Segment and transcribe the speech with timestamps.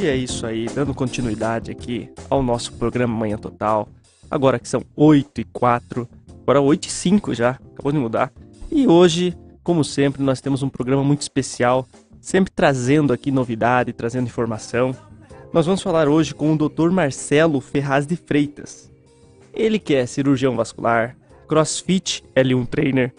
[0.00, 3.88] E é isso aí, dando continuidade aqui ao nosso programa Manhã Total.
[4.30, 6.08] Agora que são 8 e 4,
[6.42, 8.32] agora 8 e 5 já, acabou de mudar.
[8.70, 11.84] E hoje, como sempre, nós temos um programa muito especial,
[12.20, 14.94] sempre trazendo aqui novidade, trazendo informação.
[15.52, 16.90] Nós vamos falar hoje com o Dr.
[16.92, 18.88] Marcelo Ferraz de Freitas.
[19.52, 21.16] Ele que é cirurgião vascular,
[21.48, 23.12] CrossFit L1 Trainer,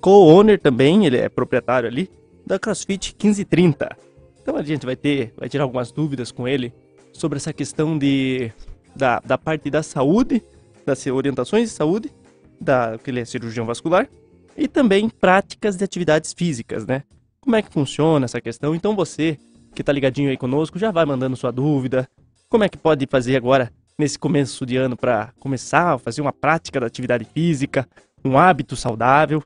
[0.00, 2.08] co-owner também, ele é proprietário ali,
[2.46, 4.09] da CrossFit 1530.
[4.50, 6.74] Então a gente vai ter, vai tirar algumas dúvidas com ele
[7.12, 8.50] sobre essa questão de,
[8.96, 10.42] da, da parte da saúde,
[10.84, 12.12] das orientações de saúde,
[12.60, 14.08] da, que ele é cirurgião vascular,
[14.56, 17.04] e também práticas de atividades físicas, né?
[17.40, 18.74] Como é que funciona essa questão?
[18.74, 19.38] Então você
[19.72, 22.08] que tá ligadinho aí conosco já vai mandando sua dúvida.
[22.48, 26.32] Como é que pode fazer agora nesse começo de ano para começar a fazer uma
[26.32, 27.88] prática da atividade física,
[28.24, 29.44] um hábito saudável?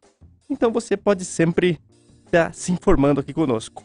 [0.49, 1.79] Então você pode sempre
[2.25, 3.85] estar tá se informando aqui conosco.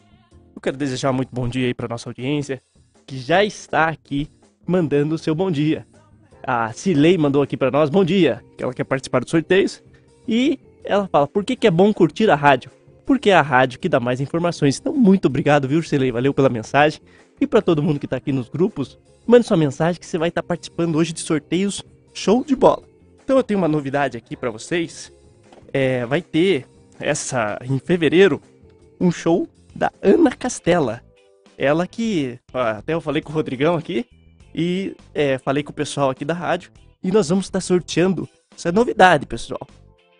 [0.60, 2.60] Eu quero desejar muito bom dia aí para nossa audiência,
[3.06, 4.28] que já está aqui
[4.66, 5.86] mandando o seu bom dia.
[6.42, 9.82] A Cilei mandou aqui para nós, bom dia, que ela quer participar dos sorteios.
[10.28, 12.70] E ela fala, por que, que é bom curtir a rádio?
[13.06, 14.78] Porque é a rádio que dá mais informações.
[14.78, 16.12] Então, muito obrigado, viu, Cilei?
[16.12, 17.00] Valeu pela mensagem.
[17.40, 20.28] E para todo mundo que está aqui nos grupos, mande sua mensagem que você vai
[20.28, 22.82] estar tá participando hoje de sorteios show de bola.
[23.24, 25.10] Então, eu tenho uma novidade aqui para vocês.
[25.72, 26.66] É, vai ter
[27.00, 28.42] essa em fevereiro
[29.00, 31.02] um show da Ana Castela.
[31.56, 32.38] Ela que.
[32.52, 34.06] Até eu falei com o Rodrigão aqui
[34.54, 36.70] e é, falei com o pessoal aqui da rádio.
[37.02, 38.28] E nós vamos estar sorteando.
[38.54, 39.66] Essa é novidade, pessoal.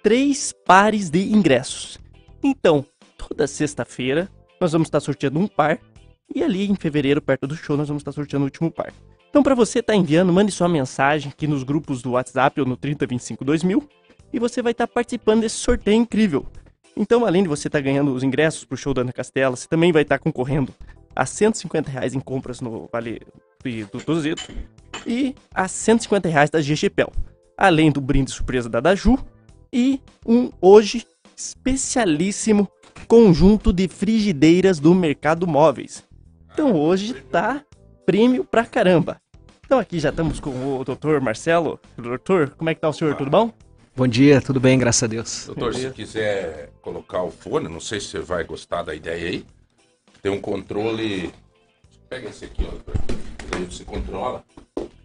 [0.02, 1.98] Três pares de ingressos.
[2.42, 2.84] Então,
[3.18, 4.28] toda sexta-feira
[4.60, 5.78] nós vamos estar sorteando um par.
[6.34, 8.92] E ali em fevereiro, perto do show, nós vamos estar sorteando o último par.
[9.28, 12.66] Então, para você estar tá enviando, mande sua mensagem aqui nos grupos do WhatsApp ou
[12.66, 13.88] no 3025 2000
[14.32, 16.46] e você vai estar participando desse sorteio incrível.
[16.96, 19.56] Então, além de você estar tá ganhando os ingressos para o show da Ana Castela,
[19.56, 20.74] você também vai estar tá concorrendo
[21.14, 23.20] a 150 reais em compras no Vale
[23.92, 24.52] do Tozeto
[25.06, 27.12] e a 150 reais da GGPEL.
[27.56, 29.18] Além do brinde surpresa da Daju
[29.72, 31.06] e um hoje
[31.36, 32.68] especialíssimo
[33.06, 36.04] conjunto de frigideiras do mercado móveis.
[36.52, 37.62] Então hoje tá
[38.06, 39.20] prêmio pra caramba.
[39.64, 41.78] Então aqui já estamos com o doutor Marcelo.
[41.96, 43.14] Doutor, como é que tá o senhor?
[43.14, 43.52] Tudo bom?
[43.96, 45.46] Bom dia, tudo bem, graças a Deus.
[45.46, 49.44] Doutor, se quiser colocar o fone, não sei se você vai gostar da ideia aí.
[50.22, 51.32] Tem um controle.
[52.08, 52.94] Pega esse aqui, ó, doutor.
[53.54, 54.44] Aí você controla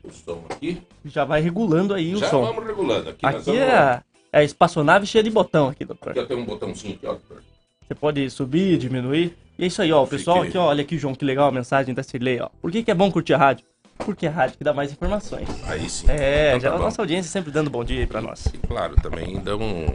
[0.03, 0.81] o som aqui.
[1.03, 2.45] Já vai regulando aí Já o som.
[2.45, 3.09] Já vamos regulando.
[3.09, 3.61] Aqui, aqui vamos...
[3.61, 6.11] é, a, é a espaçonave cheia de botão aqui, doutor.
[6.11, 7.43] Aqui tem um botãozinho aqui, ó, doutor.
[7.87, 9.35] Você pode subir, diminuir.
[9.57, 10.03] E é isso aí, ó.
[10.03, 10.49] O pessoal Fiquei.
[10.49, 10.67] aqui, ó.
[10.67, 12.49] Olha aqui, João, que legal a mensagem da Cirlei, ó.
[12.61, 13.65] Por que, que é bom curtir a rádio?
[13.97, 15.47] Porque é a rádio que dá mais informações.
[15.63, 16.09] Aí sim.
[16.09, 18.45] É, então, já tá a nossa audiência sempre dando bom dia aí pra nós.
[18.47, 19.85] E, claro, também um.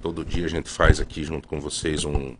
[0.00, 2.36] Todo dia a gente faz aqui junto com vocês um,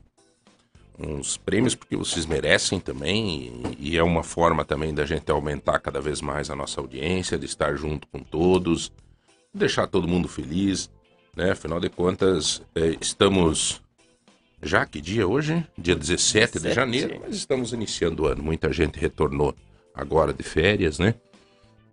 [0.98, 3.52] uns prêmios, porque vocês merecem também.
[3.78, 7.38] E, e, é uma forma também da gente aumentar cada vez mais a nossa audiência,
[7.38, 8.92] de estar junto com todos,
[9.52, 10.90] deixar todo mundo feliz.
[11.34, 11.52] Né?
[11.52, 13.82] Afinal de contas, é, estamos.
[14.62, 15.64] Já que dia hoje?
[15.76, 18.42] Dia 17, 17 de janeiro, mas estamos iniciando o ano.
[18.42, 19.54] Muita gente retornou
[19.96, 21.14] agora de férias, né?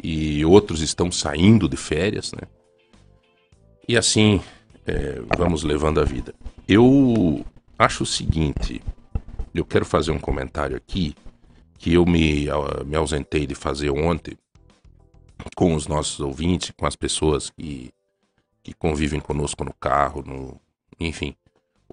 [0.03, 2.47] E outros estão saindo de férias, né?
[3.88, 4.41] E assim
[4.86, 6.36] é, vamos levando a vida.
[6.68, 7.46] Eu
[7.78, 8.81] acho o seguinte,
[9.53, 11.16] eu quero fazer um comentário aqui
[11.78, 12.47] que eu me,
[12.86, 14.38] me ausentei de fazer ontem
[15.56, 17.92] com os nossos ouvintes, com as pessoas que,
[18.62, 20.59] que convivem conosco no carro, no,
[21.00, 21.36] enfim.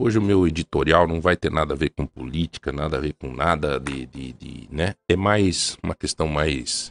[0.02, 3.12] Hoje o meu editorial não vai ter nada a ver com política, nada a ver
[3.12, 4.94] com nada de, de, de né?
[5.06, 6.90] É mais uma questão mais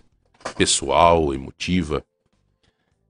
[0.56, 2.06] pessoal, emotiva.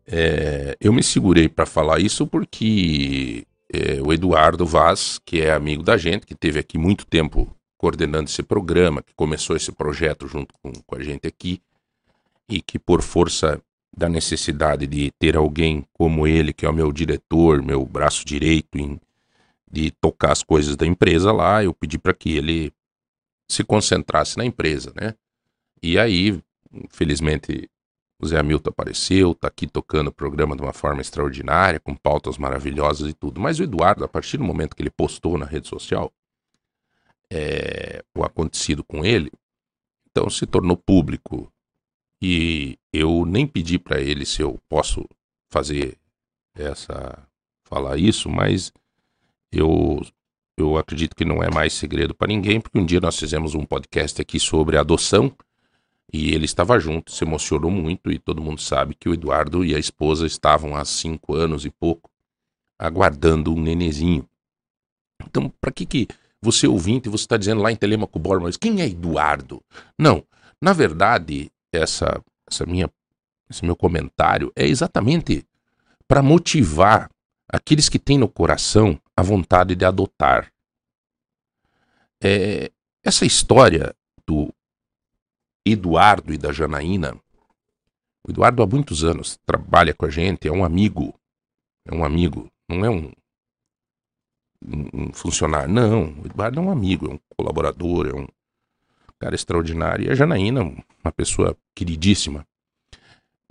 [0.08, 5.84] É, eu me segurei para falar isso porque é, o Eduardo Vaz, que é amigo
[5.84, 10.56] da gente, que teve aqui muito tempo coordenando esse programa, que começou esse projeto junto
[10.64, 11.62] com, com a gente aqui,
[12.48, 13.62] e que por força
[13.96, 18.78] da necessidade de ter alguém como ele, que é o meu diretor, meu braço direito
[18.78, 18.98] em
[19.72, 22.74] de tocar as coisas da empresa lá, eu pedi para que ele
[23.50, 25.16] se concentrasse na empresa, né?
[25.82, 27.70] E aí, infelizmente,
[28.22, 32.38] o Zé Hamilton apareceu, tá aqui tocando o programa de uma forma extraordinária, com pautas
[32.38, 33.40] maravilhosas e tudo.
[33.40, 36.12] Mas o Eduardo, a partir do momento que ele postou na rede social
[37.32, 39.32] é, o acontecido com ele,
[40.10, 41.52] então se tornou público.
[42.22, 45.08] E eu nem pedi para ele se eu posso
[45.50, 45.98] fazer
[46.54, 47.26] essa
[47.64, 48.74] falar isso, mas
[49.52, 50.02] eu,
[50.58, 53.66] eu acredito que não é mais segredo para ninguém, porque um dia nós fizemos um
[53.66, 55.32] podcast aqui sobre adoção
[56.12, 59.76] e ele estava junto, se emocionou muito e todo mundo sabe que o Eduardo e
[59.76, 62.10] a esposa estavam há cinco anos e pouco
[62.80, 64.28] aguardando um nenezinho.
[65.24, 66.08] Então, para que que
[66.42, 69.62] você ouvinte, você está dizendo lá em Telemaco Borba, mas quem é Eduardo?
[69.98, 70.24] Não,
[70.62, 72.90] Na verdade, essa, essa minha,
[73.50, 75.46] esse meu comentário é exatamente
[76.08, 77.10] para motivar
[77.52, 80.54] aqueles que têm no coração a vontade de adotar.
[82.24, 82.72] É,
[83.04, 84.54] essa história do
[85.66, 87.20] Eduardo e da Janaína,
[88.26, 91.14] o Eduardo há muitos anos trabalha com a gente, é um amigo,
[91.86, 93.12] é um amigo, não é um,
[94.94, 98.28] um funcionário, não, o Eduardo é um amigo, é um colaborador, é um
[99.18, 100.62] cara extraordinário, e a Janaína,
[101.04, 102.46] uma pessoa queridíssima.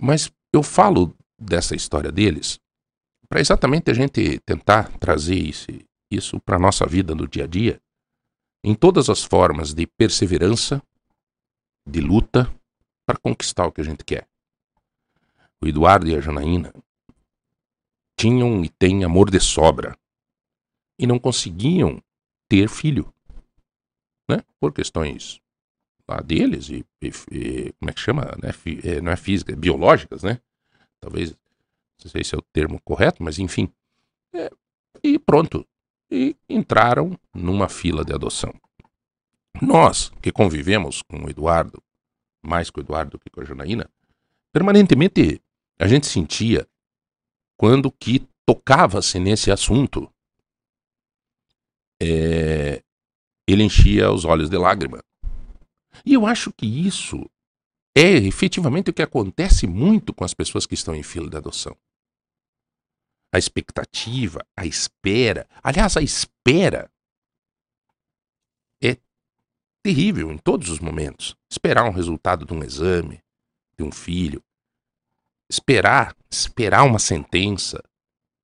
[0.01, 2.59] Mas eu falo dessa história deles
[3.29, 5.67] para exatamente a gente tentar trazer isso,
[6.11, 7.79] isso para a nossa vida no dia a dia,
[8.63, 10.81] em todas as formas de perseverança,
[11.87, 12.51] de luta,
[13.05, 14.27] para conquistar o que a gente quer.
[15.61, 16.73] O Eduardo e a Janaína
[18.17, 19.97] tinham e têm amor de sobra
[20.97, 22.01] e não conseguiam
[22.49, 23.13] ter filho,
[24.29, 24.43] né?
[24.59, 25.39] Por questões
[26.07, 28.49] lá deles e, e, e como é que chama, né?
[28.83, 30.41] É, não é física, é biológicas, né?
[30.99, 31.35] Talvez
[32.03, 33.71] não sei se é o termo correto, mas enfim.
[34.33, 34.49] É,
[35.03, 35.67] e pronto.
[36.09, 38.53] E entraram numa fila de adoção.
[39.61, 41.83] Nós, que convivemos com o Eduardo,
[42.41, 43.89] mais com o Eduardo do que com a Janaína,
[44.51, 45.41] permanentemente
[45.77, 46.67] a gente sentia
[47.57, 50.11] quando que tocava-se nesse assunto,
[52.01, 52.81] é,
[53.47, 55.03] ele enchia os olhos de lágrima.
[56.05, 57.29] E eu acho que isso
[57.95, 61.75] é efetivamente o que acontece muito com as pessoas que estão em fila de adoção
[63.31, 65.47] a expectativa, a espera.
[65.63, 66.91] Aliás, a espera
[68.81, 68.97] é
[69.83, 71.35] terrível em todos os momentos.
[71.49, 73.21] Esperar um resultado de um exame,
[73.77, 74.43] de um filho,
[75.49, 77.83] esperar, esperar uma sentença,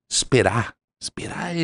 [0.09, 1.55] esperar, esperar,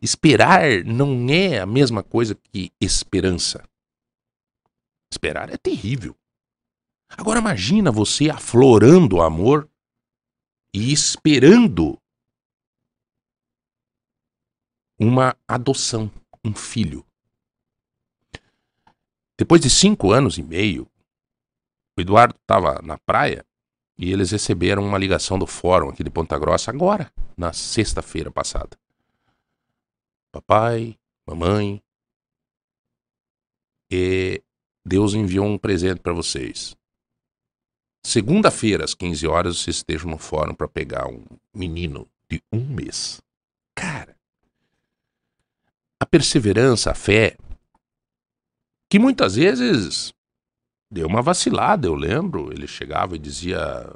[0.00, 3.62] esperar não é a mesma coisa que esperança.
[5.12, 6.16] Esperar é terrível.
[7.16, 9.68] Agora imagina você aflorando o amor
[10.72, 11.99] e esperando
[15.00, 16.10] uma adoção,
[16.44, 17.06] um filho.
[19.38, 20.86] Depois de cinco anos e meio,
[21.96, 23.46] o Eduardo estava na praia
[23.96, 28.78] e eles receberam uma ligação do fórum aqui de Ponta Grossa agora, na sexta-feira passada.
[30.30, 31.82] Papai, mamãe,
[33.90, 34.42] e
[34.86, 36.76] Deus enviou um presente para vocês.
[38.04, 41.24] Segunda-feira, às 15 horas, vocês estejam no fórum para pegar um
[41.54, 43.20] menino de um mês.
[43.74, 44.19] Cara,
[46.00, 47.36] a perseverança, a fé,
[48.90, 50.12] que muitas vezes
[50.90, 52.50] deu uma vacilada, eu lembro.
[52.52, 53.94] Ele chegava e dizia: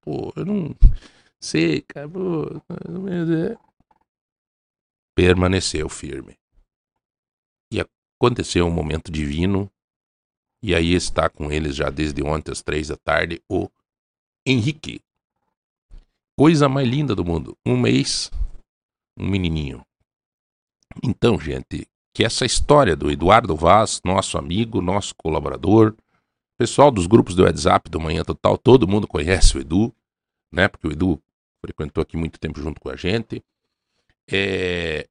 [0.00, 0.74] Pô, eu não
[1.40, 1.84] sei.
[2.12, 2.62] Pô,
[5.14, 6.38] Permaneceu firme.
[7.70, 9.70] E aconteceu um momento divino.
[10.62, 13.68] E aí está com eles já desde ontem às três da tarde o
[14.46, 15.00] Henrique.
[16.38, 17.58] Coisa mais linda do mundo.
[17.66, 18.30] Um mês,
[19.18, 19.84] um menininho.
[21.02, 25.94] Então, gente, que essa história do Eduardo Vaz, nosso amigo, nosso colaborador,
[26.58, 29.94] pessoal dos grupos do WhatsApp do Manhã Total, todo mundo conhece o Edu,
[30.52, 30.68] né?
[30.68, 31.20] Porque o Edu
[31.64, 33.42] frequentou aqui muito tempo junto com a gente.
[34.30, 35.08] É...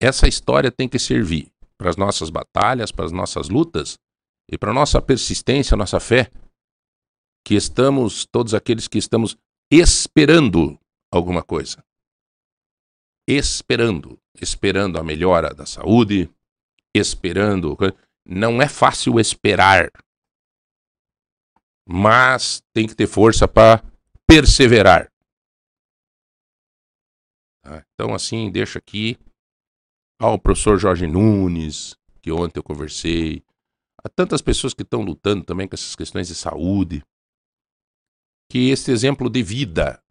[0.00, 3.98] Essa história tem que servir para as nossas batalhas, para as nossas lutas
[4.50, 6.30] e para nossa persistência, nossa fé,
[7.46, 9.36] que estamos, todos aqueles que estamos
[9.70, 10.78] esperando
[11.10, 11.82] alguma coisa
[13.26, 16.30] esperando, esperando a melhora da saúde,
[16.94, 17.76] esperando.
[18.24, 19.90] Não é fácil esperar,
[21.86, 23.82] mas tem que ter força para
[24.26, 25.10] perseverar.
[27.62, 27.84] Tá?
[27.92, 29.18] Então, assim, deixa aqui
[30.18, 33.42] ao professor Jorge Nunes, que ontem eu conversei,
[34.02, 37.04] a tantas pessoas que estão lutando também com essas questões de saúde,
[38.50, 40.02] que esse exemplo de vida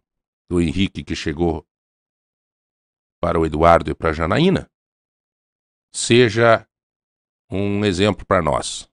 [0.48, 1.66] do Henrique que chegou
[3.24, 4.70] para o Eduardo e para a Janaína,
[5.90, 6.68] seja
[7.50, 8.86] um exemplo para nós.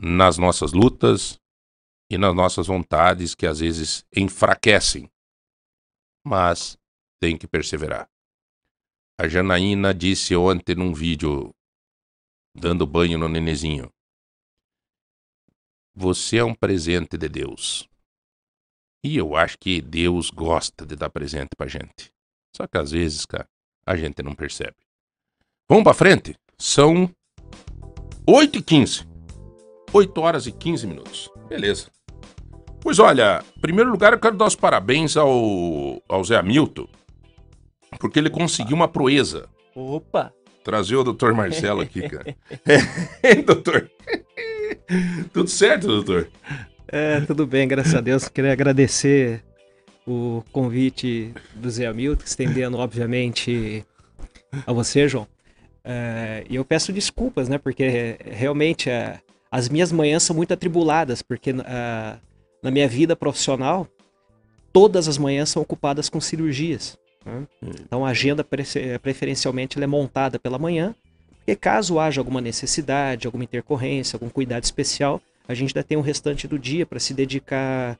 [0.00, 1.40] Nas nossas lutas
[2.08, 5.10] e nas nossas vontades que às vezes enfraquecem,
[6.24, 6.78] mas
[7.18, 8.08] tem que perseverar.
[9.20, 11.52] A Janaína disse ontem num vídeo,
[12.54, 13.92] dando banho no nenezinho:
[15.96, 17.88] Você é um presente de Deus.
[19.02, 22.14] E eu acho que Deus gosta de dar presente pra gente.
[22.56, 23.46] Só que às vezes, cara,
[23.86, 24.76] a gente não percebe.
[25.68, 26.34] Vamos pra frente?
[26.56, 27.10] São
[28.26, 29.06] 8 e 15.
[29.92, 31.30] 8 horas e 15 minutos.
[31.50, 31.88] Beleza.
[32.80, 36.88] Pois olha, em primeiro lugar eu quero dar os parabéns ao, ao Zé Hamilton,
[37.98, 39.50] porque ele conseguiu uma proeza.
[39.74, 40.32] Opa!
[40.64, 42.34] Trazer o doutor Marcelo aqui, cara.
[43.22, 43.90] é, doutor.
[45.30, 46.30] Tudo certo, doutor?
[46.88, 48.28] É, tudo bem, graças a Deus.
[48.28, 49.44] Queria agradecer
[50.06, 53.84] o convite do Zé Hamilton, estendendo, obviamente,
[54.66, 55.26] a você, João.
[55.84, 57.58] É, e eu peço desculpas, né?
[57.58, 59.20] Porque realmente é,
[59.50, 62.20] as minhas manhãs são muito atribuladas, porque uh,
[62.62, 63.86] na minha vida profissional,
[64.72, 66.98] todas as manhãs são ocupadas com cirurgias.
[67.24, 67.46] Né?
[67.62, 67.70] Hum.
[67.80, 68.44] Então a agenda
[69.02, 70.94] preferencialmente é montada pela manhã,
[71.38, 76.00] porque caso haja alguma necessidade, alguma intercorrência, algum cuidado especial, a gente ainda tem o
[76.00, 77.96] restante do dia para se dedicar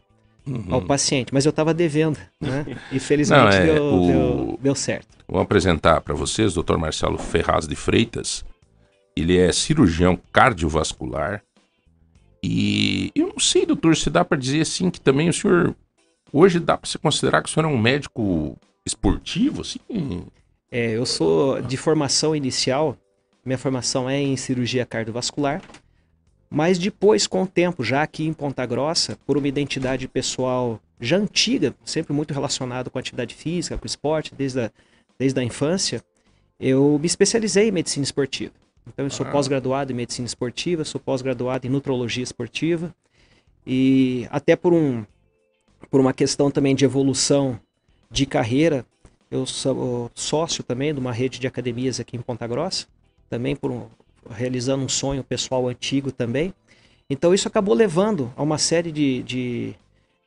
[0.46, 0.64] uhum.
[0.70, 1.32] ao paciente.
[1.32, 2.64] Mas eu estava devendo, né?
[2.92, 4.06] E felizmente Não, é, deu, o...
[4.06, 5.08] deu, deu, certo.
[5.28, 6.76] Vou apresentar para vocês o Dr.
[6.76, 8.44] Marcelo Ferraz de Freitas.
[9.16, 11.42] Ele é cirurgião cardiovascular.
[12.42, 15.74] E eu não sei, doutor, se dá para dizer assim que também o senhor
[16.32, 19.80] hoje dá para se considerar que o senhor é um médico esportivo, assim?
[20.70, 22.96] É, eu sou de formação inicial.
[23.44, 25.62] Minha formação é em cirurgia cardiovascular.
[26.48, 31.16] Mas depois, com o tempo, já aqui em Ponta Grossa, por uma identidade pessoal já
[31.16, 34.70] antiga, sempre muito relacionado com atividade física, com esporte, desde a,
[35.18, 36.02] desde a infância,
[36.58, 38.52] eu me especializei em medicina esportiva.
[38.86, 39.30] Então, eu sou ah.
[39.30, 42.94] pós-graduado em medicina esportiva, sou pós-graduado em nutrologia esportiva.
[43.66, 45.04] E até por, um,
[45.90, 47.58] por uma questão também de evolução
[48.10, 48.86] de carreira,
[49.30, 52.86] eu sou sócio também de uma rede de academias aqui em Ponta Grossa,
[53.28, 53.88] também por um,
[54.30, 56.52] realizando um sonho pessoal antigo também.
[57.08, 59.74] Então isso acabou levando a uma série de, de,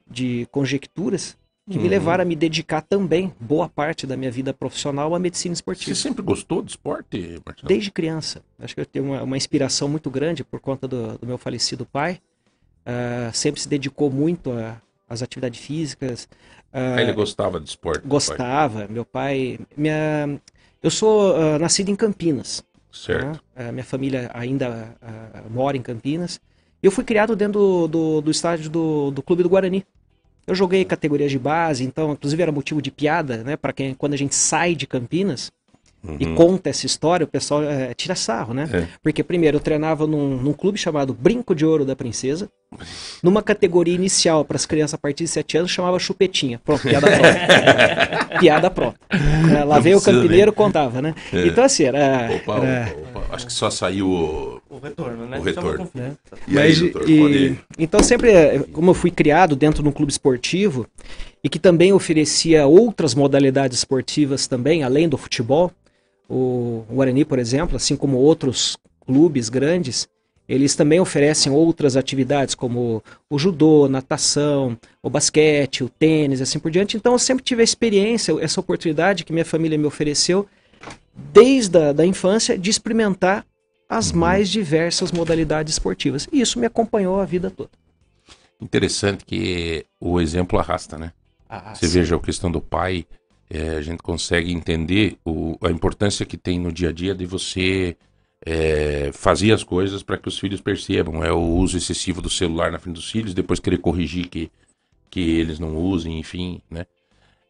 [0.10, 1.38] de conjecturas
[1.70, 1.84] que uhum.
[1.84, 5.94] me levaram a me dedicar também, boa parte da minha vida profissional, à medicina esportiva.
[5.94, 7.68] Você sempre gostou de esporte, Marcelo?
[7.68, 8.41] Desde criança.
[8.58, 11.86] Acho que eu tenho uma, uma inspiração muito grande por conta do, do meu falecido
[11.86, 12.20] pai.
[12.82, 14.51] Uh, sempre se dedicou muito
[15.08, 16.27] às atividades físicas.
[16.74, 18.08] Uh, ele gostava de esporte?
[18.08, 18.88] Gostava.
[18.88, 19.60] Meu pai...
[19.77, 20.39] Minha...
[20.82, 22.63] Eu sou uh, nascido em Campinas.
[22.91, 23.41] Certo.
[23.55, 23.72] Né?
[23.72, 26.39] minha família ainda uh, mora em Campinas.
[26.81, 29.86] Eu fui criado dentro do, do, do estádio do, do Clube do Guarani.
[30.48, 33.55] Eu joguei categorias de base, então, inclusive era motivo de piada, né?
[33.55, 35.51] Para quem quando a gente sai de Campinas,
[36.03, 36.18] uhum.
[36.20, 38.70] e conta essa história, o pessoal é, tira sarro, né?
[38.72, 38.88] É.
[39.01, 42.50] Porque, primeiro, eu treinava num, num clube chamado Brinco de Ouro da Princesa,
[43.24, 46.62] numa categoria inicial para as crianças a partir de 7 anos, chamava Chupetinha.
[46.63, 48.39] Pronto, piada pronta.
[48.39, 49.00] piada pronto
[49.58, 51.15] É, lá veio o campineiro, contava, né?
[51.34, 51.48] É.
[51.48, 52.29] Então, assim, era.
[52.36, 52.91] Opa, era...
[52.91, 53.36] Opa, opa.
[53.36, 54.62] Acho que só saiu o.
[54.70, 55.39] O retorno, né?
[55.39, 55.89] O retorno.
[55.96, 56.12] É.
[56.48, 57.60] E Mas, aí, doutor, e...
[57.77, 60.86] Então, sempre, como eu fui criado dentro de um clube esportivo
[61.44, 65.72] e que também oferecia outras modalidades esportivas também, além do futebol,
[66.29, 70.07] o Guarani, por exemplo, assim como outros clubes grandes,
[70.48, 76.71] eles também oferecem outras atividades como o judô, natação, o basquete, o tênis, assim por
[76.71, 76.98] diante.
[76.98, 80.48] Então eu sempre tive a experiência, essa oportunidade que minha família me ofereceu
[81.33, 83.45] desde a da infância de experimentar
[83.88, 84.17] as uhum.
[84.17, 86.27] mais diversas modalidades esportivas.
[86.31, 87.71] E isso me acompanhou a vida toda.
[88.62, 91.12] Interessante que o exemplo arrasta, né?
[91.48, 92.00] Ah, Você sim.
[92.00, 93.05] veja a questão do pai
[93.50, 97.25] é, a gente consegue entender o, a importância que tem no dia a dia de
[97.25, 97.98] você
[98.46, 101.24] é, fazer as coisas para que os filhos percebam.
[101.24, 104.51] É o uso excessivo do celular na frente dos filhos, depois querer corrigir que,
[105.10, 106.86] que eles não usem, enfim, né?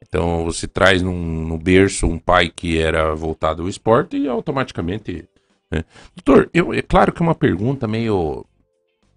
[0.02, 5.28] Então você traz num, no berço um pai que era voltado ao esporte e automaticamente.
[5.70, 5.84] Né?
[6.16, 8.46] Doutor, eu, é claro que é uma pergunta meio,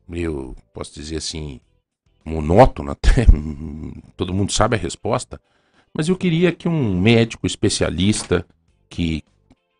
[0.08, 1.60] meio, posso dizer assim,
[2.24, 3.26] monótona, até
[4.16, 5.40] todo mundo sabe a resposta,
[5.94, 8.46] mas eu queria que um médico especialista,
[8.88, 9.22] que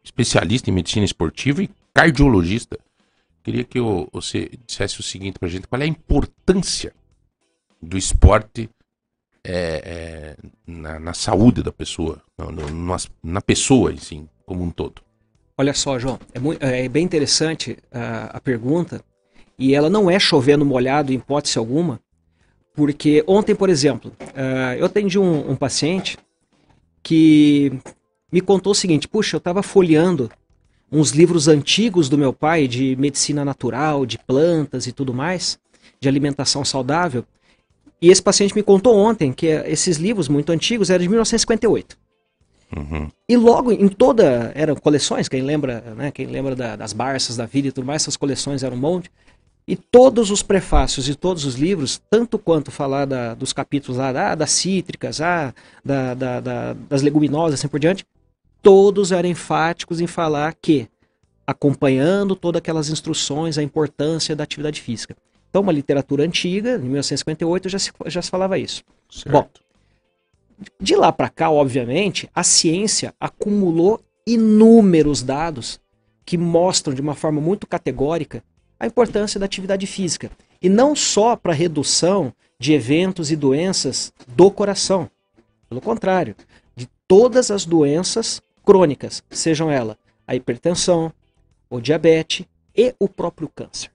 [0.04, 2.78] especialista em medicina esportiva e cardiologista,
[3.42, 6.92] queria que eu, você dissesse o seguinte para a gente: qual é a importância
[7.81, 8.69] do esporte
[9.45, 15.02] é, é, na, na, saúde da pessoa, no, no, na pessoa, assim, como um todo?
[15.57, 19.04] Olha só, João, é, muito, é bem interessante a, a pergunta
[19.59, 22.00] e ela não é chovendo molhado em hipótese alguma,
[22.74, 26.16] porque ontem, por exemplo, uh, eu atendi um, um, paciente
[27.02, 27.72] que
[28.30, 30.30] me contou o seguinte: puxa, eu estava folheando
[30.90, 35.58] uns livros antigos do meu pai de medicina natural, de plantas e tudo mais,
[36.00, 37.24] de alimentação saudável.
[38.00, 41.96] E esse paciente me contou ontem que esses livros muito antigos eram de 1958.
[42.76, 43.08] Uhum.
[43.28, 47.44] E logo em toda eram coleções, quem lembra, né, quem lembra da, das Barças da
[47.44, 49.10] vida e tudo mais, essas coleções eram um monte.
[49.66, 54.33] E todos os prefácios e todos os livros, tanto quanto falar da, dos capítulos lá,
[54.33, 55.54] ah, das cítricas, ah,
[55.85, 58.04] da, da, da, das leguminosas, assim por diante,
[58.61, 60.88] todos eram enfáticos em falar que,
[61.47, 65.16] acompanhando todas aquelas instruções, a importância da atividade física.
[65.49, 68.83] Então, uma literatura antiga, em 1958, já se, já se falava isso.
[69.11, 69.31] Certo.
[69.31, 69.49] Bom,
[70.81, 75.81] de lá para cá, obviamente, a ciência acumulou inúmeros dados
[76.25, 78.42] que mostram de uma forma muito categórica
[78.82, 80.28] a importância da atividade física.
[80.60, 85.08] E não só para redução de eventos e doenças do coração.
[85.68, 86.34] Pelo contrário,
[86.74, 89.96] de todas as doenças crônicas, sejam elas
[90.26, 91.12] a hipertensão,
[91.70, 93.88] o diabetes e o próprio câncer.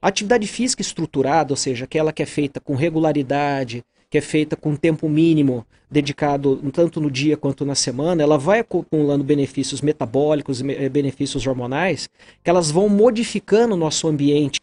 [0.00, 3.82] A atividade física estruturada, ou seja, aquela que é feita com regularidade,
[4.14, 8.60] que é feita com tempo mínimo dedicado tanto no dia quanto na semana, ela vai
[8.60, 12.08] acumulando benefícios metabólicos e eh, benefícios hormonais,
[12.40, 14.60] que elas vão modificando o nosso ambiente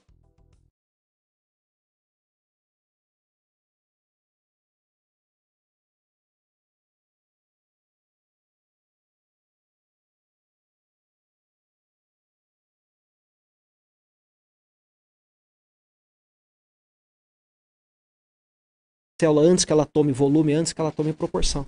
[19.22, 21.68] célula antes que ela tome volume, antes que ela tome proporção.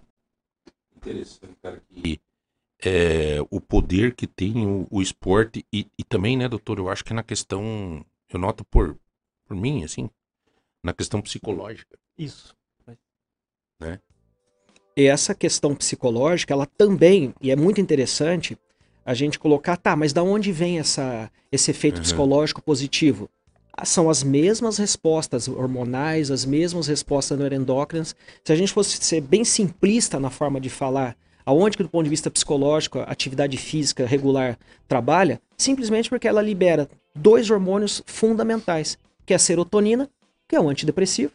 [0.97, 1.81] Interessante, cara.
[1.91, 2.19] E
[2.83, 7.05] é, o poder que tem o, o esporte e, e, também, né, doutor, eu acho
[7.05, 8.97] que na questão, eu noto por,
[9.45, 10.09] por mim, assim,
[10.83, 11.97] na questão psicológica.
[12.17, 12.55] Isso.
[13.79, 13.99] Né?
[14.97, 18.57] E essa questão psicológica, ela também, e é muito interessante
[19.05, 22.03] a gente colocar, tá, mas da onde vem essa, esse efeito uhum.
[22.03, 23.29] psicológico positivo?
[23.83, 28.15] São as mesmas respostas hormonais, as mesmas respostas neuroendócrinas.
[28.43, 31.15] Se a gente fosse ser bem simplista na forma de falar,
[31.45, 36.41] aonde que do ponto de vista psicológico a atividade física regular trabalha, simplesmente porque ela
[36.41, 40.09] libera dois hormônios fundamentais, que é a serotonina,
[40.47, 41.31] que é um antidepressivo,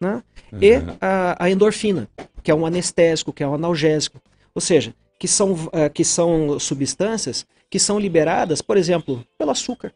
[0.00, 0.22] né?
[0.52, 0.58] Uhum.
[0.62, 2.08] e a, a, endorfina,
[2.42, 4.20] que é um anestésico, que é um analgésico.
[4.54, 9.92] Ou seja, que são, uh, que são substâncias que são liberadas, por exemplo, pelo açúcar.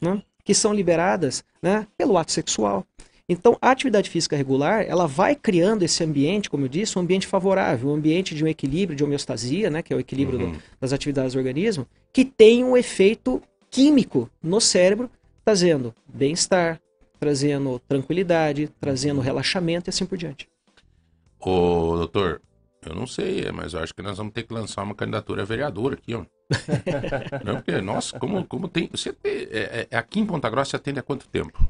[0.00, 0.22] Né?
[0.44, 2.86] Que são liberadas né, pelo ato sexual.
[3.26, 7.26] Então, a atividade física regular, ela vai criando esse ambiente, como eu disse, um ambiente
[7.26, 10.52] favorável, um ambiente de um equilíbrio, de homeostasia, né, que é o equilíbrio uhum.
[10.52, 15.10] do, das atividades do organismo, que tem um efeito químico no cérebro,
[15.42, 16.78] trazendo bem-estar,
[17.18, 20.46] trazendo tranquilidade, trazendo relaxamento e assim por diante.
[21.40, 22.42] Ô, doutor,
[22.86, 25.46] eu não sei, mas eu acho que nós vamos ter que lançar uma candidatura a
[25.46, 26.24] vereador aqui, ó.
[27.44, 28.88] Não, porque, nossa, como, como tem.
[28.92, 31.66] Você tem, é, é, aqui em Ponta Grossa você atende há quanto tempo?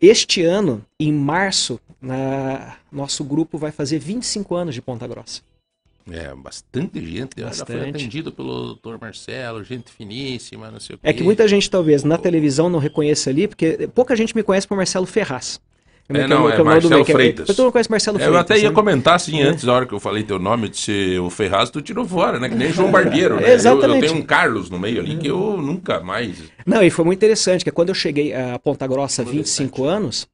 [0.00, 5.42] Este ano, em março, na, nosso grupo vai fazer 25 anos de Ponta Grossa.
[6.10, 7.40] É, bastante gente.
[7.40, 7.72] Bastante.
[7.72, 11.08] Já foi atendido pelo doutor Marcelo, gente finíssima, não sei o quê.
[11.08, 14.66] É que muita gente, talvez, na televisão não reconheça ali, porque pouca gente me conhece
[14.66, 15.60] por Marcelo Ferraz.
[16.18, 17.46] É, não, é, é Marcelo Freitas.
[17.46, 18.34] Todo mundo conhece Marcelo Freitas.
[18.34, 18.74] Eu até ia né?
[18.74, 19.44] comentar assim, é.
[19.44, 22.48] antes, da hora que eu falei teu nome, de o Ferraz, tu tirou fora, né?
[22.48, 23.52] Que nem João Barbeiro, né?
[23.52, 23.88] Exatamente.
[23.88, 26.36] Eu, eu, tenho um Carlos no meio ali que eu nunca mais...
[26.66, 30.28] Não, e foi muito interessante, que quando eu cheguei a Ponta Grossa há 25 anos,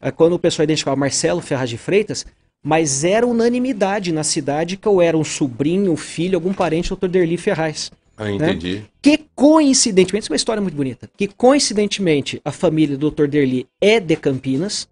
[0.00, 2.24] é quando o pessoal identificava Marcelo Ferraz de Freitas,
[2.62, 6.96] mas era unanimidade na cidade que eu era um sobrinho, um filho, algum parente do
[6.96, 7.08] Dr.
[7.08, 7.90] Derli Ferraz.
[8.16, 8.34] Ah, né?
[8.34, 8.74] entendi.
[8.76, 8.82] Né?
[9.00, 13.26] Que coincidentemente, isso é uma história muito bonita, que coincidentemente a família do Dr.
[13.26, 14.86] Derli é de Campinas,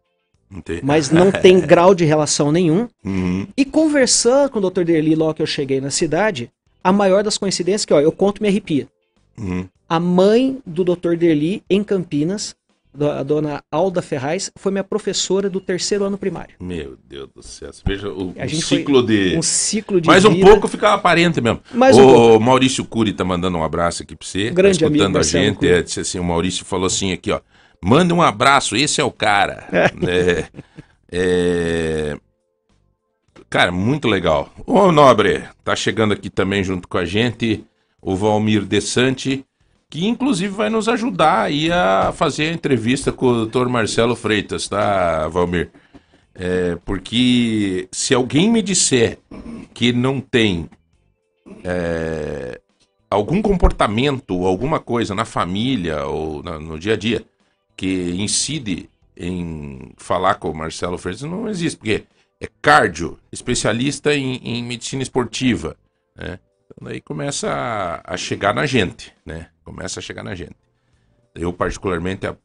[0.51, 0.81] Entendi.
[0.83, 2.89] mas não tem grau de relação nenhum.
[3.05, 3.47] Uhum.
[3.57, 4.85] E conversando com o Dr.
[4.85, 6.51] Derli logo que eu cheguei na cidade,
[6.83, 8.89] a maior das coincidências que, ó, eu conto me arrepia.
[9.37, 9.67] Uhum.
[9.89, 11.17] A mãe do Dr.
[11.17, 12.57] Derli em Campinas,
[13.01, 16.57] a dona Alda Ferraz, foi minha professora do terceiro ano primário.
[16.61, 17.71] Meu Deus do céu.
[17.85, 19.37] Veja o, um ciclo de.
[19.37, 20.07] Um ciclo de.
[20.09, 21.61] Mais um pouco ficava aparente mesmo.
[21.73, 22.45] Mais o um pouco.
[22.45, 24.51] Maurício Cury tá mandando um abraço aqui pra você.
[24.51, 25.69] Grande tá escutando amigo, a gente.
[25.69, 27.41] É, assim, o Maurício falou assim aqui, ó.
[27.83, 29.67] Manda um abraço, esse é o cara.
[30.07, 30.47] é,
[31.11, 32.17] é...
[33.49, 34.53] Cara, muito legal.
[34.67, 37.65] Ô, Nobre, tá chegando aqui também junto com a gente
[38.01, 39.45] o Valmir Desante,
[39.89, 44.69] que inclusive vai nos ajudar aí a fazer a entrevista com o doutor Marcelo Freitas,
[44.69, 45.71] tá, Valmir?
[46.35, 49.19] É, porque se alguém me disser
[49.73, 50.69] que não tem
[51.65, 52.61] é,
[53.11, 57.25] algum comportamento, alguma coisa na família ou na, no dia a dia
[57.79, 62.05] que incide em falar com o Marcelo Freitas não existe, porque
[62.41, 65.77] é cardio, especialista em, em medicina esportiva,
[66.17, 66.41] né?
[66.65, 69.51] Então daí começa a, a, chegar na gente, né?
[69.65, 70.57] Começa a chegar na gente.
[71.37, 72.37] Eu particularmente há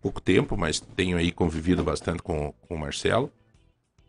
[0.00, 3.32] pouco tempo, mas tenho aí convivido bastante com, com o Marcelo,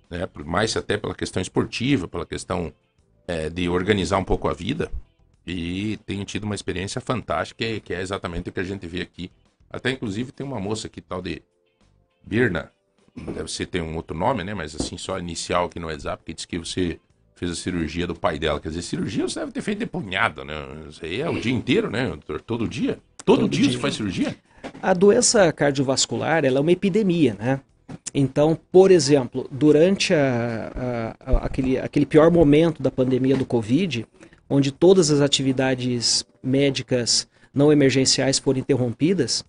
[0.10, 0.28] né?
[0.44, 2.74] Mais até pela questão esportiva, pela questão
[3.28, 4.92] é, de organizar um pouco a vida
[5.46, 9.30] e tenho tido uma experiência fantástica que é exatamente o que a gente vê aqui
[9.74, 11.42] até inclusive tem uma moça aqui tal de
[12.26, 12.72] Birna,
[13.34, 14.54] deve ser ter um outro nome, né?
[14.54, 17.00] Mas assim, só inicial aqui no WhatsApp, que diz que você
[17.36, 18.60] fez a cirurgia do pai dela.
[18.60, 20.54] Quer dizer, cirurgia você deve ter feito de punhada, né?
[20.90, 22.18] Isso aí é o dia inteiro, né?
[22.46, 23.00] Todo dia?
[23.26, 24.36] Todo, Todo dia, dia você faz cirurgia?
[24.82, 27.60] A doença cardiovascular, ela é uma epidemia, né?
[28.14, 34.06] Então, por exemplo, durante a, a, a, aquele, aquele pior momento da pandemia do Covid,
[34.50, 39.44] onde todas as atividades médicas não emergenciais foram interrompidas,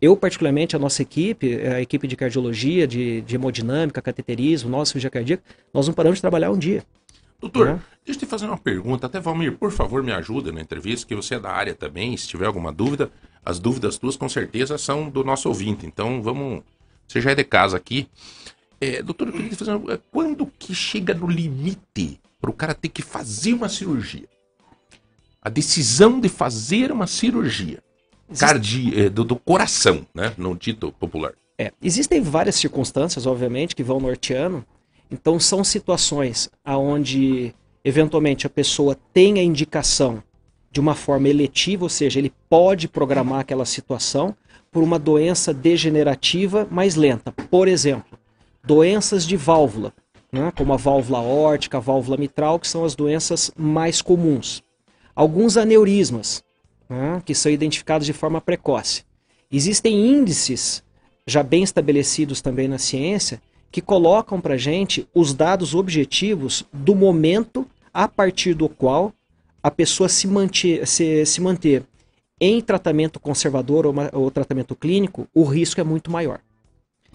[0.00, 5.10] eu, particularmente, a nossa equipe, a equipe de cardiologia, de, de hemodinâmica, cateterismo, nossa cirurgia
[5.10, 5.42] cardíaca,
[5.74, 6.84] nós não paramos de trabalhar um dia.
[7.40, 7.80] Doutor, uhum.
[8.04, 9.06] deixa eu te fazer uma pergunta.
[9.06, 12.16] Até, Valmir, por favor, me ajuda na entrevista, que você é da área também.
[12.16, 13.10] Se tiver alguma dúvida,
[13.44, 15.86] as dúvidas tuas com certeza são do nosso ouvinte.
[15.86, 16.62] Então, vamos.
[17.06, 18.08] Você já é de casa aqui.
[18.80, 19.94] É, doutor, eu queria te fazer uma...
[19.94, 24.28] É, quando que chega no limite para o cara ter que fazer uma cirurgia?
[25.40, 27.82] A decisão de fazer uma cirurgia
[28.36, 28.98] cardi...
[28.98, 30.32] É, do, do coração, né?
[30.36, 31.32] No dito popular.
[31.58, 34.64] É, existem várias circunstâncias, obviamente, que vão norteando.
[35.10, 40.22] Então são situações aonde eventualmente a pessoa tem a indicação
[40.70, 44.36] de uma forma eletiva, ou seja, ele pode programar aquela situação
[44.70, 47.32] por uma doença degenerativa mais lenta.
[47.32, 48.18] Por exemplo,
[48.62, 49.92] doenças de válvula,
[50.30, 54.62] né, como a válvula órtica, a válvula mitral, que são as doenças mais comuns.
[55.14, 56.44] Alguns aneurismas,
[56.88, 59.04] né, que são identificados de forma precoce.
[59.50, 60.82] Existem índices
[61.26, 67.66] já bem estabelecidos também na ciência que colocam para gente os dados objetivos do momento
[67.92, 69.12] a partir do qual
[69.62, 71.84] a pessoa se, manter, se, se manter
[72.40, 76.40] em tratamento conservador ou, ou, tratamento clínico, o risco é muito maior.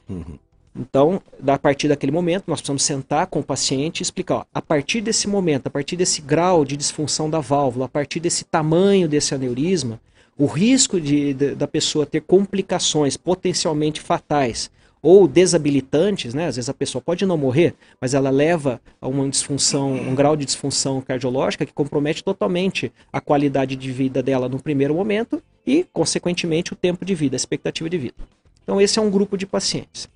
[0.07, 0.37] Uhum.
[0.75, 4.61] Então, a partir daquele momento, nós precisamos sentar com o paciente e explicar: ó, a
[4.61, 9.07] partir desse momento, a partir desse grau de disfunção da válvula, a partir desse tamanho
[9.07, 9.99] desse aneurisma,
[10.37, 16.47] o risco de, de, da pessoa ter complicações potencialmente fatais ou desabilitantes, né?
[16.47, 20.35] Às vezes a pessoa pode não morrer, mas ela leva a uma disfunção, um grau
[20.35, 25.85] de disfunção cardiológica que compromete totalmente a qualidade de vida dela no primeiro momento e,
[25.91, 28.15] consequentemente, o tempo de vida, a expectativa de vida.
[28.63, 30.07] Então, esse é um grupo de pacientes.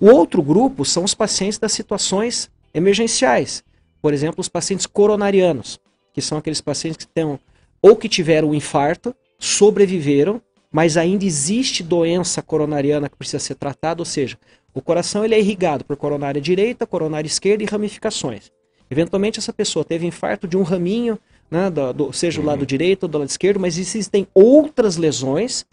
[0.00, 3.62] O outro grupo são os pacientes das situações emergenciais.
[4.02, 5.80] Por exemplo, os pacientes coronarianos,
[6.12, 7.38] que são aqueles pacientes que têm
[7.80, 10.40] ou que tiveram um infarto, sobreviveram,
[10.72, 14.36] mas ainda existe doença coronariana que precisa ser tratada, ou seja,
[14.74, 18.50] o coração ele é irrigado por coronária direita, coronária esquerda e ramificações.
[18.90, 21.18] Eventualmente essa pessoa teve infarto de um raminho,
[21.50, 22.66] né, do, do, seja do lado uhum.
[22.66, 25.64] direito ou do lado esquerdo, mas existem outras lesões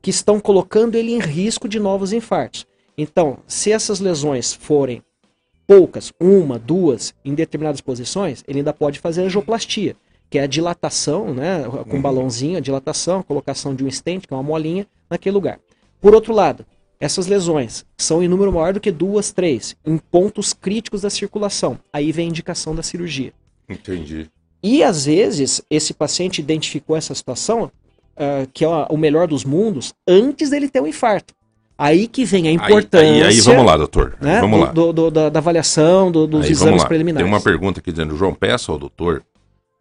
[0.00, 2.66] que estão colocando ele em risco de novos infartos.
[2.96, 5.02] Então, se essas lesões forem
[5.66, 9.96] poucas, uma, duas, em determinadas posições, ele ainda pode fazer angioplastia,
[10.30, 14.26] que é a dilatação, né, com um balãozinho, a dilatação, a colocação de um stent,
[14.26, 15.58] que é uma molinha, naquele lugar.
[16.00, 16.66] Por outro lado,
[17.00, 21.78] essas lesões são em número maior do que duas, três, em pontos críticos da circulação.
[21.92, 23.32] Aí vem a indicação da cirurgia.
[23.68, 24.30] Entendi.
[24.62, 29.92] E às vezes, esse paciente identificou essa situação, uh, que é o melhor dos mundos,
[30.06, 31.34] antes dele ter um infarto.
[31.76, 33.06] Aí que vem a importância.
[33.06, 34.16] Aí, aí, aí vamos lá, doutor.
[34.20, 34.40] Né?
[34.40, 34.66] Vamos lá.
[34.72, 37.24] Do, do, da, da, avaliação do, dos aí, exames preliminares.
[37.24, 39.24] Tem uma pergunta aqui dizendo, João, peça ao doutor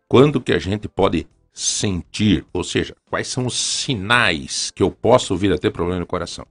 [0.07, 5.35] quando que a gente pode sentir, ou seja, quais são os sinais que eu posso
[5.37, 6.45] vir a ter problema no coração?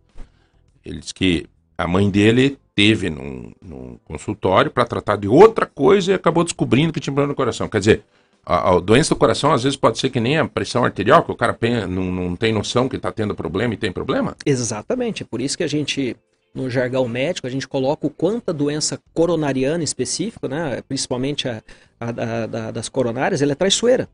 [0.84, 6.12] Ele diz que a mãe dele teve num, num consultório para tratar de outra coisa
[6.12, 7.68] e acabou descobrindo que tinha problema no coração.
[7.68, 8.04] Quer dizer,
[8.44, 11.30] a, a, doença do coração às vezes pode ser que nem a pressão arterial, que
[11.30, 11.56] o cara
[11.88, 14.36] não, não tem noção que está tendo problema e tem problema?
[14.44, 16.16] Exatamente, é por isso que a gente,
[16.54, 21.62] no jargão médico, a gente coloca o quanto a doença coronariana específica, né, principalmente a,
[22.00, 24.08] a, a das coronárias, ela é traiçoeira.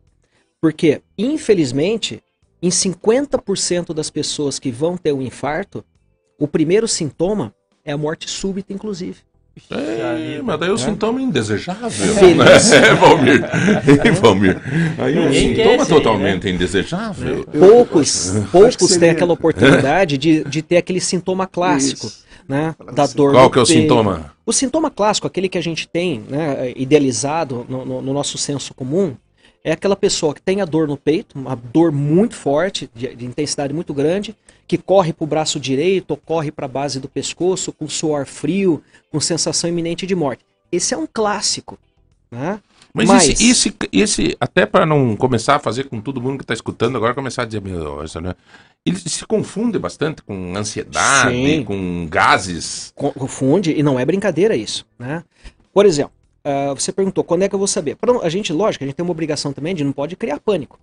[0.61, 2.23] Porque, infelizmente,
[2.61, 5.85] em 50% das pessoas que vão ter um infarto,
[6.39, 9.21] o primeiro sintoma é a morte súbita, inclusive.
[9.71, 10.79] É, mas daí o é.
[10.79, 11.91] sintoma é indesejável.
[11.91, 12.71] Feliz.
[12.71, 12.95] Né?
[13.01, 13.45] Valmir.
[14.21, 14.61] Valmir.
[14.99, 17.45] Aí o sintoma totalmente indesejável.
[17.47, 22.11] Poucos, poucos têm aquela oportunidade de, de ter aquele sintoma clássico.
[22.49, 23.83] Né, da dor Qual que é o peito.
[23.83, 24.33] sintoma?
[24.47, 28.73] O sintoma clássico, aquele que a gente tem né, idealizado no, no, no nosso senso
[28.73, 29.15] comum,
[29.69, 33.27] é aquela pessoa que tem a dor no peito, uma dor muito forte, de, de
[33.27, 34.35] intensidade muito grande,
[34.67, 38.25] que corre para o braço direito ou corre para a base do pescoço com suor
[38.25, 40.43] frio, com sensação iminente de morte.
[40.73, 41.79] Esse é um clássico.
[42.31, 42.59] Né?
[42.95, 43.29] Mas, Mas...
[43.29, 46.97] Esse, esse, esse, até para não começar a fazer com todo mundo que está escutando
[46.97, 48.35] agora, começar a dizer, meu, isso, né?
[48.87, 51.65] ele se confunde bastante com ansiedade, Sim.
[51.65, 52.91] com gases.
[52.95, 54.87] Confunde, e não é brincadeira isso.
[54.99, 55.23] Né?
[55.75, 56.13] Por exemplo,
[56.49, 57.97] uh, você perguntou quando é que eu vou saber.
[57.97, 60.81] Pra, a gente, lógico, a gente tem uma obrigação também de não pode criar pânico.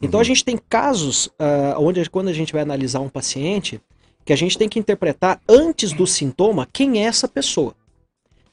[0.00, 0.22] Então uhum.
[0.22, 3.80] a gente tem casos uh, onde quando a gente vai analisar um paciente,
[4.24, 7.74] que a gente tem que interpretar antes do sintoma quem é essa pessoa.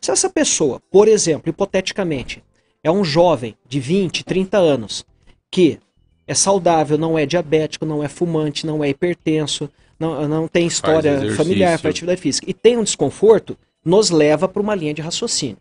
[0.01, 2.43] Se essa pessoa, por exemplo, hipoteticamente,
[2.84, 5.06] é um jovem de 20, 30 anos
[5.51, 5.80] que
[6.28, 11.19] é saudável, não é diabético, não é fumante, não é hipertenso, não, não tem história
[11.19, 15.01] faz familiar, faz atividade física e tem um desconforto, nos leva para uma linha de
[15.01, 15.58] raciocínio.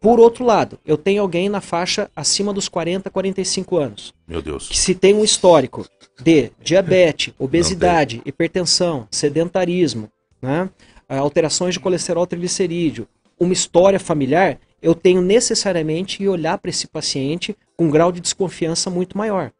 [0.00, 4.68] Por outro lado, eu tenho alguém na faixa acima dos 40, 45 anos, Meu Deus.
[4.68, 5.86] que se tem um histórico
[6.22, 10.68] de diabetes, obesidade, hipertensão, sedentarismo, né,
[11.08, 13.06] alterações de colesterol triglicerídeo,
[13.38, 18.20] uma história familiar, eu tenho necessariamente que olhar para esse paciente com um grau de
[18.20, 19.50] desconfiança muito maior.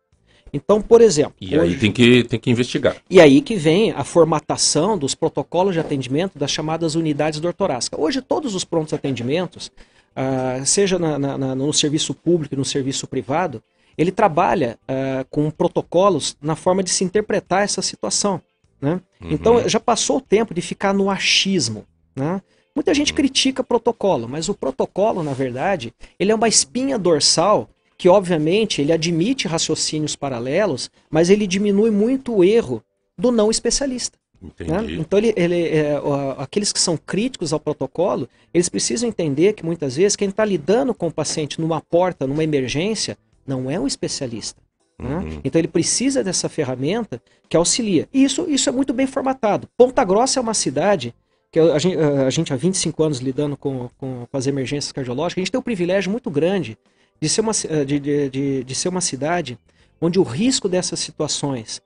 [0.56, 2.96] Então, por exemplo, E aí hoje- tem que, tem que investigar.
[3.10, 8.00] e aí que vem a formatação dos protocolos de atendimento das chamadas unidades do ortorácica.
[8.00, 9.70] Hoje, todos os prontos atendimentos,
[10.14, 13.62] ah, seja na- na- na- no serviço público e no serviço privado,
[13.98, 18.40] ele trabalha ah, com protocolos na forma de se interpretar essa situação.
[18.80, 19.00] né?
[19.22, 21.84] Então, já passou o tempo de ficar no achismo.
[22.14, 22.42] né?
[22.74, 28.08] Muita gente critica protocolo, mas o protocolo, na verdade, ele é uma espinha dorsal que,
[28.08, 32.82] obviamente, ele admite raciocínios paralelos, mas ele diminui muito o erro
[33.16, 34.18] do não especialista.
[34.60, 34.94] né?
[34.98, 36.00] Então, ele, ele, é,
[36.38, 40.94] aqueles que são críticos ao protocolo, eles precisam entender que muitas vezes quem está lidando
[40.94, 44.60] com o paciente numa porta, numa emergência, não é um especialista.
[44.98, 45.16] né?
[45.16, 45.40] Uhum.
[45.42, 48.08] Então ele precisa dessa ferramenta que auxilia.
[48.12, 49.68] E isso, isso é muito bem formatado.
[49.76, 51.14] Ponta Grossa é uma cidade
[51.50, 55.40] que a gente, a gente há 25 anos lidando com, com, com as emergências cardiológicas,
[55.40, 56.76] a gente tem um privilégio muito grande
[57.20, 59.58] de ser uma, eh, de, de, de, de ser uma cidade
[60.00, 61.80] onde o risco dessas situações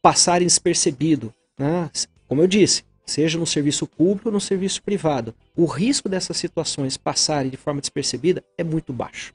[0.00, 1.88] passarem despercebido, né?
[2.28, 6.96] como eu disse, seja no serviço público ou no serviço privado, o risco dessas situações
[6.96, 9.32] passarem de forma despercebida é muito baixo.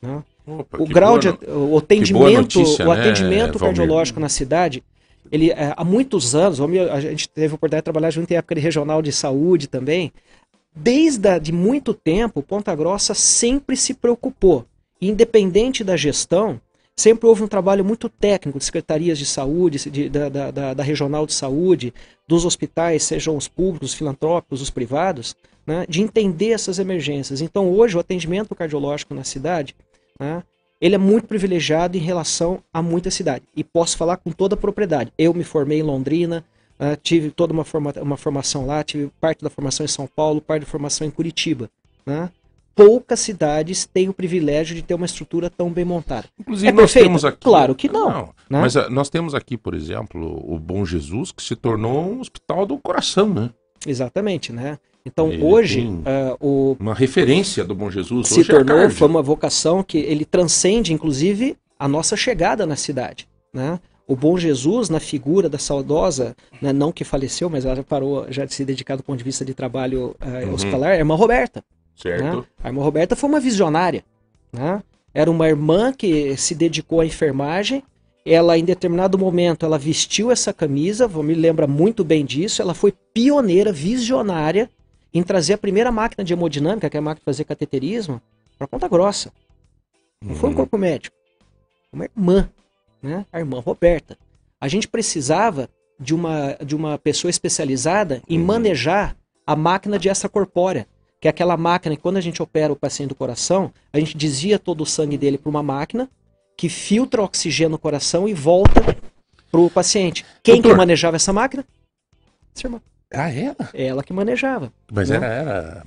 [0.00, 0.22] né?
[0.46, 3.76] Opa, o grau boa de o atendimento, notícia, o né, atendimento Valmir?
[3.76, 4.82] cardiológico na cidade,
[5.30, 8.54] ele é, há muitos anos, a gente teve a oportunidade de trabalhar junto em época
[8.54, 10.12] de regional de saúde também.
[10.74, 14.64] Desde de muito tempo, Ponta Grossa sempre se preocupou,
[15.00, 16.60] independente da gestão,
[16.96, 21.26] sempre houve um trabalho muito técnico de secretarias de saúde, de- da, da- da- regional
[21.26, 21.92] de saúde,
[22.26, 27.40] dos hospitais, sejam os públicos, os filantrópicos, os privados, né, de entender essas emergências.
[27.40, 29.74] Então, hoje, o atendimento cardiológico na cidade,
[30.18, 30.42] né,
[30.80, 33.44] ele é muito privilegiado em relação a muita cidade.
[33.54, 35.12] E posso falar com toda a propriedade.
[35.18, 36.44] Eu me formei em Londrina,
[36.78, 40.40] ah, tive toda uma, forma, uma formação lá, tive parte da formação em São Paulo,
[40.40, 41.70] parte da formação em Curitiba.
[42.04, 42.30] Né?
[42.76, 46.26] Poucas cidades têm o privilégio de ter uma estrutura tão bem montada.
[46.38, 47.08] Inclusive, É nós perfeita?
[47.08, 47.38] temos aqui.
[47.40, 48.10] Claro que não,
[48.50, 48.60] né?
[48.60, 52.66] Mas ah, nós temos aqui, por exemplo, o Bom Jesus, que se tornou um hospital
[52.66, 53.50] do coração, né?
[53.86, 54.78] Exatamente, né?
[55.06, 58.28] Então Ele hoje ah, o Uma referência do Bom Jesus.
[58.28, 58.96] se é a tornou, Cardio.
[58.96, 63.26] foi uma vocação que ele transcende, inclusive, a nossa chegada na cidade.
[63.54, 63.80] Né?
[64.06, 68.26] O Bom Jesus, na figura da saudosa, né, não que faleceu, mas ela já parou
[68.30, 70.52] já de se dedicar do ponto de vista de trabalho Uhum.
[70.54, 71.64] hospitalar, é a irmã Roberta.
[71.96, 72.22] Certo.
[72.40, 72.44] né?
[72.62, 74.04] A irmã Roberta foi uma visionária.
[74.52, 74.82] né?
[75.14, 77.82] Era uma irmã que se dedicou à enfermagem.
[78.24, 82.60] Ela, em determinado momento, ela vestiu essa camisa, me lembra muito bem disso.
[82.60, 84.68] Ela foi pioneira, visionária
[85.14, 88.20] em trazer a primeira máquina de hemodinâmica, que é a máquina de fazer cateterismo,
[88.58, 89.32] para Ponta Grossa.
[90.22, 90.56] Não foi um Uhum.
[90.56, 91.16] corpo médico.
[91.92, 92.50] Uma irmã,
[93.02, 93.24] né?
[93.32, 94.18] A irmã Roberta.
[94.60, 98.44] A gente precisava de uma, de uma pessoa especializada em Uhum.
[98.44, 100.86] manejar a máquina de extracorpórea,
[101.26, 104.16] que é aquela máquina que quando a gente opera o paciente do coração, a gente
[104.16, 106.08] desvia todo o sangue dele para uma máquina
[106.56, 108.80] que filtra oxigênio no coração e volta
[109.50, 110.24] para o paciente.
[110.40, 110.76] Quem que Doutor.
[110.76, 111.64] manejava essa máquina?
[112.54, 112.80] Essa irmã.
[113.12, 113.56] Ah, era?
[113.74, 114.72] É ela que manejava.
[114.92, 115.16] Mas Né?
[115.16, 115.86] era, era.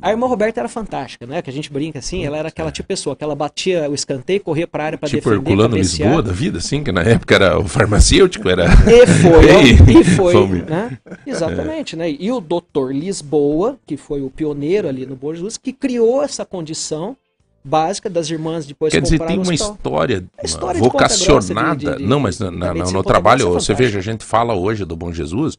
[0.00, 1.40] A irmã Roberta era fantástica, né?
[1.42, 3.94] Que a gente brinca assim, ela era aquela tipo de pessoa que ela batia o
[3.94, 6.08] escanteio, corria para a área para Tipo defender, Herculano cabecear.
[6.08, 8.64] Lisboa da vida, assim, que na época era o farmacêutico, era.
[8.66, 10.98] E foi, e foi, né?
[11.26, 12.10] Exatamente, né?
[12.10, 16.44] E o doutor Lisboa, que foi o pioneiro ali no Bom Jesus, que criou essa
[16.44, 17.16] condição
[17.64, 21.76] básica das irmãs depois Quer dizer, tem uma história, A história de Ponta vocacionada.
[21.92, 24.84] De- de- não, mas na- na- no trabalho, é você veja, a gente fala hoje
[24.84, 25.56] do Bom Jesus.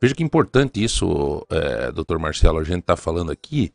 [0.00, 3.72] Veja que importante isso, é, doutor Marcelo, a gente está falando aqui,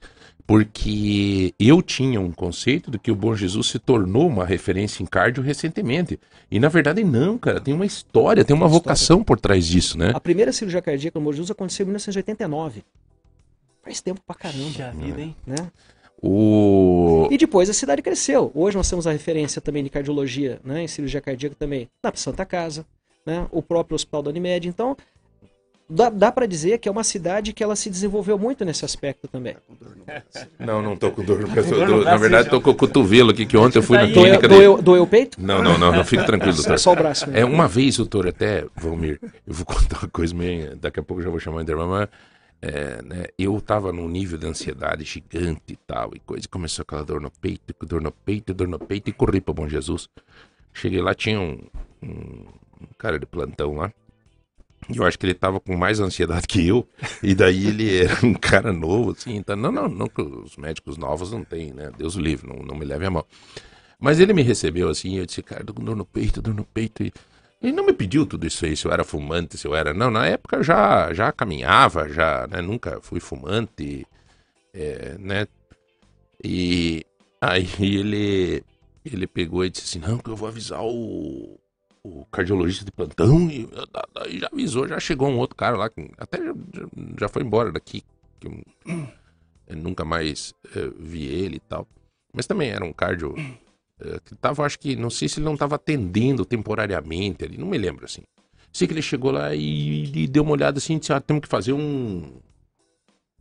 [0.48, 5.06] porque eu tinha um conceito de que o Bom Jesus se tornou uma referência em
[5.06, 6.20] cardio recentemente.
[6.52, 9.98] E na verdade não, cara, tem uma história, tem uma Tem vocação por trás disso,
[9.98, 10.12] né?
[10.14, 12.84] A primeira cirurgia cardíaca no Bom Jesus aconteceu em 1989.
[13.82, 15.36] Faz tempo pra caramba, Já vida, hein?
[15.46, 15.72] né?
[16.22, 17.28] O...
[17.30, 18.50] E depois a cidade cresceu.
[18.56, 22.46] Hoje nós temos a referência também de cardiologia, né, em cirurgia cardíaca também, na Santa
[22.46, 22.86] Casa,
[23.26, 24.70] né, o próprio Hospital da Unimed.
[24.70, 24.96] Então,
[25.94, 29.28] dá, dá para dizer que é uma cidade que ela se desenvolveu muito nesse aspecto
[29.28, 29.56] também.
[30.60, 31.70] Não, não tô com dor no braço.
[31.70, 34.48] dor no na verdade, tô com o cotovelo aqui, que ontem eu fui na clínica.
[34.48, 35.42] de- Doeu, doeu o peito?
[35.42, 36.78] Não, não, não, não, fique tranquilo, doutor.
[36.80, 37.30] Só o braço.
[37.30, 37.40] né?
[37.42, 40.76] É, uma vez, doutor, até, Valmir, eu vou contar uma coisa meio.
[40.76, 42.10] Daqui a pouco eu já vou chamar o intervalo, mas.
[42.62, 46.46] é, né, eu tava num nível de ansiedade gigante e tal, e coisa.
[46.46, 49.54] e Começou aquela dor no peito, dor no peito, dor no peito, e corri para
[49.54, 50.10] Bom Jesus.
[50.74, 51.60] Cheguei lá, tinha um,
[52.02, 52.46] um
[52.98, 53.92] cara de plantão lá.
[54.94, 56.88] Eu acho que ele tava com mais ansiedade que eu.
[57.22, 59.36] E daí ele era um cara novo, assim.
[59.36, 60.10] Então, não, não, não
[60.44, 61.92] os médicos novos não têm, né?
[61.98, 63.26] Deus o livre, não, não me leve a mão.
[64.00, 67.04] Mas ele me recebeu assim, eu disse, cara, dor no peito, dor no peito.
[67.04, 67.14] E
[67.62, 69.94] ele não me pediu tudo isso aí, se eu era fumante, se eu era.
[69.94, 72.62] Não, na época já, já caminhava, já, né?
[72.62, 74.06] Nunca fui fumante,
[74.74, 75.48] é, né?
[76.44, 77.06] E
[77.40, 78.64] aí ele,
[79.06, 81.58] ele pegou e disse assim: Não, que eu vou avisar o,
[82.04, 83.50] o cardiologista de plantão.
[83.50, 83.70] E
[84.40, 86.54] já avisou, já chegou um outro cara lá, que até já,
[87.20, 88.04] já foi embora daqui.
[89.66, 91.88] Eu nunca mais é, vi ele e tal.
[92.34, 93.36] Mas também era um cardio
[94.00, 97.68] eh, que tava, acho que, não sei se ele não estava atendendo temporariamente ali, não
[97.68, 98.24] me lembro assim.
[98.72, 101.44] Sei que ele chegou lá e, e deu uma olhada assim e disse: Ah, temos
[101.44, 102.34] que fazer um.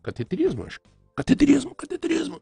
[0.02, 0.78] Cateterismo, acho.
[1.16, 2.40] Cateterismo, cateterismo.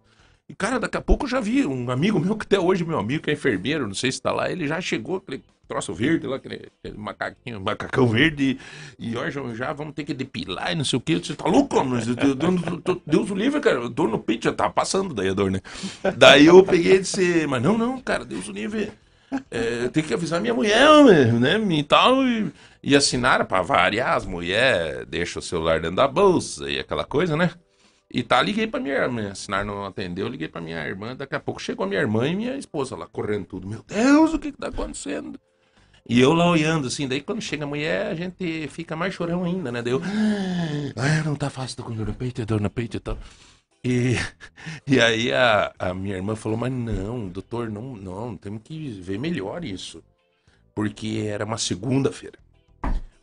[0.49, 2.87] E, cara, daqui a pouco eu já vi um amigo meu, que até hoje é
[2.87, 5.95] meu amigo, que é enfermeiro, não sei se tá lá, ele já chegou, aquele troço
[5.95, 8.59] verde lá, aquele, macaquinho, macacão verde,
[8.99, 11.17] e, ó, já vamos ter que depilar e não sei o que.
[11.17, 12.07] Você tá louco, mas
[13.07, 15.61] Deus o livre, cara, dor no peito já tá passando daí a dor, né?
[16.17, 18.91] Daí eu peguei e disse, mas não, não, cara, Deus o livre.
[19.49, 20.89] É, tem que avisar minha mulher,
[21.39, 21.57] né?
[21.57, 22.27] E tal.
[22.27, 22.51] E,
[22.83, 27.37] e assinaram para variar, as mulheres deixam o celular dentro da bolsa e aquela coisa,
[27.37, 27.53] né?
[28.13, 29.31] E tá, liguei pra minha irmã.
[29.31, 31.15] Assinar não atendeu, liguei pra minha irmã.
[31.15, 33.69] Daqui a pouco chegou a minha irmã e minha esposa lá correndo tudo.
[33.69, 35.39] Meu Deus, o que que tá acontecendo?
[36.09, 39.45] E eu lá olhando assim, daí quando chega a mulher, a gente fica mais chorão
[39.45, 39.83] ainda, né?
[39.83, 40.03] Daí eu,
[40.97, 43.19] ah, não tá fácil, tô com dor no peito, dor no peito e tal.
[43.83, 44.15] E,
[44.87, 49.19] e aí a, a minha irmã falou, mas não, doutor, não, não, temos que ver
[49.19, 50.03] melhor isso.
[50.75, 52.39] Porque era uma segunda-feira.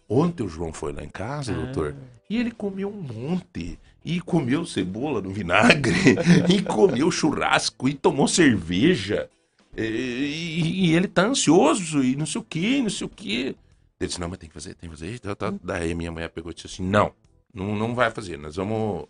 [0.10, 1.56] Ontem o João foi lá em casa, ah.
[1.56, 1.96] doutor,
[2.30, 3.80] e ele comeu um monte.
[4.04, 6.16] E comeu cebola no vinagre,
[6.48, 9.30] e comeu churrasco, e tomou cerveja.
[9.78, 13.56] E, e, ele tá ansioso, e não sei o que, não sei o que.
[14.00, 15.20] Ele disse, não, mas tem que fazer, tem que fazer.
[15.20, 15.54] Tá, tá.
[15.64, 17.14] Daí minha mulher pegou e disse assim, não,
[17.54, 19.06] não, não vai fazer, nós vamos,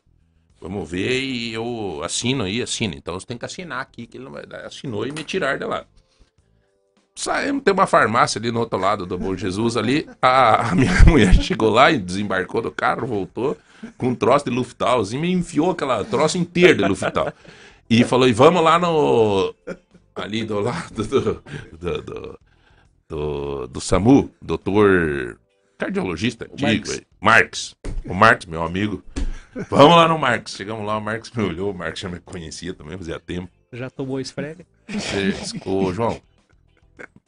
[0.59, 2.95] vamos ver e eu assino aí, assino.
[2.95, 4.65] Então você tem que assinar aqui, que ele não vai dar.
[4.65, 5.85] Assinou e me tirar de lá
[7.17, 10.07] saímos, tem uma farmácia ali no outro lado do Bom Jesus ali.
[10.21, 13.57] A, a, minha mulher chegou lá e desembarcou do carro, voltou
[13.97, 17.33] com um troço de Luftal, e me enfiou aquela troço inteiro de Luftal.
[17.89, 19.53] E falou, e vamos lá no...
[20.17, 21.43] Ali do lado do...
[21.77, 22.39] do, do,
[23.09, 25.39] do, do SAMU, doutor
[25.77, 26.87] cardiologista antigo,
[27.21, 27.75] Marx.
[28.05, 29.03] O Marx, meu amigo.
[29.69, 30.55] Vamos lá no Marx.
[30.55, 33.49] Chegamos lá, o Marx me olhou, o Marx já me conhecia também, fazia tempo.
[33.71, 34.65] Já tomou esfrega?
[35.65, 36.21] Ô, João,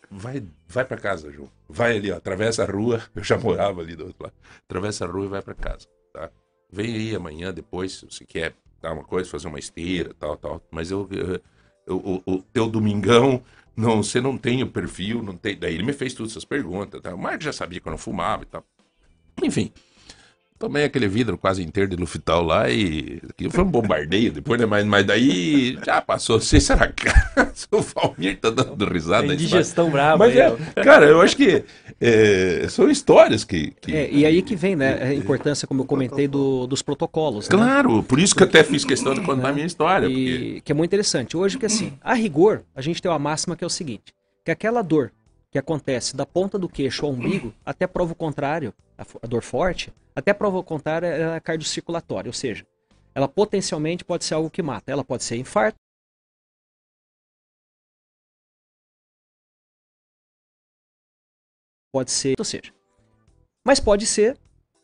[0.09, 1.49] vai, vai para casa, João.
[1.67, 3.01] Vai ali, ó, atravessa a rua.
[3.15, 4.35] Eu já morava ali do outro lado.
[4.67, 6.29] Atravessa a rua e vai para casa, tá?
[6.71, 10.61] Vem aí amanhã, depois, se você quer dar uma coisa, fazer uma esteira, tal, tal.
[10.71, 11.41] Mas eu, eu,
[11.93, 13.43] o, o teu domingão,
[13.75, 15.57] não, você não tem o perfil, não tem.
[15.57, 17.01] Daí ele me fez todas essas perguntas.
[17.01, 17.13] Tá?
[17.13, 18.63] O Marcos já sabia que eu não fumava e tal.
[19.41, 19.71] Enfim,
[20.59, 24.65] Tomei aquele vidro quase inteiro de Luftal lá e aquilo foi um bombardeio depois, né?
[24.65, 26.35] Mas, mas daí já passou.
[26.35, 26.93] Não sei se era
[27.71, 29.25] o Valmir tá dando risada.
[29.25, 30.17] Tem digestão brava.
[30.17, 31.63] Mas é, cara, eu acho que
[32.01, 33.71] é, são histórias que.
[33.79, 33.95] que...
[33.95, 35.01] É, e aí que vem, né?
[35.01, 37.47] A importância, como eu comentei, do, dos protocolos.
[37.47, 37.55] Né?
[37.55, 38.05] Claro, né?
[38.05, 40.07] por isso que eu até fiz questão de contar a minha história.
[40.07, 40.61] E, porque...
[40.65, 41.37] Que é muito interessante.
[41.37, 44.51] Hoje, que assim, a rigor, a gente tem uma máxima que é o seguinte: que
[44.51, 45.13] aquela dor
[45.51, 49.91] que acontece da ponta do queixo ao umbigo, até prova o contrário, a dor forte,
[50.15, 52.65] até prova o contrário, ela é cardiocirculatória, ou seja,
[53.15, 54.91] ela potencialmente pode ser algo que mata.
[54.91, 55.77] Ela pode ser infarto,
[61.91, 62.71] pode ser, ou seja,
[63.65, 64.37] mas pode ser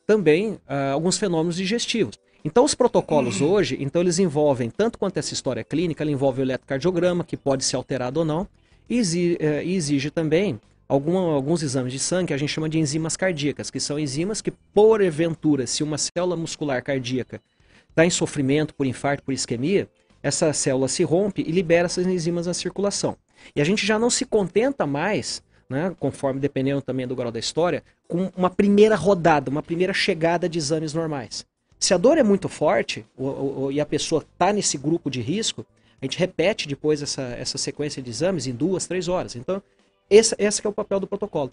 [0.08, 2.19] também uh, alguns fenômenos digestivos.
[2.43, 6.43] Então os protocolos hoje, então eles envolvem tanto quanto essa história clínica, ele envolve o
[6.43, 8.47] eletrocardiograma, que pode ser alterado ou não,
[8.89, 13.15] exige, uh, exige também algum, alguns exames de sangue que a gente chama de enzimas
[13.17, 17.41] cardíacas, que são enzimas que, porventura, se uma célula muscular cardíaca
[17.89, 19.88] está em sofrimento por infarto, por isquemia,
[20.21, 23.15] essa célula se rompe e libera essas enzimas na circulação.
[23.56, 27.39] E a gente já não se contenta mais, né, conforme dependendo também do grau da
[27.39, 31.45] história, com uma primeira rodada, uma primeira chegada de exames normais.
[31.80, 35.21] Se a dor é muito forte ou, ou, e a pessoa está nesse grupo de
[35.21, 35.65] risco,
[36.05, 39.35] a gente repete depois essa, essa sequência de exames em duas, três horas.
[39.35, 39.62] Então,
[40.10, 41.51] esse, esse é o papel do protocolo.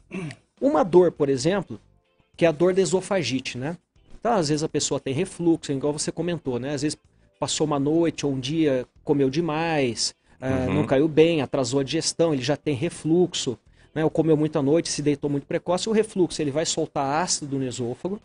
[0.60, 1.80] Uma dor, por exemplo,
[2.36, 3.76] que é a dor da esofagite, né?
[4.18, 6.74] Então, às vezes a pessoa tem refluxo, igual você comentou, né?
[6.74, 6.98] Às vezes
[7.40, 12.32] passou uma noite ou um dia, comeu demais, uh, não caiu bem, atrasou a digestão,
[12.32, 13.58] ele já tem refluxo,
[13.94, 14.04] né?
[14.04, 15.88] Ou comeu muito à noite, se deitou muito precoce.
[15.88, 18.20] O refluxo, ele vai soltar ácido no esôfago.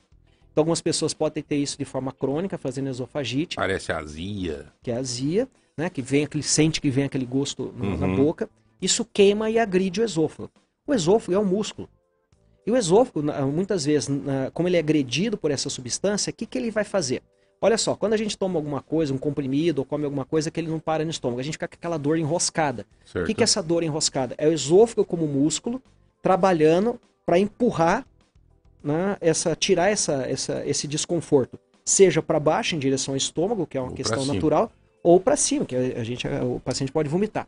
[0.52, 3.56] Então, algumas pessoas podem ter isso de forma crônica, fazendo esofagite.
[3.56, 4.66] Parece azia.
[4.84, 5.48] Que é azia,
[5.78, 5.90] né?
[5.90, 7.98] Que vem aquele, sente que vem aquele gosto uhum.
[7.98, 8.50] na boca.
[8.82, 10.50] Isso queima e agride o esôfago.
[10.86, 11.88] O esôfago é um músculo.
[12.66, 14.10] E o esôfago, muitas vezes,
[14.54, 17.22] como ele é agredido por essa substância, o que, que ele vai fazer?
[17.62, 20.60] Olha só, quando a gente toma alguma coisa, um comprimido, ou come alguma coisa que
[20.60, 22.86] ele não para no estômago, a gente fica com aquela dor enroscada.
[23.06, 23.24] Certo.
[23.24, 24.36] O que, que é essa dor enroscada?
[24.38, 25.82] É o esôfago como músculo
[26.22, 28.06] trabalhando para empurrar,
[28.84, 33.78] né, essa, tirar essa, essa, esse desconforto, seja para baixo em direção ao estômago, que
[33.78, 34.72] é uma ou questão natural,
[35.04, 37.48] ou para cima, que a gente, o paciente pode vomitar.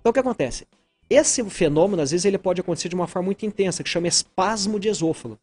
[0.00, 0.66] Então o que acontece?
[1.08, 4.78] Esse fenômeno, às vezes, ele pode acontecer de uma forma muito intensa, que chama espasmo
[4.78, 5.36] de esôfago.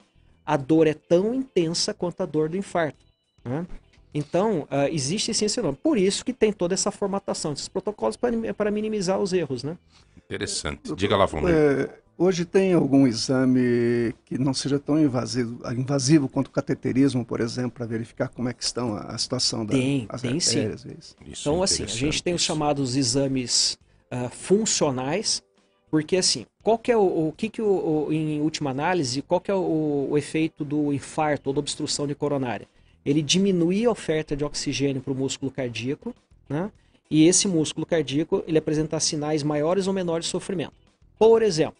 [0.45, 2.98] A dor é tão intensa quanto a dor do infarto.
[3.43, 3.68] Né?
[4.14, 5.78] Então, uh, existe sim esse fenômeno.
[5.84, 9.78] Por isso que tem toda essa formatação, esses protocolos para minimizar os erros, né?
[10.26, 10.95] Interessante.
[10.95, 11.52] Diga lá, Vamos.
[11.52, 17.39] É, hoje tem algum exame que não seja tão invasivo, invasivo quanto o cateterismo, por
[17.39, 20.82] exemplo, para verificar como é que estão a, a situação da, tem, tem artérias?
[20.82, 20.89] Sim.
[21.22, 23.78] É então, assim, a gente tem os chamados exames
[24.11, 25.43] uh, funcionais,
[25.89, 29.39] porque assim, qual que é o, o que, que o, o, em última análise, qual
[29.39, 32.68] que é o, o efeito do infarto ou da obstrução de coronária?
[33.09, 36.13] ele diminui a oferta de oxigênio para o músculo cardíaco,
[36.49, 36.70] né?
[37.09, 40.74] e esse músculo cardíaco ele apresenta sinais maiores ou menores de sofrimento.
[41.18, 41.78] Por exemplo,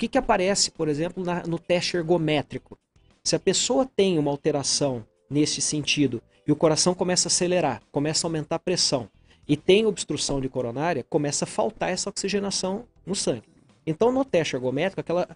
[0.00, 2.78] que, que aparece, por exemplo, na, no teste ergométrico?
[3.22, 8.26] Se a pessoa tem uma alteração nesse sentido e o coração começa a acelerar, começa
[8.26, 9.10] a aumentar a pressão
[9.46, 13.42] e tem obstrução de coronária, começa a faltar essa oxigenação no sangue.
[13.86, 15.28] Então, no teste ergométrico, aquela,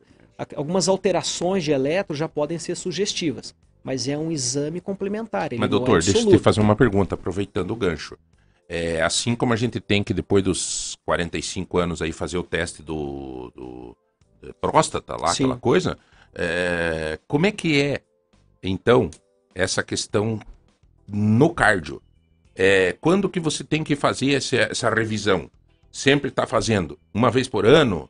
[0.56, 3.54] algumas alterações de eletro já podem ser sugestivas
[3.86, 5.50] mas é um exame complementar.
[5.58, 8.16] mas, doutor, é deixa eu te fazer uma pergunta, aproveitando o gancho.
[8.66, 12.82] É, assim como a gente tem que, depois dos 45 anos, aí fazer o teste
[12.82, 13.94] do, do
[14.60, 15.44] próstata, lá, Sim.
[15.44, 15.98] aquela coisa,
[16.34, 18.00] é, como é que é,
[18.62, 19.10] então,
[19.54, 20.40] essa questão
[21.08, 22.02] no cardio?
[22.56, 25.50] É, quando que você tem que fazer essa, essa revisão?
[25.90, 28.08] Sempre está fazendo uma vez por ano?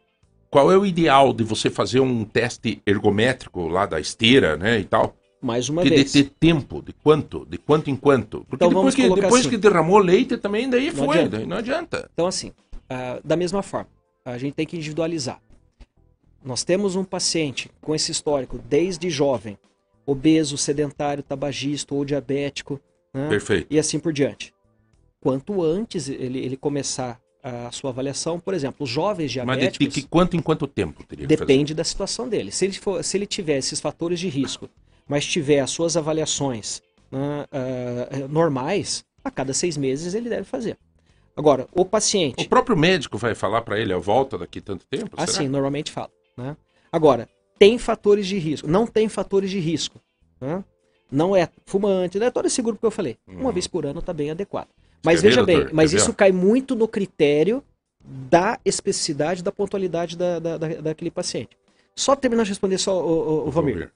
[0.51, 4.85] Qual é o ideal de você fazer um teste ergométrico lá da esteira, né, e
[4.85, 5.15] tal?
[5.45, 6.11] mais uma que vez.
[6.11, 8.45] De ter tempo, de quanto, de quanto em quanto.
[8.49, 11.37] Porque então, depois, que, depois assim, que derramou leite também, daí não foi, adianta.
[11.37, 12.11] daí não adianta.
[12.15, 13.89] Então assim, uh, da mesma forma,
[14.25, 15.41] a gente tem que individualizar.
[16.45, 19.59] Nós temos um paciente com esse histórico desde jovem,
[20.05, 22.81] obeso, sedentário, tabagista ou diabético,
[23.13, 23.29] né?
[23.29, 23.67] Perfeito.
[23.71, 24.53] e assim por diante.
[25.21, 29.79] Quanto antes ele, ele começar a sua avaliação, por exemplo, os jovens diabéticos...
[29.79, 32.51] Mas de que quanto em quanto tempo teria Depende da situação dele.
[32.51, 34.69] Se ele, for, se ele tiver esses fatores de risco
[35.07, 40.79] mas tiver as suas avaliações né, uh, normais, a cada seis meses ele deve fazer.
[41.37, 42.45] Agora, o paciente.
[42.45, 45.11] O próprio médico vai falar para ele, volta daqui tanto tempo?
[45.17, 45.49] Assim, será?
[45.49, 46.11] normalmente fala.
[46.37, 46.57] Né?
[46.91, 47.29] Agora,
[47.59, 48.69] tem fatores de risco.
[48.69, 50.01] Não tem fatores de risco.
[50.41, 50.65] Né?
[51.11, 53.17] Não é fumante, não é todo esse grupo que eu falei.
[53.29, 53.41] Hum.
[53.41, 54.69] Uma vez por ano está bem adequado.
[55.05, 57.63] Mas veja bem, mas isso cai muito no critério
[58.03, 61.57] da especificidade, da pontualidade da, da, da daquele paciente.
[61.95, 63.93] Só terminar de responder só o, o, o Valmir.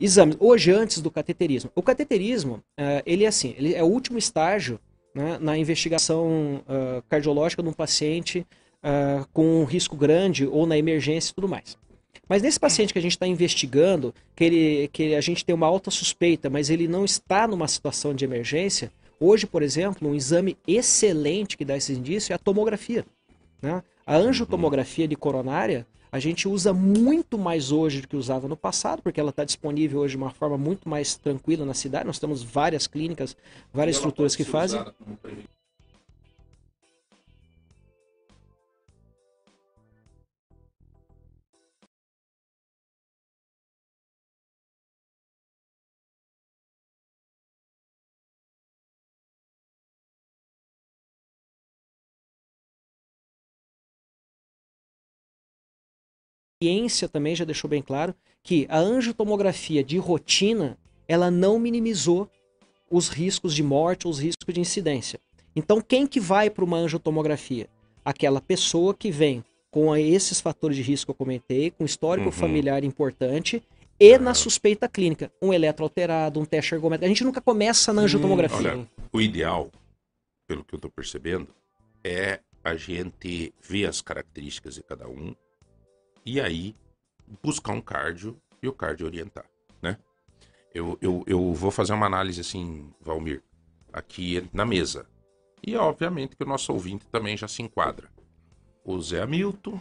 [0.00, 0.36] Exames.
[0.40, 1.70] Hoje, antes do cateterismo.
[1.74, 4.80] O cateterismo, uh, ele é assim, ele é o último estágio
[5.14, 8.46] né, na investigação uh, cardiológica de um paciente
[8.82, 11.76] uh, com um risco grande ou na emergência e tudo mais.
[12.28, 15.66] Mas nesse paciente que a gente está investigando, que, ele, que a gente tem uma
[15.66, 20.56] alta suspeita, mas ele não está numa situação de emergência, hoje, por exemplo, um exame
[20.66, 23.04] excelente que dá esse indício é a tomografia.
[23.62, 23.82] Né?
[24.06, 29.02] A angiotomografia de coronária a gente usa muito mais hoje do que usava no passado,
[29.02, 32.06] porque ela está disponível hoje de uma forma muito mais tranquila na cidade.
[32.06, 33.36] Nós temos várias clínicas,
[33.72, 34.82] várias estruturas que fazem.
[56.62, 62.28] Ciência também já deixou bem claro que a angiotomografia de rotina ela não minimizou
[62.90, 65.20] os riscos de morte ou os riscos de incidência.
[65.54, 67.68] Então, quem que vai para uma angiotomografia?
[68.04, 72.32] Aquela pessoa que vem com esses fatores de risco que eu comentei, com histórico uhum.
[72.32, 73.62] familiar importante
[74.00, 77.06] e na suspeita clínica, um eletroalterado, um teste ergométrico.
[77.06, 78.72] A gente nunca começa na angiotomografia.
[78.72, 79.70] Olha, o ideal,
[80.46, 81.48] pelo que eu estou percebendo,
[82.02, 85.34] é a gente ver as características de cada um,
[86.28, 86.76] e aí
[87.42, 89.46] buscar um cardio e o cardio orientar,
[89.80, 89.98] né?
[90.74, 93.42] Eu, eu, eu vou fazer uma análise assim, Valmir,
[93.90, 95.08] aqui na mesa.
[95.66, 98.10] E obviamente que o nosso ouvinte também já se enquadra.
[98.84, 99.80] O Zé Hamilton,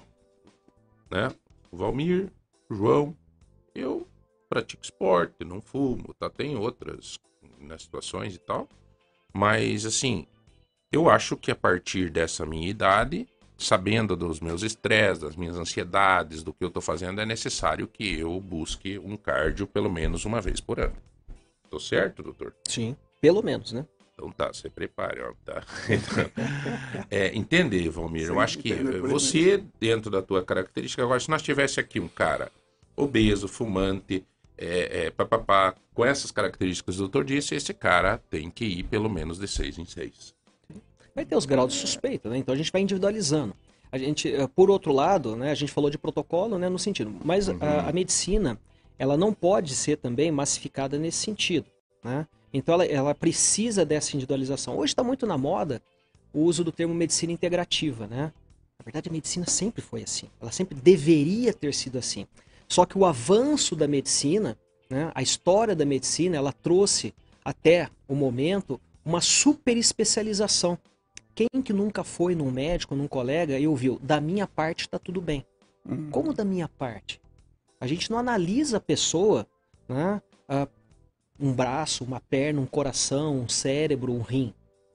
[1.12, 1.36] né?
[1.70, 2.32] O Valmir,
[2.70, 3.18] o João.
[3.76, 4.08] Eu
[4.50, 6.30] pratico esporte, não fumo, tá?
[6.30, 7.20] Tem outras
[7.60, 8.70] né, situações e tal.
[9.34, 10.26] Mas assim,
[10.92, 13.28] eu acho que a partir dessa minha idade
[13.58, 18.20] sabendo dos meus estresses, das minhas ansiedades, do que eu estou fazendo, é necessário que
[18.20, 20.96] eu busque um cardio pelo menos uma vez por ano.
[21.70, 22.56] Tô certo, doutor?
[22.68, 23.86] Sim, pelo menos, né?
[24.14, 25.64] Então tá, você prepare, ó, tá?
[25.90, 31.30] Então, é, entender, Valmir, eu Sim, acho que você, dentro da tua característica, agora, se
[31.30, 32.52] nós tivesse aqui um cara
[32.96, 34.26] obeso, fumante,
[34.58, 38.84] é, é, papapá, com essas características que o doutor disse, esse cara tem que ir
[38.84, 40.34] pelo menos de seis em seis.
[41.18, 42.38] Vai ter os graus de suspeita, né?
[42.38, 43.56] Então a gente vai individualizando.
[43.92, 47.12] A gente, eh, por outro lado, né, a gente falou de protocolo, né, no sentido,
[47.26, 48.56] mas a, a medicina,
[49.00, 51.66] ela não pode ser também massificada nesse sentido,
[52.04, 52.28] né?
[52.54, 54.78] Então ela, ela precisa dessa individualização.
[54.78, 55.82] Hoje está muito na moda
[56.32, 58.32] o uso do termo medicina integrativa, né?
[58.78, 60.28] Na verdade, a medicina sempre foi assim.
[60.40, 62.28] Ela sempre deveria ter sido assim.
[62.68, 64.56] Só que o avanço da medicina,
[64.88, 67.12] né, a história da medicina, ela trouxe
[67.44, 70.78] até o momento uma super especialização.
[71.38, 75.22] Quem que nunca foi num médico, num colega e ouviu, da minha parte está tudo
[75.22, 75.46] bem.
[75.88, 76.10] Hum.
[76.10, 77.22] Como da minha parte?
[77.80, 79.46] A gente não analisa a pessoa,
[79.88, 80.20] né?
[80.50, 80.68] ah,
[81.40, 84.52] um braço, uma perna, um coração, um cérebro, um rim.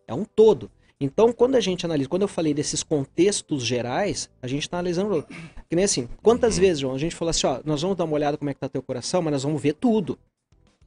[0.09, 0.69] É um todo.
[1.01, 5.25] Então, quando a gente analisa, quando eu falei desses contextos gerais, a gente está analisando.
[5.71, 8.15] Que nem assim, quantas vezes, João, a gente falou assim, ó, nós vamos dar uma
[8.15, 10.19] olhada como é que tá teu coração, mas nós vamos ver tudo.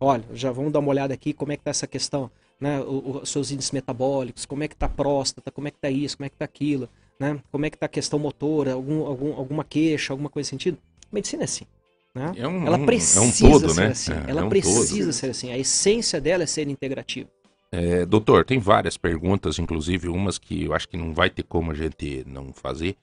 [0.02, 2.30] Olha, já vamos dar uma olhada aqui como é que tá essa questão,
[2.60, 2.80] né?
[2.82, 6.18] Os seus índices metabólicos, como é que tá a próstata, como é que tá isso,
[6.18, 6.90] como é que tá aquilo,
[7.20, 7.40] né?
[7.52, 10.78] Como é que tá a questão motora, algum, algum, alguma queixa, alguma coisa sentido.
[11.12, 11.66] Medicina é assim.
[12.14, 12.32] Né?
[12.38, 13.88] É um, Ela precisa é um todo, ser né?
[13.88, 14.14] assim.
[14.14, 15.14] É, Ela é um precisa todo.
[15.14, 15.52] ser assim.
[15.52, 17.30] A essência dela é ser integrativa.
[17.72, 21.72] É, doutor, tem várias perguntas, inclusive umas que eu acho que não vai ter como
[21.72, 22.96] a gente não fazer.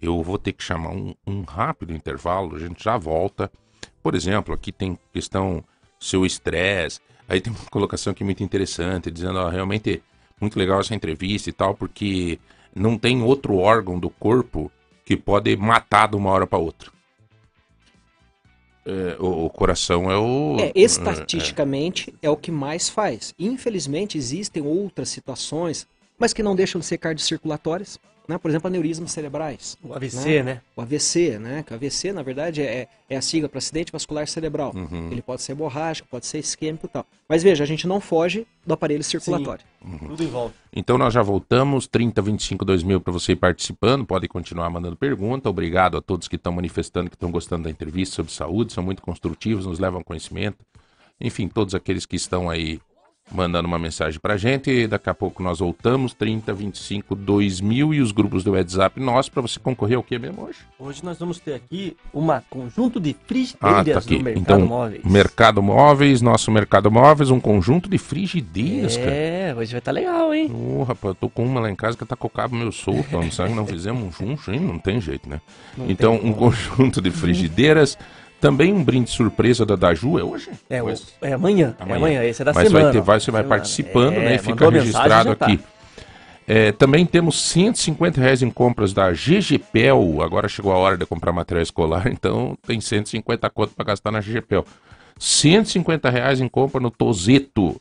[0.00, 3.50] Eu vou ter que chamar um, um rápido intervalo, a gente já volta.
[4.02, 5.64] Por exemplo, aqui tem questão
[6.00, 7.00] seu estresse.
[7.28, 10.02] Aí tem uma colocação aqui muito interessante, dizendo, ó, realmente
[10.40, 12.38] muito legal essa entrevista e tal, porque
[12.74, 14.72] não tem outro órgão do corpo
[15.04, 16.90] que pode matar de uma hora para outra.
[18.86, 20.56] É, o, o coração é o.
[20.58, 23.34] É, estatisticamente é o que mais faz.
[23.38, 25.86] Infelizmente existem outras situações,
[26.18, 27.98] mas que não deixam de ser cardiocirculatórias.
[28.28, 28.38] Né?
[28.38, 29.76] Por exemplo, aneurismas cerebrais.
[29.82, 30.60] O AVC, né?
[30.76, 31.62] O AVC, né?
[31.64, 34.72] Que o AVC, na verdade, é, é a sigla para acidente vascular cerebral.
[34.74, 35.08] Uhum.
[35.10, 37.04] Ele pode ser hemorrágico, pode ser isquêmico e tal.
[37.28, 39.64] Mas veja, a gente não foge do aparelho circulatório.
[40.06, 40.54] Tudo em volta.
[40.72, 45.48] Então nós já voltamos, 30, 25, 2000 para você ir participando, pode continuar mandando pergunta.
[45.48, 49.02] Obrigado a todos que estão manifestando, que estão gostando da entrevista sobre saúde, são muito
[49.02, 50.58] construtivos, nos levam conhecimento.
[51.20, 52.80] Enfim, todos aqueles que estão aí
[53.30, 54.86] mandando uma mensagem pra gente.
[54.86, 59.42] Daqui a pouco nós voltamos, 30, 25, 2000 e os grupos do WhatsApp nós para
[59.42, 60.58] você concorrer ao que mesmo hoje?
[60.78, 64.18] Hoje nós vamos ter aqui uma conjunto de Ah, frigideiras tá aqui.
[64.18, 65.04] do mercado Então, móveis.
[65.04, 69.10] Mercado Móveis, nosso Mercado Móveis, um conjunto de frigideiras, cara.
[69.10, 70.50] É, hoje vai estar legal, hein?
[70.52, 72.72] Ô, rapaz, eu tô com uma lá em casa que tá com o cabo meio
[72.72, 73.54] solto, não sabe?
[73.54, 74.60] Não fizemos um junto, hein?
[74.60, 75.40] Não tem jeito, né?
[75.76, 77.96] Não então, um conjunto de frigideiras.
[78.40, 80.50] Também um brinde surpresa da Daju, é hoje?
[80.68, 81.06] É, o- Pois.
[81.20, 81.74] é amanhã.
[81.78, 81.94] Amanhã.
[81.94, 82.84] É amanhã, esse é da Mas semana.
[82.86, 83.48] vai ter, vai, você vai Semana.
[83.60, 84.34] participando, É, né?
[84.36, 85.46] E fica mensagem, registrado tá.
[85.46, 85.60] aqui.
[86.48, 90.22] É, também temos 150 reais em compras da GGPEL.
[90.22, 94.20] Agora chegou a hora de comprar material escolar, então tem 150 conto para gastar na
[94.20, 94.64] GGPEL.
[95.18, 97.80] 150 reais em compra no Tozeto.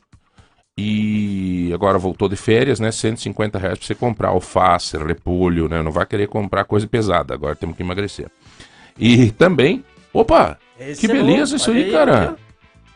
[0.77, 2.91] E agora voltou de férias, né?
[2.91, 5.81] 150 reais para você comprar alface, repolho, né?
[5.81, 8.27] Não vai querer comprar coisa pesada, agora temos que emagrecer.
[8.97, 9.83] E também,
[10.13, 12.35] opa, Esse que é beleza isso olha aí, cara.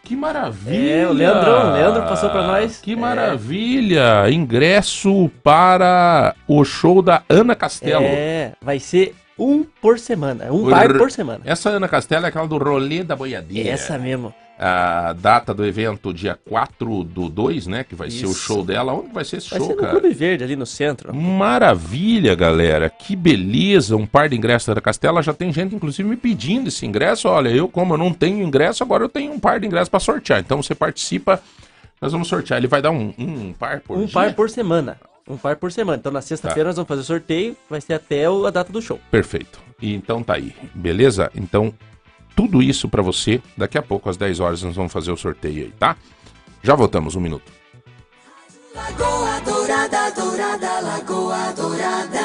[0.03, 0.93] Que maravilha!
[1.03, 2.80] É, o Leandrão, Leandro passou pra nós.
[2.82, 2.95] Que É.
[2.95, 4.30] maravilha!
[4.30, 8.03] Ingresso para o show da Ana Castelo.
[8.03, 10.51] É, vai ser um por semana.
[10.51, 11.41] Um par por semana.
[11.45, 13.69] Essa Ana Castelo é aquela do rolê da boiadeira.
[13.69, 14.33] Essa mesmo.
[14.57, 17.83] A data do evento, dia 4 do 2, né?
[17.83, 18.39] Que vai ser o Isso.
[18.39, 18.93] show dela.
[18.93, 19.91] Onde vai ser esse Vai show, ser no cara?
[19.99, 21.13] Clube Verde, ali no centro.
[21.13, 22.89] Maravilha, galera.
[22.89, 23.95] Que beleza.
[23.95, 25.23] Um par de ingressos da Ana Castela.
[25.23, 27.27] Já tem gente, inclusive, me pedindo esse ingresso.
[27.27, 29.99] Olha, eu, como eu não tenho ingresso, agora eu tenho um par de ingressos para
[29.99, 30.39] sortear.
[30.39, 31.41] Então você participa.
[31.99, 32.59] Nós vamos sortear.
[32.59, 34.13] Ele vai dar um, um par por Um dia?
[34.13, 34.97] par por semana.
[35.28, 35.97] Um par por semana.
[35.97, 37.55] Então na sexta-feira nós vamos fazer o sorteio.
[37.69, 38.99] Vai ser até a data do show.
[39.09, 39.59] Perfeito.
[39.82, 41.32] E então tá aí, beleza?
[41.36, 41.74] Então,
[42.36, 43.41] tudo isso pra você.
[43.57, 45.95] Daqui a pouco, às 10 horas, nós vamos fazer o sorteio aí, tá?
[46.61, 47.51] Já voltamos, um minuto.
[48.76, 52.19] Lagoa Dourada, Dourada, Lagoa Dourada.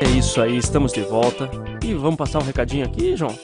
[0.00, 1.50] É isso aí, estamos de volta.
[1.82, 3.36] E vamos passar um recadinho aqui, João?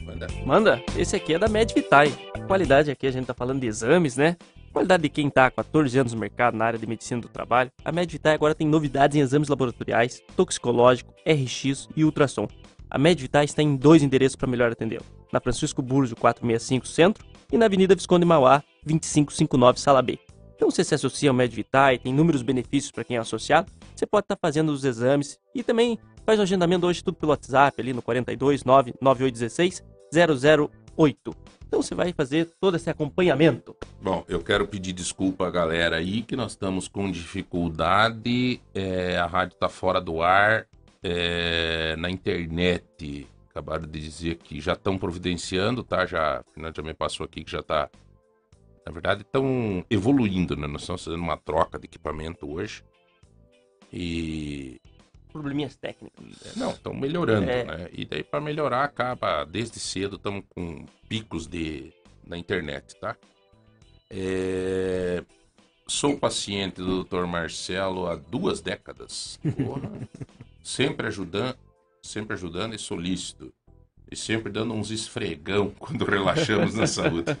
[0.00, 0.26] Manda.
[0.44, 0.82] Manda.
[0.96, 2.12] Esse aqui é da Medvitae.
[2.46, 4.36] Qualidade aqui, a gente tá falando de exames, né?
[4.74, 7.70] Qualidade de quem tá há 14 anos no mercado na área de medicina do trabalho.
[7.84, 12.46] A Medvitae agora tem novidades em exames laboratoriais, toxicológico, RX e ultrassom.
[12.90, 15.04] A Medvitae está em dois endereços para melhor atendê-lo.
[15.32, 20.18] Na Francisco Burjo 465 Centro e na Avenida Visconde Mauá 2559 Sala B.
[20.56, 24.24] Então você se associa ao Medvitae, tem inúmeros benefícios para quem é associado, você pode
[24.24, 28.00] estar fazendo os exames e também Faz o agendamento hoje tudo pelo WhatsApp, ali no
[28.00, 29.84] 42 99816
[30.96, 31.36] 008.
[31.74, 33.74] Então você vai fazer todo esse acompanhamento.
[34.00, 38.60] Bom, eu quero pedir desculpa à galera aí que nós estamos com dificuldade.
[38.72, 40.68] é, a rádio tá fora do ar
[41.02, 43.26] é, na internet.
[43.50, 46.06] Acabaram de dizer que já estão providenciando, tá?
[46.06, 47.90] Já, a Fernanda já me passou aqui que já tá.
[48.86, 50.68] Na verdade, estão evoluindo, né?
[50.68, 52.84] Nós estamos fazendo uma troca de equipamento hoje.
[53.92, 54.80] E
[55.34, 56.24] Probleminhas técnicos.
[56.54, 57.64] não, estão melhorando, É.
[57.64, 57.88] né?
[57.92, 61.92] E daí para melhorar acaba desde cedo estamos com picos de
[62.24, 63.16] na internet, tá?
[64.08, 65.24] É,
[65.88, 67.26] Sou paciente do Dr.
[67.26, 69.38] Marcelo há duas décadas.
[69.56, 69.90] Porra.
[70.62, 71.58] sempre ajudando,
[72.00, 73.52] sempre ajudando e solícito.
[74.10, 77.36] E sempre dando uns esfregão quando relaxamos na saúde.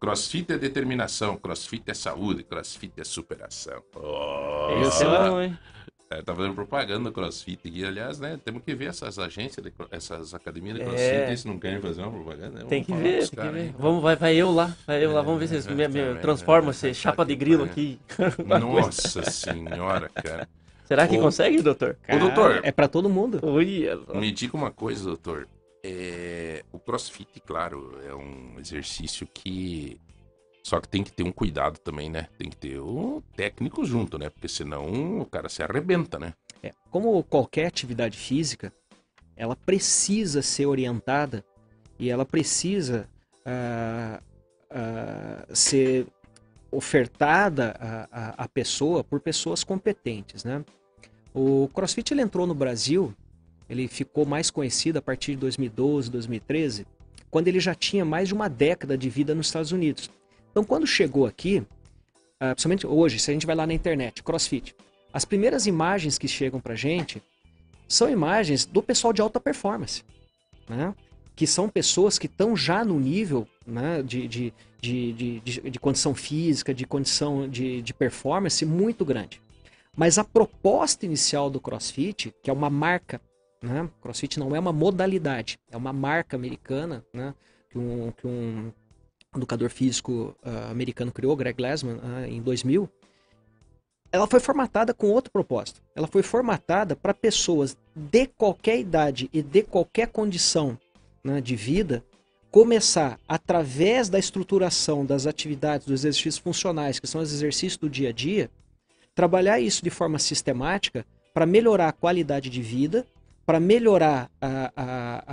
[0.00, 3.80] Crossfit é determinação, crossfit é saúde, crossfit é superação.
[3.94, 5.56] Oh, Esse é bom, hein?
[6.12, 8.38] É, tá fazendo propaganda do CrossFit aqui, aliás, né?
[8.44, 10.84] Temos que ver essas agências, de essas academias de É.
[10.84, 12.60] CrossFit, eles não querem fazer uma propaganda.
[12.60, 12.64] né?
[12.68, 13.64] Tem que ver, tem que ver.
[13.66, 13.74] hein?
[13.78, 16.72] Vamos, vai, vai eu lá, vai eu lá, vamos ver se eles me, me transformam,
[16.72, 17.98] se chapa de grilo aqui.
[18.46, 20.48] Nossa senhora, cara.
[20.84, 21.20] Será que Ô.
[21.20, 21.96] consegue, doutor?
[22.08, 22.60] Ô, doutor.
[22.62, 23.40] É pra todo mundo.
[23.42, 25.48] Ui, Me diga uma coisa, doutor.
[25.84, 29.98] É, o CrossFit, claro, é um exercício que.
[30.62, 32.28] Só que tem que ter um cuidado também, né?
[32.38, 34.30] Tem que ter o técnico junto, né?
[34.30, 36.34] Porque senão o cara se arrebenta, né?
[36.62, 38.72] É, como qualquer atividade física,
[39.36, 41.44] ela precisa ser orientada
[41.98, 43.08] e ela precisa
[43.44, 44.20] ah,
[44.70, 46.06] ah, ser
[46.70, 47.76] ofertada
[48.10, 50.64] à pessoa por pessoas competentes, né?
[51.34, 53.14] O CrossFit ele entrou no Brasil,
[53.68, 56.86] ele ficou mais conhecido a partir de 2012, 2013,
[57.30, 60.10] quando ele já tinha mais de uma década de vida nos Estados Unidos.
[60.52, 61.66] Então, quando chegou aqui,
[62.38, 64.76] ah, principalmente hoje, se a gente vai lá na internet, CrossFit,
[65.12, 67.22] as primeiras imagens que chegam pra gente
[67.88, 70.04] são imagens do pessoal de alta performance,
[70.68, 70.94] né?
[71.34, 76.74] que são pessoas que estão já no nível né, de, de, de, de, condição física,
[76.74, 79.40] de condição de, de performance muito grande.
[79.96, 83.20] Mas a proposta inicial do CrossFit, que é uma marca,
[83.62, 83.88] né?
[84.00, 87.34] CrossFit não é uma modalidade, é uma marca americana, né?
[87.70, 88.72] que, um, que um
[89.34, 92.88] educador físico ah, americano criou, Greg Glassman, ah, em 2000,
[94.10, 95.80] ela foi formatada com outro propósito.
[95.96, 100.78] Ela foi formatada para pessoas de qualquer idade e de qualquer condição
[101.24, 102.04] né, de vida
[102.50, 108.10] começar, através da estruturação das atividades, dos exercícios funcionais, que são os exercícios do dia
[108.10, 108.50] a dia,
[109.14, 113.06] trabalhar isso de forma sistemática para melhorar a qualidade de vida,
[113.44, 115.24] para melhorar a, a,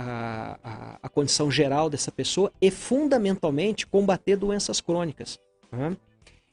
[0.64, 5.38] a, a, condição geral dessa pessoa e, fundamentalmente, combater doenças crônicas.
[5.70, 5.96] né?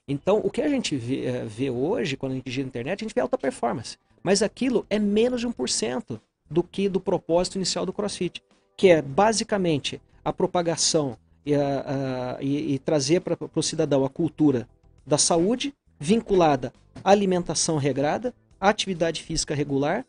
[0.07, 3.03] Então, o que a gente vê, eh, vê hoje, quando a gente gira na internet,
[3.03, 3.97] a gente vê alta performance.
[4.23, 8.41] Mas aquilo é menos de 1% do que do propósito inicial do CrossFit,
[8.77, 14.67] que é basicamente a propagação e, a- e- e trazer para o cidadão a cultura
[15.05, 16.71] da saúde, vinculada
[17.03, 20.05] à alimentação regrada, à atividade física regular,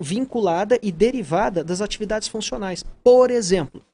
[0.00, 2.82] vinculada e derivada das atividades funcionais.
[3.04, 3.84] Por exemplo,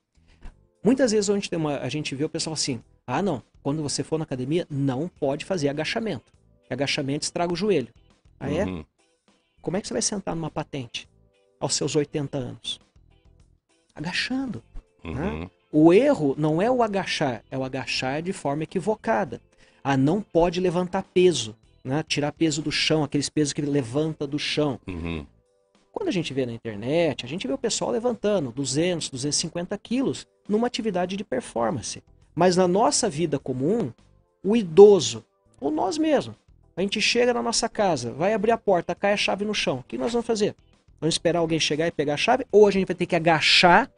[0.82, 3.82] muitas vezes a gente, tem uma, a gente vê o pessoal assim: ah, não, quando
[3.82, 6.32] você for na academia, não pode fazer agachamento.
[6.70, 7.88] Agachamento estraga o joelho.
[8.38, 8.64] Ah, é?
[8.64, 8.84] Uhum.
[9.60, 11.08] Como é que você vai sentar numa patente
[11.58, 12.80] aos seus 80 anos?
[13.94, 14.62] Agachando.
[15.04, 15.50] Uhum.
[15.72, 19.40] O erro não é o agachar, é o agachar de forma equivocada.
[19.82, 22.04] Ah, não pode levantar peso, né?
[22.06, 24.80] tirar peso do chão, aqueles pesos que ele levanta do chão.
[24.86, 25.26] Uhum.
[25.96, 30.26] Quando a gente vê na internet, a gente vê o pessoal levantando 200, 250 quilos
[30.46, 32.02] numa atividade de performance.
[32.34, 33.90] Mas na nossa vida comum,
[34.44, 35.24] o idoso,
[35.58, 36.36] ou nós mesmos,
[36.76, 39.78] a gente chega na nossa casa, vai abrir a porta, cai a chave no chão.
[39.78, 40.54] O que nós vamos fazer?
[41.00, 42.46] Vamos esperar alguém chegar e pegar a chave?
[42.52, 43.90] Ou a gente vai ter que agachar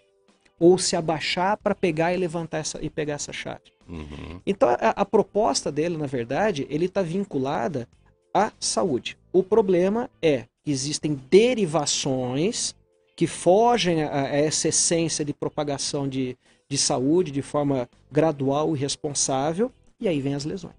[0.57, 3.73] ou se abaixar para pegar e levantar essa, e pegar essa chave?
[3.89, 4.41] Uhum.
[4.47, 7.89] Então, a, a proposta dele, na verdade, ele está vinculada
[8.33, 9.19] à saúde.
[9.33, 12.75] O problema é existem derivações
[13.17, 16.37] que fogem a, a essa essência de propagação de,
[16.69, 20.75] de saúde de forma gradual e responsável, e aí vem as lesões.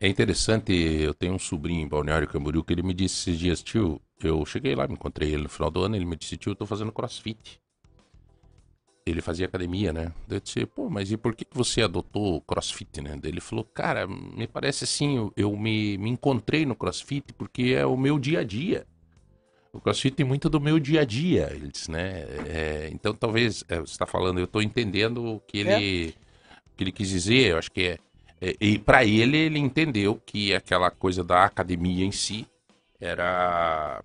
[0.00, 3.62] É interessante, eu tenho um sobrinho em Balneário Camboriú que ele me disse esses dias,
[3.62, 6.52] tio, eu cheguei lá, me encontrei ele no final do ano, ele me disse, tio,
[6.52, 7.60] eu tô fazendo crossfit.
[9.08, 10.12] Ele fazia academia, né?
[10.28, 13.18] Eu disse, pô, mas e por que você adotou o crossfit, né?
[13.22, 17.84] Ele falou, cara, me parece assim, eu, eu me, me encontrei no crossfit porque é
[17.86, 18.86] o meu dia a dia.
[19.72, 22.24] O crossfit tem muito do meu dia a dia, ele disse, né?
[22.46, 26.14] É, então talvez, é, você está falando, eu estou entendendo o que ele,
[26.72, 27.98] o que ele quis dizer, eu acho que é
[28.40, 32.46] é, E para ele, ele entendeu que aquela coisa da academia em si
[33.00, 34.02] era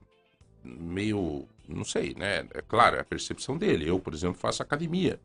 [0.64, 1.48] meio.
[1.68, 2.46] Não sei, né?
[2.54, 3.88] É claro, é a percepção dele.
[3.90, 5.20] Eu, por exemplo, faço academia.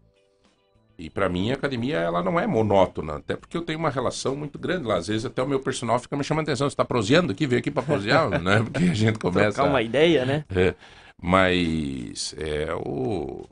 [0.98, 4.34] E para mim a academia ela não é monótona, até porque eu tenho uma relação
[4.34, 4.96] muito grande lá.
[4.96, 6.68] Às vezes até o meu personal fica me chamando atenção.
[6.68, 7.46] Você está proseando aqui?
[7.46, 8.62] Veio aqui para prosear, né?
[8.62, 9.52] Porque a gente começa.
[9.52, 10.44] Trocar uma ideia, né?
[10.54, 10.74] É,
[11.20, 13.46] mas é o.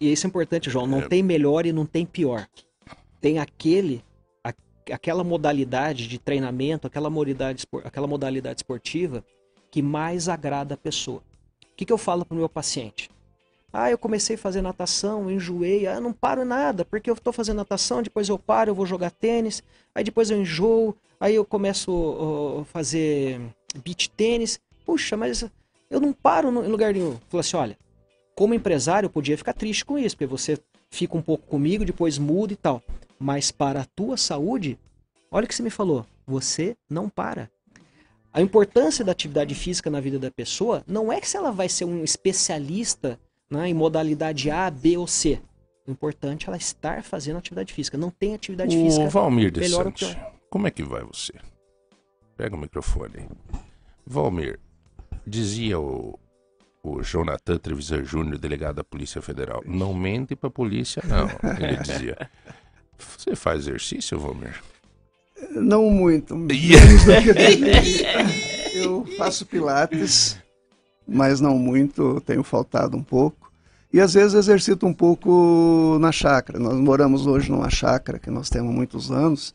[0.00, 0.86] E isso é importante, João.
[0.86, 1.08] Não É.
[1.08, 2.46] tem melhor e não tem pior.
[3.20, 4.02] Tem aquele,
[4.44, 4.54] a-
[4.92, 9.24] aquela modalidade de treinamento, aquela modalidade, aquela modalidade esportiva
[9.70, 11.22] que mais agrada a pessoa.
[11.78, 13.08] Que, que eu falo para o meu paciente?
[13.72, 17.58] Ah, eu comecei a fazer natação, enjoei, ah, não paro nada, porque eu estou fazendo
[17.58, 19.62] natação, depois eu paro, eu vou jogar tênis,
[19.94, 23.40] aí depois eu enjoo, aí eu começo a fazer
[23.84, 24.58] beach tênis.
[24.84, 25.48] Puxa, mas
[25.88, 27.16] eu não paro em lugar nenhum.
[27.28, 27.78] Falei assim, olha,
[28.34, 30.58] como empresário, eu podia ficar triste com isso, porque você
[30.90, 32.82] fica um pouco comigo, depois muda e tal.
[33.20, 34.76] Mas para a tua saúde,
[35.30, 37.48] olha o que você me falou, você não para.
[38.32, 41.68] A importância da atividade física na vida da pessoa não é que se ela vai
[41.68, 43.18] ser um especialista
[43.50, 45.40] né, em modalidade A, B ou C.
[45.86, 47.96] O importante é ela estar fazendo atividade física.
[47.96, 49.08] Não tem atividade O física.
[49.08, 50.16] Valmir de Santos,
[50.50, 51.32] como é que vai você?
[52.36, 53.28] Pega o microfone aí.
[54.06, 54.60] Valmir,
[55.26, 56.18] dizia o,
[56.82, 61.28] o Jonathan Trevisan Júnior, delegado da Polícia Federal, não mente pra polícia, não.
[61.58, 62.30] Ele dizia.
[62.98, 64.62] Você faz exercício, Valmir?
[65.54, 66.36] Não muito.
[66.36, 68.78] menos do que.
[68.78, 70.36] Eu faço pilates,
[71.06, 73.50] mas não muito, tenho faltado um pouco.
[73.92, 76.58] E às vezes exercito um pouco na chácara.
[76.58, 79.54] Nós moramos hoje numa chácara que nós temos muitos anos.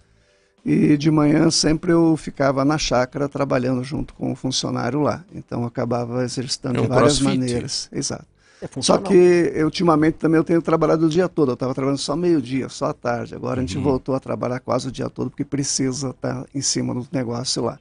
[0.65, 5.23] E de manhã sempre eu ficava na chácara trabalhando junto com o funcionário lá.
[5.35, 7.37] Então eu acabava exercitando É um de várias crossfit.
[7.39, 7.89] maneiras.
[7.91, 8.25] Exato.
[8.63, 9.13] É Só que
[9.53, 11.49] eu, ultimamente também eu tenho trabalhado o dia todo.
[11.51, 13.35] Eu estava trabalhando só meio-dia, só à tarde.
[13.35, 13.83] Agora a gente Uhum.
[13.83, 17.77] voltou a trabalhar quase o dia todo porque precisa estar em cima do negócio lá.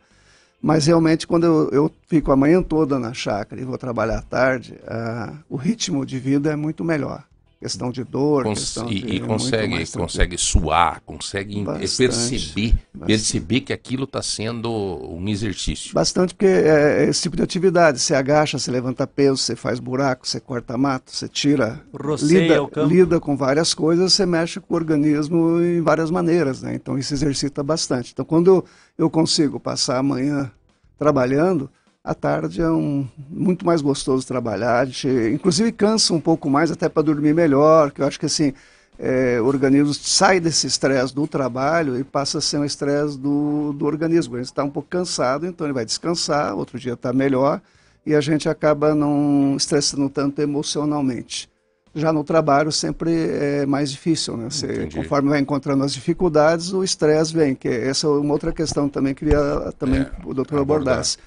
[0.61, 4.23] Mas realmente, quando eu, eu fico a manhã toda na chácara e vou trabalhar à
[4.23, 7.25] tarde, ah, o ritmo de vida é muito melhor.
[7.63, 12.75] Questão de dor, Cons- questão e, de e muito consegue, consegue suar, consegue Bastante, perceber,
[12.93, 13.07] bastante.
[13.07, 15.95] perceber que aquilo está sendo um exercício.
[15.95, 18.01] Bastante, porque é esse tipo de atividade.
[18.01, 21.81] Você agacha, você levanta peso, você faz buraco, você corta mato, você tira.
[21.95, 22.89] Roceia lida, o campo.
[22.93, 26.75] lida com várias coisas, você mexe com o organismo em várias maneiras, né?
[26.75, 28.11] Então isso exercita bastante.
[28.13, 28.65] Então quando
[28.99, 30.51] eu consigo passar a manhã
[30.99, 31.71] trabalhando,
[32.05, 34.81] à tarde é um, muito mais gostoso trabalhar.
[34.81, 38.27] A gente, inclusive cansa um pouco mais até para dormir melhor, que eu acho que
[38.27, 38.53] assim.
[38.99, 43.73] é, o organismo sai desse estresse do trabalho e passa a ser um estresse do,
[43.73, 44.37] do organismo.
[44.37, 47.61] Ele está um pouco cansado, então ele vai descansar, outro dia está melhor
[48.07, 51.49] e a gente acaba não estressando tanto emocionalmente.
[51.95, 54.49] Já no trabalho sempre é mais difícil, né?
[54.51, 54.97] Você, Entendi.
[54.97, 59.15] conforme vai encontrando as dificuldades, o estresse vem, que essa é uma outra questão também
[59.15, 60.95] que queria também É, o doutor abordar.
[60.95, 61.19] abordasse.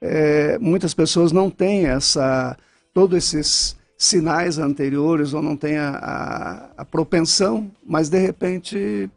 [0.00, 2.56] É, muitas pessoas não têm essa
[2.92, 9.10] todos esses sinais anteriores ou não têm a, a, a propensão, mas de repente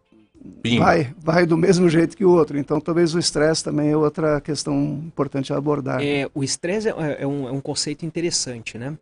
[0.77, 2.57] vai, vai do mesmo jeito que o outro.
[2.57, 6.01] Então talvez o estresse também é outra questão importante a abordar.
[6.01, 8.97] É, o estresse é, é um, é um conceito interessante, né?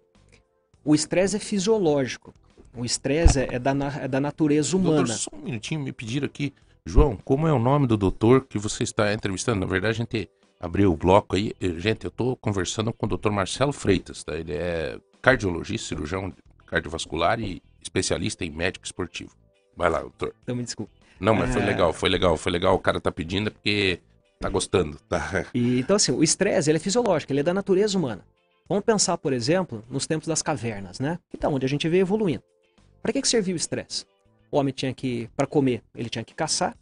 [0.84, 2.34] O estresse é fisiológico.
[2.76, 3.72] O estresse é, da,
[4.02, 4.98] é da natureza humana.
[4.98, 6.54] Doutor, só um minutinho, me pediram aqui.
[6.86, 9.60] João, como é o nome do doutor que você está entrevistando?
[9.60, 11.54] Na verdade, a gente abriu o bloco aí.
[11.78, 14.36] Gente, eu estou conversando com o doutor Marcelo Freitas, tá?
[14.36, 16.34] Ele é cardiologista, cirurgião
[16.66, 19.32] cardiovascular e especialista em médico esportivo.
[19.76, 20.34] Vai lá, doutor.
[20.44, 20.92] Então me desculpe.
[21.20, 21.66] Não, mas foi É.
[21.66, 22.76] legal, foi legal, foi legal.
[22.76, 24.00] O cara tá pedindo é porque
[24.40, 25.46] tá gostando, tá?
[25.54, 28.24] E, então, assim, o estresse ele é fisiológico, ele é da natureza humana.
[28.70, 31.18] Vamos pensar, por exemplo, nos tempos das cavernas, né?
[31.30, 32.44] Que tá onde a gente veio evoluindo.
[33.02, 34.06] Para que, que servia o estresse?
[34.52, 36.76] O homem tinha que, para comer, ele tinha que caçar,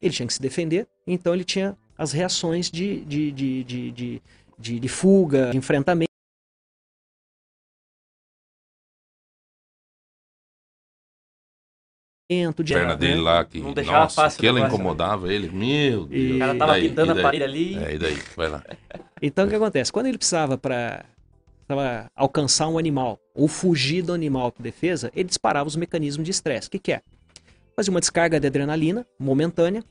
[0.00, 4.22] ele tinha que se defender, então ele tinha as reações de, de, de, de, de,
[4.58, 6.10] de, de fuga, de enfrentamento.
[12.64, 15.50] De, A perna dele lá, que, Não deixava nossa, fácil que ela incomodava ele.
[15.50, 16.10] Meu Deus.
[16.30, 16.88] E- O cara tava daí?
[16.88, 17.76] pintando a parede ali.
[17.76, 18.16] É, e daí?
[18.34, 18.64] Vai lá.
[19.20, 19.92] Então o que acontece?
[19.92, 21.04] Quando ele precisava para
[22.16, 26.68] alcançar um animal ou fugir do animal por defesa, ele disparava os mecanismos de estresse.
[26.68, 27.02] O que, que é?
[27.76, 29.84] Fazia uma descarga de adrenalina momentânea.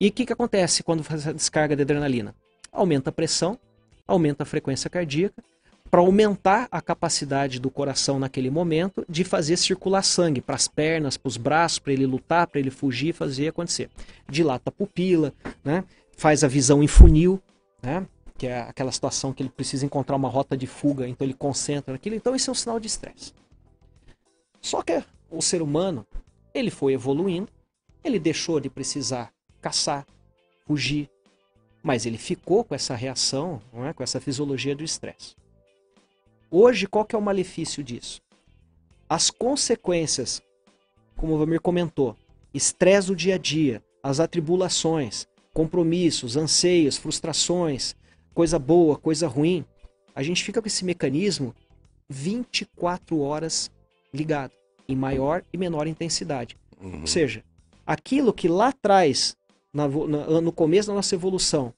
[0.00, 2.34] E o que, que acontece quando faz essa descarga de adrenalina?
[2.70, 3.58] Aumenta a pressão,
[4.06, 5.42] aumenta a frequência cardíaca,
[5.90, 11.16] para aumentar a capacidade do coração naquele momento de fazer circular sangue para as pernas,
[11.16, 13.90] para os braços, para ele lutar, para ele fugir, fazer acontecer.
[14.28, 15.32] Dilata a pupila,
[15.64, 15.84] né?
[16.16, 17.42] faz a visão em funil,
[17.82, 18.06] né?
[18.36, 21.92] que é aquela situação que ele precisa encontrar uma rota de fuga, então ele concentra
[21.92, 22.14] naquilo.
[22.14, 23.32] Então esse é um sinal de estresse.
[24.60, 26.06] Só que o ser humano,
[26.54, 27.48] ele foi evoluindo,
[28.04, 30.06] ele deixou de precisar caçar,
[30.66, 31.10] fugir,
[31.82, 33.92] mas ele ficou com essa reação, é?
[33.92, 35.34] com essa fisiologia do estresse.
[36.50, 38.20] Hoje, qual que é o malefício disso?
[39.08, 40.42] As consequências,
[41.16, 42.16] como o Vamir comentou,
[42.52, 47.94] estresse do dia a dia, as atribulações, compromissos, anseios, frustrações,
[48.34, 49.64] coisa boa, coisa ruim,
[50.14, 51.54] a gente fica com esse mecanismo
[52.08, 53.70] 24 horas
[54.12, 54.52] ligado,
[54.88, 56.56] em maior e menor intensidade.
[56.80, 57.02] Uhum.
[57.02, 57.44] Ou seja,
[57.86, 59.36] aquilo que lá atrás,
[59.86, 61.72] na na- no começo da nossa evolução,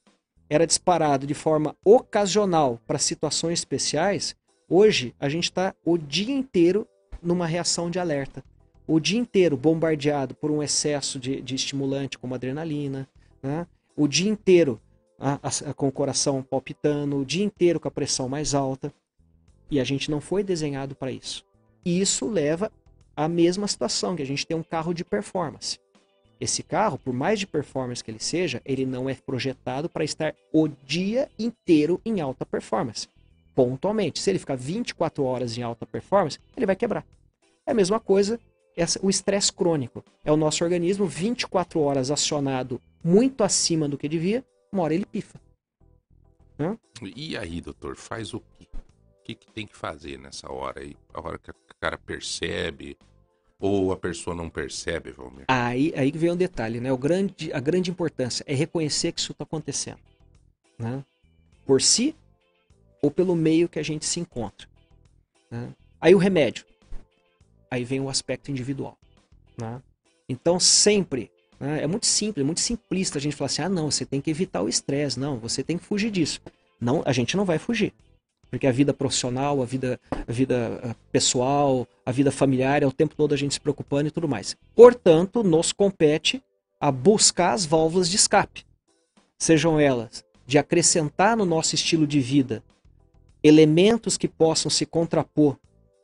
[0.49, 4.35] era disparado de forma ocasional para situações especiais,
[4.69, 6.87] hoje a gente está o dia inteiro
[7.23, 8.43] numa reação de alerta.
[8.87, 13.07] O dia inteiro bombardeado por um excesso de, de estimulante como adrenalina,
[13.43, 13.67] né?
[13.97, 14.81] o dia inteiro
[15.19, 18.93] a- a- com o coração palpitando, o dia inteiro com a pressão mais alta.
[19.71, 21.45] E a gente não foi desenhado para isso.
[21.85, 22.73] E isso leva
[23.15, 25.79] à mesma situação, que a gente tem um carro de performance.
[26.41, 30.35] Esse carro, por mais de performance que ele seja, ele não é projetado para estar
[30.53, 33.07] o dia inteiro em alta performance.
[33.55, 34.19] Pontualmente.
[34.21, 37.05] Se ele ficar 24 horas em alta performance, ele vai quebrar.
[37.67, 38.41] É a mesma coisa
[38.75, 40.03] essa- o estresse crônico.
[40.25, 45.05] É o nosso organismo 24 horas acionado muito acima do que devia, uma hora ele
[45.05, 45.39] pifa.
[47.15, 48.67] E aí, doutor, faz o quê?
[48.73, 50.97] O que, que tem que fazer nessa hora aí?
[51.13, 52.97] A hora que o cara percebe
[53.61, 55.45] ou a pessoa não percebe, Valmir?
[55.47, 56.91] Aí, aí vem um detalhe, né?
[56.93, 59.99] O grande, a grande importância é reconhecer que isso está acontecendo.
[60.79, 61.05] Né?
[61.67, 62.17] Por si
[63.03, 64.67] ou pelo meio que a gente se encontra.
[65.51, 65.69] né?
[66.01, 66.65] Aí o remédio.
[67.71, 68.99] Aí vem o aspecto individual.
[69.59, 69.81] né?
[70.29, 71.31] Então sempre.
[71.59, 71.83] né?
[71.83, 74.31] É muito simples, é muito simplista a gente falar assim: ah, não, você tem que
[74.31, 75.21] evitar o estresse.
[75.21, 76.41] Não, você tem que fugir disso.
[76.81, 77.93] Não, a gente não vai fugir.
[78.51, 82.93] Porque a vida profissional, a vida, a vida ah, pessoal, a vida familiar, é o
[82.93, 84.57] tempo todo a gente se preocupando e tudo mais.
[84.75, 86.43] Portanto, nos compete
[86.81, 88.65] a buscar as válvulas de escape.
[89.39, 92.63] Sejam elas de acrescentar no nosso estilo de vida
[93.43, 95.57] elementos que possam se contrapor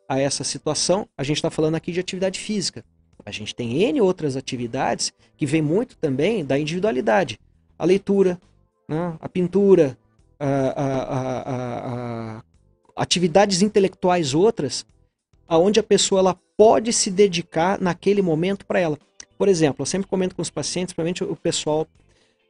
[0.09, 1.09] a essa situação.
[1.19, 2.85] A gente está falando aqui de atividade física.
[3.25, 7.41] A gente tem N outras atividades que vem muito também da individualidade.
[7.79, 8.41] A leitura,
[8.89, 9.17] né?
[9.21, 9.99] a pintura,
[10.39, 12.43] a- a- a- a- a-
[12.97, 14.87] atividades intelectuais outras,
[15.49, 18.99] aonde a pessoa ela pode se dedicar naquele momento para ela.
[19.39, 21.87] Por exemplo, eu sempre comento com os pacientes, principalmente o pessoal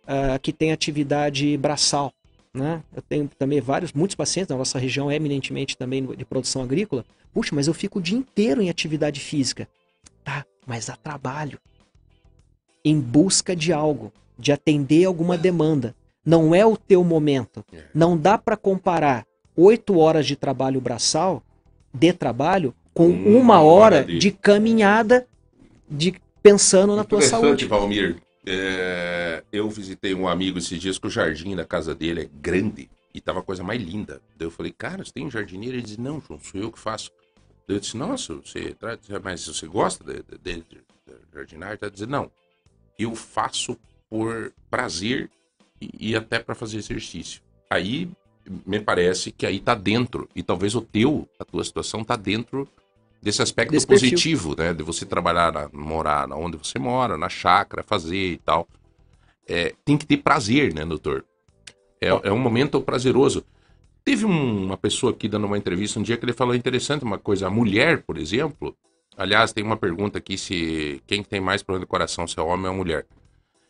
[0.07, 2.13] ah, que tem atividade braçal.
[2.55, 2.83] Né?
[2.95, 7.05] Eu tenho também vários, muitos pacientes, na nossa região é eminentemente também de produção agrícola.
[7.35, 9.69] Puxa, mas eu fico o dia inteiro em atividade física.
[10.25, 11.61] Tá, mas há trabalho.
[12.85, 15.95] Em busca de algo, de atender alguma demanda.
[16.27, 17.65] Não é o teu momento.
[17.73, 17.85] É.
[17.95, 19.25] Não dá para comparar
[19.57, 21.43] oito horas de trabalho braçal,
[21.95, 25.27] de trabalho, com Uma uma hora de- de caminhada,
[25.89, 27.65] de pensando na tua saúde.
[27.67, 28.17] Valmir.
[28.45, 32.89] É, eu visitei um amigo esses dias que o jardim da casa dele é grande
[33.13, 34.21] e tava a coisa mais linda.
[34.37, 35.77] Daí eu falei, cara, você tem um jardineiro?
[35.77, 37.11] Ele disse, não, João, sou eu que faço.
[37.69, 38.77] Daí eu disse, nossa, você
[39.23, 41.79] mas você gosta de, de, de, de jardinagem?
[41.83, 42.31] Ele disse, não,
[42.99, 43.77] eu faço
[44.09, 45.29] por prazer
[45.81, 47.41] e, e até para fazer exercício.
[47.71, 48.09] Aí
[48.65, 52.69] me parece que aí tá dentro, e talvez o teu, a tua situação tá dentro
[53.21, 54.11] desse aspecto Desse perfil.
[54.11, 54.73] positivo, né?
[54.73, 58.69] De você trabalhar, na, morar na onde você mora, na chácara, fazer e tal.
[59.49, 61.25] É, tem que ter prazer, né, doutor?
[62.01, 63.45] É, é um momento prazeroso.
[64.05, 67.19] Teve um- uma pessoa aqui dando uma entrevista um dia que ele falou interessante uma
[67.19, 67.49] coisa.
[67.49, 68.77] A mulher, por exemplo,
[69.17, 72.69] aliás, tem uma pergunta aqui se quem tem mais problema do coração, se é homem
[72.69, 73.07] ou mulher.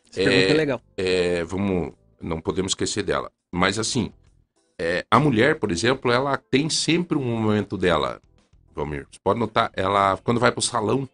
[0.09, 0.81] Essa pergunta é legal.
[0.95, 3.31] É, vamos, não podemos esquecer dela.
[3.51, 4.11] Mas assim,
[4.79, 8.21] é, a mulher, por exemplo, ela tem sempre um momento dela.
[8.75, 11.09] Valmir, você pode notar, ela quando vai pro salão,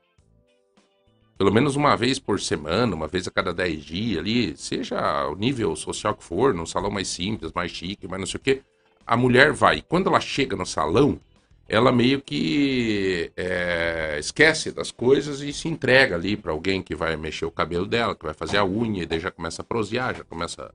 [1.37, 5.35] pelo menos uma vez por semana, uma vez a cada 10 dias ali, seja o
[5.35, 8.61] nível social que for, num salão mais simples, mais chique, mais não sei o quê,
[9.05, 9.81] a mulher vai.
[9.81, 11.19] Quando ela chega no salão,
[11.67, 17.15] ela meio que é, esquece das coisas e se entrega ali para alguém que vai
[17.15, 20.15] mexer o cabelo dela, que vai fazer a unha, e daí já começa a prosear,
[20.15, 20.73] já começa,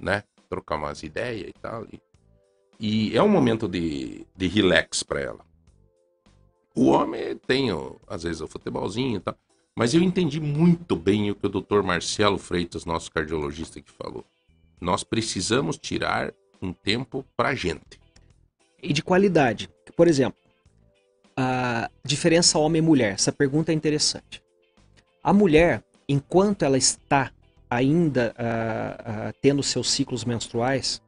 [0.00, 1.84] né, trocar umas ideias e tal.
[1.92, 2.00] E,
[2.78, 5.44] e é um momento de, de relax para ela.
[6.74, 7.68] O homem tem,
[8.06, 9.36] às vezes, o futebolzinho e tal.
[9.74, 11.82] Mas eu entendi muito bem o que o Dr.
[11.82, 14.24] Marcelo Freitas, nosso cardiologista, que falou.
[14.80, 18.00] Nós precisamos tirar um tempo pra gente.
[18.82, 19.68] E de qualidade.
[19.96, 20.38] Por exemplo,
[21.36, 23.14] a diferença homem e mulher.
[23.14, 24.42] Essa pergunta é interessante.
[25.22, 27.32] A mulher, enquanto ela está
[27.68, 28.34] ainda
[29.40, 31.02] tendo seus ciclos menstruais,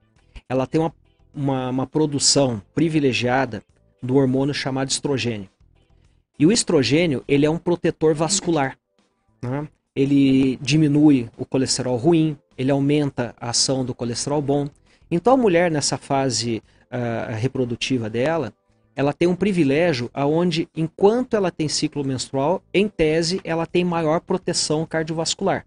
[0.49, 0.95] ela tem uma,
[1.35, 3.63] uma, uma produção privilegiada
[4.03, 5.49] do hormônio chamado estrogênio.
[6.39, 8.79] E o estrogênio, ele é um protetor vascular.
[9.43, 9.69] né?
[9.95, 14.69] Ele diminui o colesterol ruim, ele aumenta a ação do colesterol bom.
[15.11, 18.53] Então a mulher nessa fase ah, reprodutiva dela,
[18.99, 24.21] ela tem um privilégio aonde, enquanto ela tem ciclo menstrual, em tese, ela tem maior
[24.21, 25.65] proteção cardiovascular.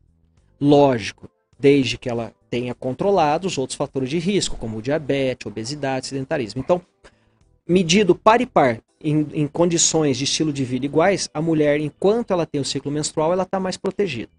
[0.59, 6.59] Lógico, desde que ela tenha controlado os outros fatores de risco, como diabetes, obesidade, sedentarismo.
[6.59, 6.81] Então,
[7.65, 12.31] medido par e par, em, em condições de estilo de vida iguais, a mulher, enquanto
[12.31, 14.29] ela tem o ciclo menstrual, ela está mais protegida.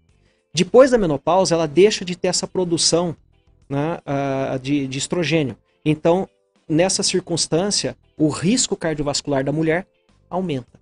[0.53, 3.15] Depois da menopausa, ela deixa de ter essa produção
[3.67, 5.57] né, ah, de, de estrogênio.
[5.83, 6.29] Então,
[6.73, 9.87] nessa circunstância, o risco cardiovascular da mulher
[10.29, 10.79] aumenta.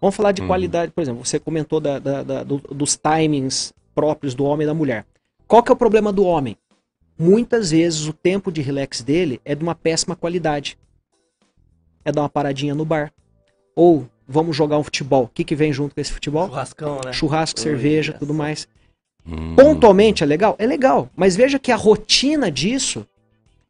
[0.00, 0.48] Vamos falar de Uhum.
[0.48, 4.66] qualidade, por exemplo, você comentou da- da- da- do- dos timings próprios do homem e
[4.66, 5.04] da mulher.
[5.46, 6.56] Qual que é o problema do homem?
[7.18, 10.76] Muitas vezes o tempo de relax dele é de uma péssima qualidade.
[12.04, 13.12] É dar uma paradinha no bar.
[13.76, 15.24] Ou vamos jogar um futebol.
[15.24, 16.48] O que, que vem junto com esse futebol?
[16.48, 17.12] Churrascão, né?
[17.12, 18.18] Churrasco, Ui, cerveja, essa.
[18.18, 18.66] tudo mais.
[19.24, 19.54] Hum.
[19.54, 20.56] Pontualmente é legal?
[20.58, 21.08] É legal.
[21.14, 23.06] Mas veja que a rotina disso,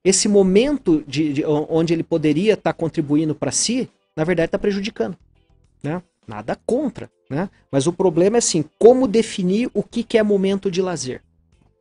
[0.05, 5.17] esse momento de, de- onde ele poderia estar contribuindo para si, na verdade está prejudicando.
[5.83, 6.03] Né?
[6.27, 7.11] Nada contra.
[7.31, 7.49] Né?
[7.71, 11.23] Mas o problema é assim, como definir o que, que é momento de lazer?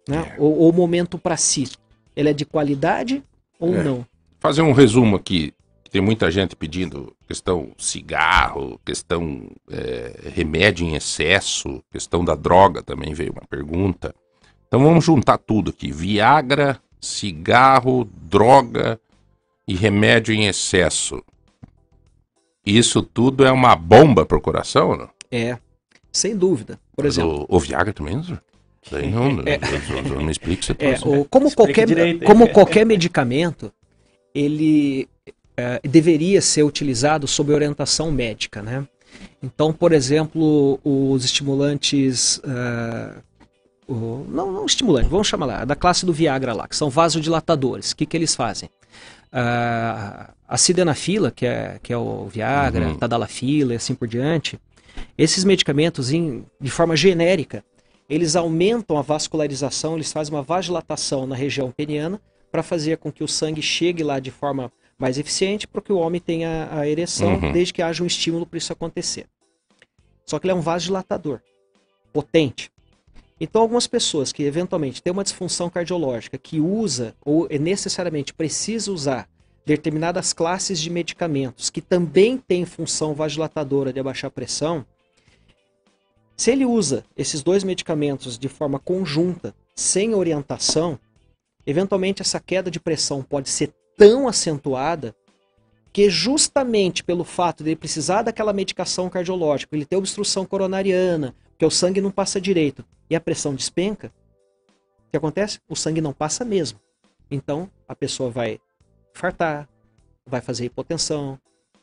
[0.08, 0.34] Né?
[0.36, 0.42] É.
[0.42, 1.70] Ou, ou momento para si.
[2.16, 3.24] Ele é de qualidade
[3.60, 3.84] ou É.
[3.84, 4.06] não?
[4.40, 5.54] Fazer um resumo aqui.
[5.92, 13.14] Tem muita gente pedindo questão cigarro, questão é, remédio em excesso, questão da droga também
[13.14, 14.16] veio uma pergunta.
[14.68, 19.00] Então vamos juntar tudo aqui: Viagra, cigarro, droga
[19.68, 21.24] e remédio em excesso.
[22.66, 25.10] Isso tudo é uma bomba pro coração, não?
[25.32, 25.58] É,
[26.12, 26.80] sem dúvida.
[26.96, 28.16] Por Mas exemplo, O, o Viagra também?
[28.18, 28.40] não?
[28.92, 31.08] Daí não, não, não, não me explica você É, trouxe.
[31.08, 33.72] o- como, Explica qualquer, direito como qualquer medicamento,
[34.34, 35.08] ele
[35.58, 38.88] é, deveria ser utilizado sob orientação médica, né?
[39.44, 42.40] Então, por exemplo, os estimulantes.
[42.44, 43.16] ah,
[43.88, 47.92] o- não, não estimulante, vamos chamar lá, da classe do Viagra lá, que são vasodilatadores.
[47.92, 48.70] O que, que eles fazem?
[49.32, 52.96] Ah, a sildenafila, que é, que é o Viagra, Uhum.
[52.98, 54.60] tadalafila e assim por diante,
[55.18, 57.64] esses medicamentos, em- de forma genérica,
[58.10, 62.20] eles aumentam a vascularização, eles fazem uma vasodilatação na região peniana
[62.52, 64.70] para fazer com que o sangue chegue lá de forma
[65.00, 67.52] mais eficiente para que o homem tenha a ereção, Uhum.
[67.54, 69.26] desde que haja um estímulo para isso acontecer.
[70.26, 71.40] Só que ele é um vasodilatador
[72.12, 72.70] potente.
[73.44, 79.28] Então, algumas pessoas que eventualmente têm uma disfunção cardiológica, que usa ou necessariamente precisa usar
[79.66, 84.86] determinadas classes de medicamentos que também têm função vasodilatadora de abaixar a pressão,
[86.38, 91.00] se ele usa esses dois medicamentos de forma conjunta, sem orientação,
[91.66, 95.16] eventualmente essa queda de pressão pode ser tão acentuada
[95.92, 101.66] que justamente pelo fato de ele precisar daquela medicação cardiológica, ele ter obstrução coronariana, porque
[101.66, 105.60] o sangue não passa direito e a pressão despenca, o que acontece?
[105.68, 106.80] O sangue não passa mesmo.
[107.30, 108.58] Então a pessoa vai
[109.14, 109.68] fartar,
[110.26, 111.38] vai fazer hipotensão,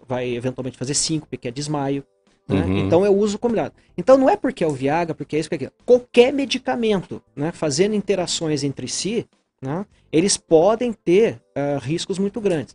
[0.07, 2.03] vai eventualmente fazer síncope, que é desmaio.
[2.49, 2.63] né?
[2.63, 2.79] Uhum.
[2.79, 3.75] Então eu uso combinado.
[3.95, 5.85] Então não é porque é o Viagra, porque é isso, porque é aquilo.
[5.85, 9.29] Qualquer medicamento, né, fazendo interações entre si,
[9.61, 12.75] né, eles podem ter ah, riscos muito grandes.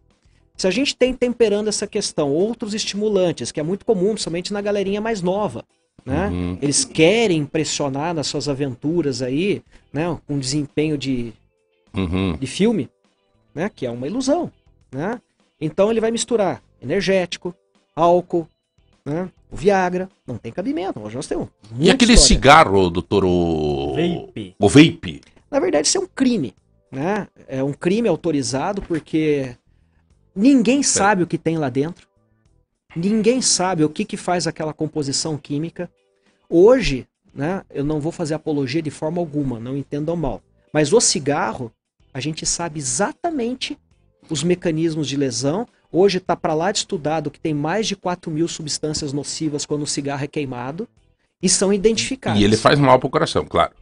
[0.56, 4.62] Se a gente tem temperando essa questão outros estimulantes, que é muito comum, somente na
[4.62, 5.66] galerinha mais nova,
[6.06, 6.28] né?
[6.30, 6.58] Uhum.
[6.62, 11.34] Eles querem impressionar nas suas aventuras aí, né, com desempenho de,
[11.96, 12.36] Uhum.
[12.38, 12.89] de filme,
[13.54, 14.52] né, que é uma ilusão,
[14.91, 15.22] né?
[15.62, 17.56] Então ele vai misturar energético,
[17.96, 18.48] álcool,
[19.06, 21.00] né, o Viagra, não tem cabimento.
[21.00, 21.48] Hoje nós temos
[21.80, 22.28] E aquele história.
[22.36, 23.24] cigarro, doutor?
[23.24, 23.94] O...
[23.96, 24.56] Vape.
[24.60, 25.22] O vape.
[25.52, 26.54] Na verdade, isso é um crime,
[26.91, 27.28] né?
[27.48, 29.56] É um crime autorizado porque
[30.36, 32.08] ninguém sabe o que tem lá dentro.
[32.96, 35.89] Ninguém sabe o que, que faz aquela composição química.
[36.50, 40.41] Hoje, né, eu não vou fazer apologia de forma alguma, não entendam mal.
[40.72, 41.72] Mas o cigarro,
[42.14, 43.78] a gente sabe exatamente
[44.30, 45.68] os mecanismos de lesão.
[45.91, 49.84] Hoje está para lá de estudado que tem mais de 4 mil substâncias nocivas quando
[49.84, 50.88] o cigarro é queimado
[51.41, 52.39] e são identificadas.
[52.39, 53.74] E ele faz mal pro coração, claro.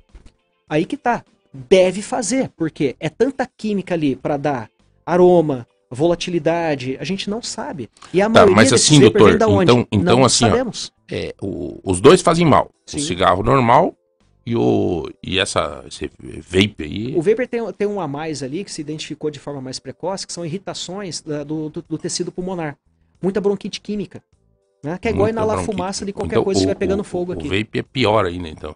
[0.69, 1.23] Aí que tá.
[1.53, 4.69] Deve fazer, porque é tanta química ali para dar
[5.05, 7.89] aroma, volatilidade, a gente não sabe.
[8.13, 9.63] E a Tá, maioria mas assim, doutor, da onde?
[9.71, 10.91] então- então não assim, ó, sabemos.
[11.11, 12.71] É, o- os dois fazem mal.
[12.85, 12.97] Sim.
[12.97, 13.93] O cigarro normal
[14.45, 16.09] e o e essa esse
[16.41, 17.13] vape aí.
[17.15, 20.25] O vapor tem, tem um a mais ali que se identificou de forma mais precoce,
[20.25, 22.77] que são irritações da- do, do- do tecido pulmonar.
[23.21, 24.23] Muita bronquite química.
[24.83, 24.97] Né?
[24.99, 25.75] Que é igual muita inalar bronquite.
[25.77, 27.47] fumaça de qualquer Então, coisa que o- estiver pegando o- fogo o aqui.
[27.47, 28.75] vape é pior ainda, então.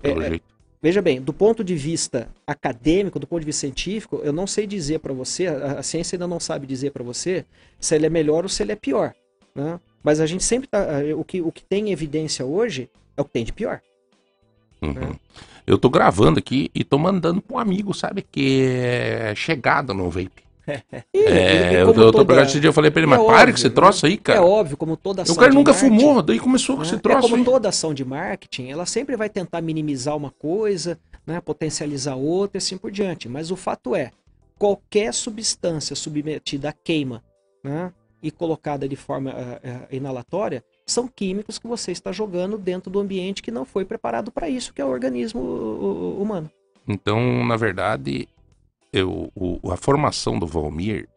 [0.00, 0.44] Pelo É, é, jeito.
[0.82, 4.66] Veja bem, do ponto de vista acadêmico, do ponto de vista científico, eu não sei
[4.66, 7.44] dizer para você, a, a ciência ainda não sabe dizer para você
[7.78, 9.14] se ele é melhor ou se ele é pior.
[9.54, 9.78] Né?
[10.02, 10.86] Mas a gente sempre tá.
[11.16, 13.80] O que, o que tem em evidência hoje é o que tem de pior.
[14.80, 14.92] Uhum.
[14.92, 15.16] é.
[15.66, 20.10] Eu tô gravando aqui e tô mandando pra um amigo, sabe, que é chegada no
[20.10, 20.42] vape.
[20.66, 23.00] E- e- É, e eu, como eu tô toda- pegando esse dia, eu falei pra
[23.02, 24.38] ele, é mas para óbvio, esse troço aí, cara.
[24.38, 26.86] É óbvio, como toda ação o cara nunca marketing, fumou, daí começou com né?
[26.88, 27.44] esse É troço como aí.
[27.44, 32.58] toda ação de marketing, ela sempre vai tentar minimizar uma coisa, né, potencializar outra e
[32.58, 33.28] assim por diante.
[33.28, 34.10] Mas o fato é,
[34.58, 37.22] qualquer substância submetida à queima
[37.64, 37.92] né,
[38.22, 42.98] e colocada de forma eh, eh, inalatória são químicos que você está jogando dentro do
[43.00, 45.84] ambiente que não foi preparado para isso, que é o organismo uh,
[46.18, 46.50] uh, humano.
[46.86, 48.28] Então, na verdade,
[48.92, 51.08] eu, o- a formação do Valmir,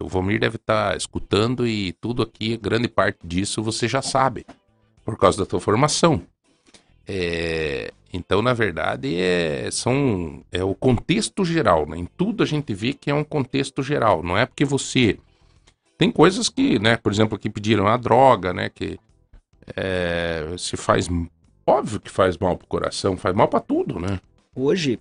[0.00, 4.44] o Valmir deve estar escutando e tudo aqui, grande parte disso você já sabe,
[5.04, 6.22] por causa da tua formação.
[7.06, 11.96] É, então, na verdade, é, são, é o contexto geral, né?
[11.98, 15.18] Em tudo a gente vê que é um contexto geral, não é porque você...
[15.98, 18.98] Tem coisas que, né, por exemplo, aqui pediram a droga, né, que
[19.76, 21.08] é, se faz...
[21.64, 24.20] Óbvio que faz mal pro coração, faz mal pra tudo, né?
[24.54, 24.98] Hoje,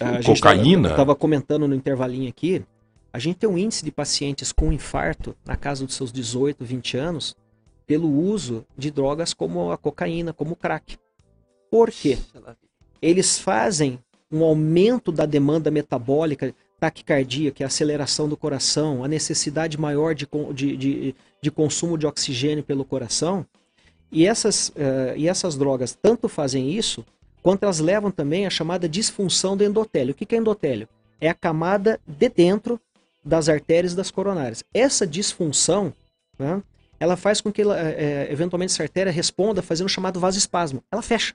[0.00, 0.90] a Cocaína?
[0.90, 2.64] estava comentando no intervalinho aqui,
[3.12, 6.96] a gente tem um índice de pacientes com infarto na casa dos seus 18, 20
[6.96, 7.36] anos,
[7.86, 10.98] pelo uso de drogas como a cocaína, como o crack.
[11.70, 12.18] Por quê?
[13.00, 13.98] Eles fazem
[14.30, 20.14] um aumento da demanda metabólica, taquicardia, que é a aceleração do coração, a necessidade maior
[20.14, 23.44] de, de, de, de consumo de oxigênio pelo coração.
[24.12, 27.04] E essas, eh, e essas drogas tanto fazem isso,
[27.42, 30.12] quanto elas levam também a chamada disfunção do endotélio.
[30.12, 30.88] O que é endotélio?
[31.20, 32.80] É a camada de dentro
[33.24, 34.64] das artérias das coronárias.
[34.72, 35.92] Essa disfunção,
[36.38, 36.62] né,
[37.00, 40.82] ela faz com que ela, eh, eh, eventualmente essa artéria responda fazendo o chamado vasoespasmo.
[40.90, 41.34] Ela fecha.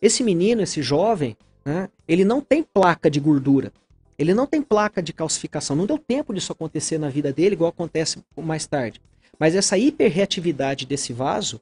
[0.00, 3.72] Esse menino, esse jovem, né, ele não tem placa de gordura.
[4.18, 5.74] Ele não tem placa de calcificação.
[5.74, 9.00] Não deu tempo disso acontecer na vida dele, igual acontece mais tarde.
[9.38, 11.60] Mas essa hiperreatividade desse vaso,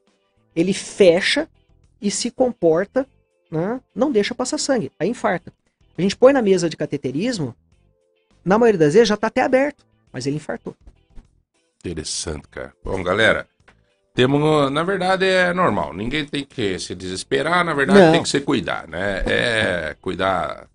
[0.55, 1.47] ele fecha
[2.01, 3.07] e se comporta,
[3.53, 4.91] né, não deixa passar sangue.
[4.99, 5.53] Aí infarta.
[5.97, 7.55] A gente põe na mesa de cateterismo,
[8.43, 10.75] na maioria das vezes já está até aberto, mas ele infartou.
[11.79, 12.73] Interessante, cara.
[12.83, 13.47] Bom, galera,
[14.15, 15.93] temos, na verdade, é normal.
[15.93, 18.11] Ninguém tem que se desesperar, na verdade, Não.
[18.11, 19.23] tem que se cuidar, né?
[19.27, 20.67] É cuidar.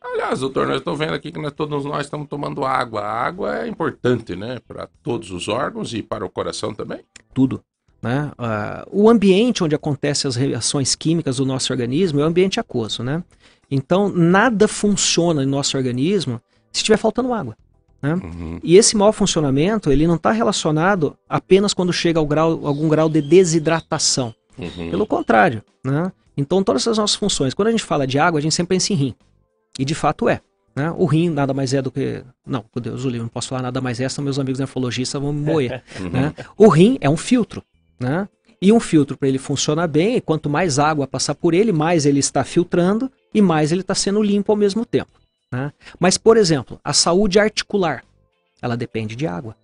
[0.00, 3.02] Aliás, doutor, nós estamos vendo aqui que nós, todos nós estamos tomando água.
[3.02, 4.58] A água é importante, né?
[4.66, 7.00] Para todos os órgãos e para o coração também.
[7.34, 7.62] tudo.
[8.02, 8.30] Né?
[8.38, 13.02] Ah, o ambiente onde acontecem as reações químicas do nosso organismo é o ambiente aquoso.
[13.02, 13.22] Né?
[13.70, 16.40] Então, nada funciona no nosso organismo
[16.72, 17.56] se estiver faltando água.
[18.00, 18.60] Uhum.
[18.62, 23.08] E esse mau funcionamento ele não está relacionado apenas quando chega ao grau, algum grau
[23.08, 24.34] de desidratação.
[24.56, 24.90] Uhum.
[24.90, 25.62] Pelo contrário.
[25.84, 26.12] Né?
[26.36, 28.92] Então, todas essas nossas funções, quando a gente fala de água, a gente sempre pensa
[28.92, 29.14] em rim.
[29.78, 30.40] E de fato é.
[30.74, 30.92] Né?
[30.96, 32.22] O rim nada mais é do que.
[32.46, 35.20] Não, meu Deus, o livro, não posso falar nada mais é, senão meus amigos nefrologistas
[35.20, 35.82] vão me moer.
[36.12, 36.32] Né?
[36.56, 37.62] O rim é um filtro,
[37.98, 38.28] né?
[38.60, 42.04] E um filtro para ele funcionar bem, e quanto mais água passar por ele, mais
[42.04, 45.12] ele está filtrando e mais ele está sendo limpo ao mesmo tempo.
[45.52, 45.72] Né?
[45.98, 48.04] Mas, por exemplo, a saúde articular,
[48.60, 49.56] ela depende de água.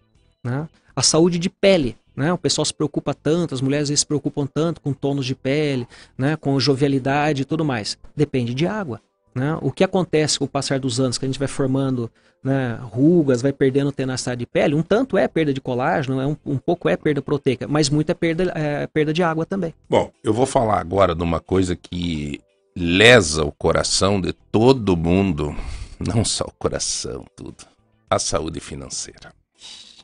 [0.43, 0.69] Né?
[0.95, 2.33] A saúde de pele, né?
[2.33, 6.37] O pessoal se preocupa tanto, as mulheres se preocupam tanto com tônus de pele, né?
[6.37, 7.99] Com jovialidade e tudo mais.
[8.15, 9.01] Depende de água.
[9.35, 9.59] Né?
[9.61, 12.11] O que acontece com o passar dos anos, que a gente vai formando
[12.43, 16.37] né, rugas, vai perdendo tenacidade de pele, um tanto é perda de colágeno, é um,
[16.45, 19.75] um pouco é perda proteica, mas muito é perda, é perda de água também.
[19.89, 22.41] Bom, eu vou falar agora de uma coisa que
[22.77, 25.57] lesa o coração de todo mundo.
[25.99, 27.65] Não só o coração, tudo.
[28.11, 29.33] A saúde financeira.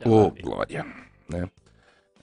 [0.03, 0.85] Ô, Glória,
[1.29, 1.47] né?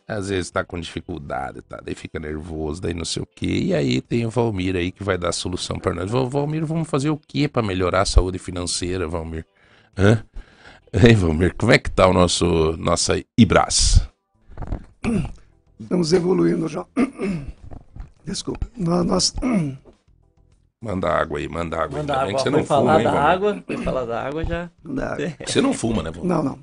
[0.09, 1.79] Às vezes tá com dificuldade, tá?
[1.85, 3.47] Daí fica nervoso, daí não sei o quê.
[3.47, 6.11] E aí tem o Valmir aí que vai dar a solução pra nós.
[6.11, 9.45] Val- Valmir, vamos fazer o quê pra melhorar a saúde financeira, Valmir?
[9.97, 10.25] Hã?
[10.91, 14.09] Hein, Valmir, como é que tá o nosso nossa Ibras?
[15.79, 16.87] Estamos evoluindo, João.
[18.25, 18.67] Desculpa.
[18.75, 19.35] Nó- Nós,
[20.81, 21.99] Manda água aí, manda água.
[21.99, 22.35] Manda água.
[22.35, 23.31] que você não falar fuma, hein, da Valmir?
[23.31, 24.71] água, foi falar da água já.
[24.85, 25.17] da-
[25.47, 26.33] Você não fuma, né, Valmir?
[26.33, 26.59] não, não.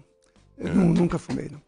[0.58, 1.62] Eu nu- nunca fumei, não.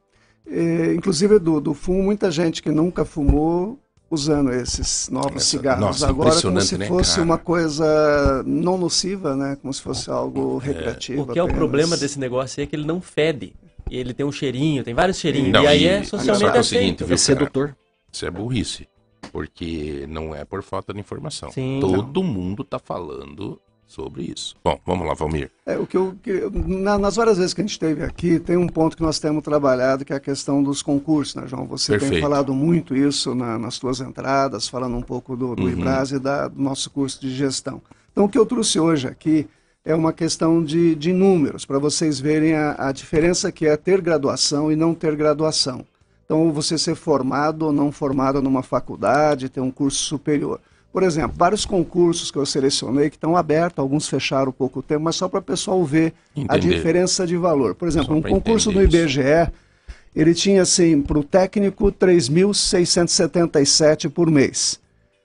[0.49, 3.77] É, inclusive, do, do fumo, muita gente que nunca fumou
[4.09, 7.23] usando esses novos Essa- cigarros nossa, agora como se né, fosse cara?
[7.23, 9.57] uma coisa não nociva, né?
[9.61, 11.23] Como se fosse algo recreativo.
[11.23, 13.53] O que é o problema desse negócio aí é que ele não fede.
[13.89, 15.51] E ele tem um cheirinho, tem vários cheirinhos.
[15.51, 17.75] Não, e aí e- é só socialmente que é o seguinte, viu, É sedutor.
[18.11, 18.87] Isso é burrice.
[19.31, 21.51] Porque não é por falta de informação.
[21.51, 21.79] Sim.
[21.81, 24.55] Todo mundo tá falando sobre isso.
[24.63, 25.49] Bom, vamos lá, Valmir.
[25.65, 28.57] É, o que eu, que- na- nas várias vezes que a gente esteve aqui, tem
[28.57, 31.65] um ponto que nós temos trabalhado, que é a questão dos concursos, né, João?
[31.67, 32.21] Você tem Perfeito.
[32.21, 35.69] falado muito isso na- nas suas entradas, falando um pouco do, do Uhum.
[35.69, 37.81] IBRAS e da- do nosso curso de gestão.
[38.11, 39.47] Então, o que eu trouxe hoje aqui
[39.85, 44.01] é uma questão de, de números, para vocês verem a, a diferença que é ter
[44.01, 45.85] graduação e não ter graduação.
[46.25, 50.59] Então, você ser formado ou não formado numa faculdade, ter um curso superior.
[50.91, 55.01] Por exemplo, vários concursos que eu selecionei que estão abertos, alguns fecharam há pouco tempo,
[55.03, 56.75] mas só para o pessoal ver a Entender.
[56.75, 57.75] diferença de valor.
[57.75, 58.95] Por exemplo, um concurso do isso.
[58.97, 59.51] IBGE,
[60.15, 64.79] ele tinha assim, para o técnico, 3.677 por mês.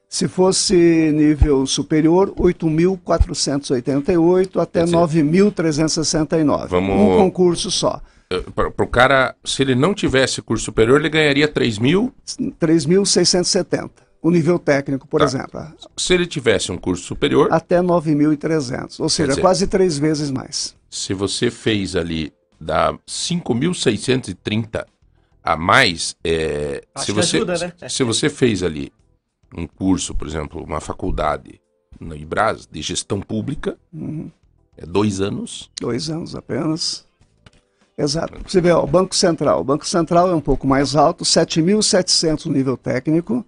[0.08, 0.74] Se fosse
[1.14, 6.68] nível superior, 8.488 até Quer dizer, 9.369.
[6.68, 7.98] vamos- Um concurso só.
[8.54, 12.12] Para o cara, se ele não tivesse curso superior, ele ganharia 3 mil.
[12.60, 13.90] 3.670.
[14.22, 15.26] O nível técnico, por Tá.
[15.26, 15.60] exemplo.
[15.96, 19.00] Se ele tivesse um curso superior, Até 9.300.
[19.00, 20.76] Ou seja, dizer- quase três vezes mais.
[20.88, 24.86] se você fez ali da 5.630
[25.42, 27.72] a mais, é, Acho se você ajuda, né?
[27.88, 28.92] se você fez ali
[29.56, 31.60] um curso, por exemplo, uma faculdade
[32.00, 34.30] no IBRAS de gestão pública, Uhum.
[34.76, 35.68] é dois anos.
[35.80, 37.04] Dois anos apenas.
[37.98, 38.38] Exato.
[38.46, 39.60] Você vê, ó, o Banco Central.
[39.60, 43.44] O Banco Central é um pouco mais alto, 7.700 no nível técnico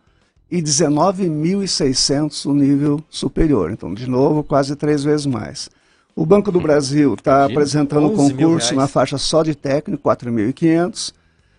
[0.50, 3.70] e 19.600 no nível superior.
[3.70, 5.68] Então, de novo, quase três vezes mais.
[6.14, 10.08] O Banco do Brasil está apresentando um 11 mil concurso na faixa só de técnico,
[10.08, 11.12] 4.500.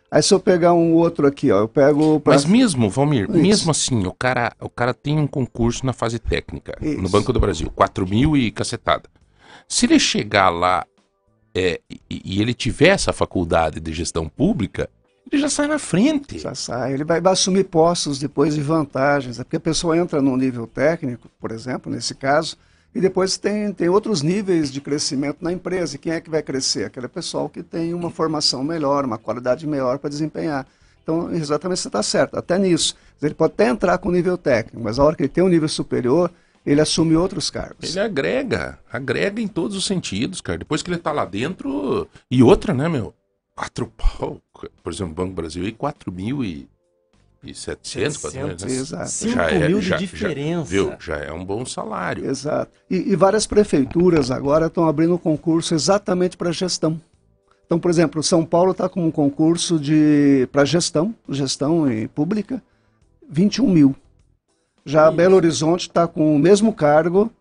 [0.09, 2.21] Aí se eu pegar um outro aqui, ó, eu pego...
[2.21, 3.37] pra- Mas mesmo, Valmir, Isso.
[3.37, 7.09] mesmo assim, o cara, o cara tem um concurso na fase técnica, no Isso.
[7.11, 9.09] Banco do Brasil, 4 mil e cacetada.
[9.67, 10.85] Se ele chegar lá
[11.53, 14.89] é, e, e ele tiver essa faculdade de gestão pública,
[15.31, 16.39] ele já sai na frente.
[16.39, 16.93] Já sai.
[16.93, 19.39] Ele vai, vai assumir postos depois de vantagens.
[19.39, 22.57] É porque a pessoa entra num nível técnico, por exemplo, nesse caso,
[22.93, 25.95] e depois tem, tem outros níveis de crescimento na empresa.
[25.95, 26.85] E quem é que vai crescer?
[26.85, 30.65] Aquele pessoal que tem uma formação melhor, uma qualidade melhor para desempenhar.
[31.03, 32.95] Então, exatamente você está certo, até nisso.
[33.22, 35.69] Ele pode até entrar com nível técnico, mas a hora que ele tem um nível
[35.69, 36.31] superior,
[36.65, 37.91] ele assume outros cargos.
[37.91, 40.57] Ele agrega, agrega em todos os sentidos, cara.
[40.57, 42.07] Depois que ele tá lá dentro.
[42.30, 43.14] E outra, né, meu?
[43.56, 44.41] Quatro pau.
[44.84, 46.68] Por exemplo, o Banco Brasil aí, 4 mil e.
[47.44, 48.72] E 700, 700, né?
[48.72, 49.10] Exato.
[49.10, 50.64] 5 Já é- mil de já- já- diferença.
[50.65, 50.94] Viu?
[50.99, 52.26] Já é um bom salário.
[52.26, 52.72] Exato.
[52.90, 56.99] E, e várias prefeituras agora estão abrindo concurso exatamente para gestão.
[57.65, 62.61] Então, por exemplo, São Paulo está com um concurso de para gestão, gestão em pública,
[63.30, 63.95] 21 mil.
[64.84, 67.32] Já Belo Horizonte está com o mesmo cargo,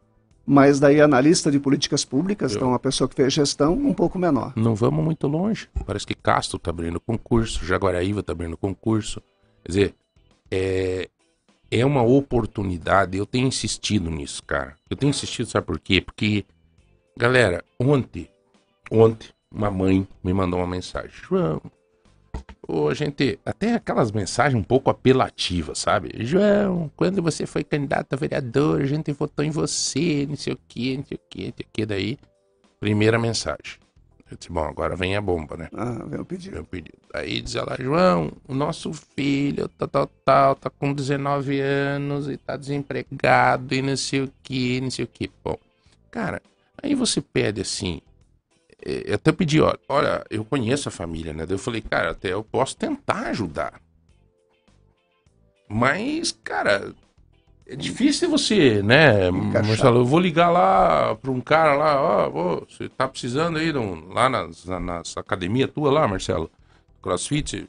[0.46, 4.18] mas daí analista de políticas públicas, Eu- então uma pessoa que fez gestão, um pouco
[4.18, 4.52] menor.
[4.56, 5.68] Não vamos muito longe.
[5.86, 9.20] Parece que Castro tá abrindo concurso, Jaguaraíva tá abrindo concurso.
[9.64, 9.94] Quer dizer,
[10.50, 11.08] é,
[11.70, 13.16] é uma oportunidade.
[13.16, 14.76] Eu tenho insistido nisso, cara.
[14.90, 16.00] Eu tenho insistido, sabe por quê?
[16.00, 16.44] Porque,
[17.16, 18.28] galera, ontem,
[18.90, 21.10] ontem, uma mãe me mandou uma mensagem.
[21.10, 21.60] João,
[22.69, 26.11] ô, gente, até aquelas mensagens um pouco apelativas, sabe?
[26.20, 30.59] João, quando você foi candidato a vereador, a gente votou em você, não sei o
[30.69, 31.86] que, não sei o que, não sei o que.
[31.86, 32.19] Daí,
[32.81, 33.78] primeira mensagem.
[34.31, 35.69] Eu disse, bom, agora vem a bomba, né?
[35.73, 36.55] Ah, vem o pedido.
[36.55, 36.99] Meu pedido.
[37.12, 42.36] Aí diz ela, João, o nosso filho, tal, tal, tal, tá com 19 anos e
[42.36, 45.31] tá desempregado e não sei o que, não sei o que.
[45.45, 45.59] Bom,
[46.11, 46.43] cara,
[46.82, 48.01] aí você pede assim,
[48.85, 51.47] eu até pedi, olha, olha, eu conheço a família, né?
[51.47, 53.81] Daí eu falei, cara, até eu posso tentar ajudar.
[55.69, 56.93] Mas, cara,
[57.66, 59.65] é difícil você, né, Encaixar.
[59.66, 59.98] Marcelo?
[60.01, 64.12] Eu vou ligar lá pra um cara lá, ó, ô, você tá precisando aí um-
[64.12, 66.51] lá nas, na, nas academia tua lá, Marcelo?
[67.02, 67.69] Crossfit?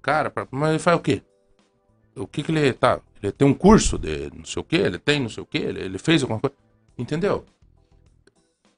[0.00, 1.22] Cara, pra- mas ele faz o quê?
[2.14, 3.00] O que que ele tá?
[3.22, 5.58] Ele tem um curso de não sei o quê, ele tem não sei o quê,
[5.58, 6.54] ele, ele fez alguma coisa.
[6.96, 7.44] Entendeu?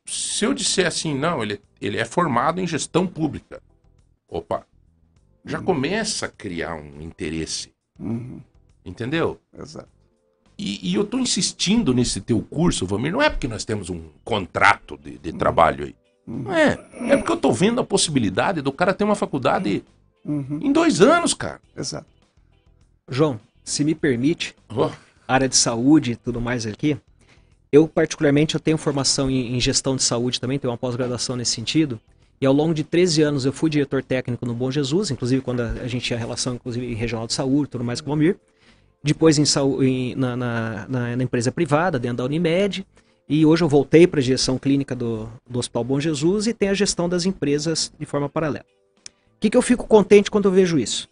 [0.09, 3.61] Se eu disser assim, não, ele, ele é formado em gestão pública.
[4.29, 4.65] Opa,
[5.45, 7.73] já começa a criar um interesse.
[7.99, 8.41] Uhum,
[8.85, 9.39] Entendeu?
[9.59, 9.89] exato.
[10.57, 14.09] E, e eu tô insistindo nesse teu curso, Vamir, não é porque nós temos um
[14.25, 15.95] contrato de, de trabalho aí.
[16.27, 16.73] Não é.
[17.11, 19.85] É porque eu tô vendo a possibilidade do cara ter uma faculdade
[20.25, 21.61] Uhum, em dois anos, cara.
[21.77, 22.07] exato.
[23.09, 24.91] João, se me permite, Ó,
[25.27, 26.99] área de saúde e tudo mais aqui,
[27.71, 31.53] eu particularmente eu tenho formação em, em gestão de saúde também, tenho uma pós-graduação nesse
[31.53, 32.01] sentido.
[32.41, 35.61] E ao longo de 13 anos eu fui diretor técnico no Bom Jesus, inclusive quando
[35.61, 38.37] a, a gente tinha relação inclusive regional de saúde, tudo mais com o Almir.
[39.03, 39.45] Depois em,
[39.85, 42.87] em- na, na- na- empresa privada, dentro da Unimed.
[43.29, 46.73] E hoje eu voltei para a direção clínica do, do Hospital Bom Jesus e tenho
[46.73, 48.65] a gestão das empresas de forma paralela.
[49.37, 51.09] O que, que eu fico contente quando eu vejo isso?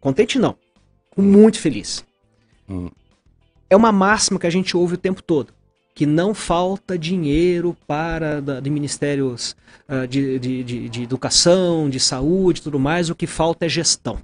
[0.00, 0.56] Contente não.
[1.10, 2.04] Fico muito feliz.
[2.68, 2.90] Hum.
[3.70, 5.52] É uma máxima que a gente ouve o tempo todo.
[5.94, 9.56] Que não falta dinheiro para de ministérios
[9.86, 14.18] ah, de, de, de, de educação, de saúde tudo mais, o que falta é gestão.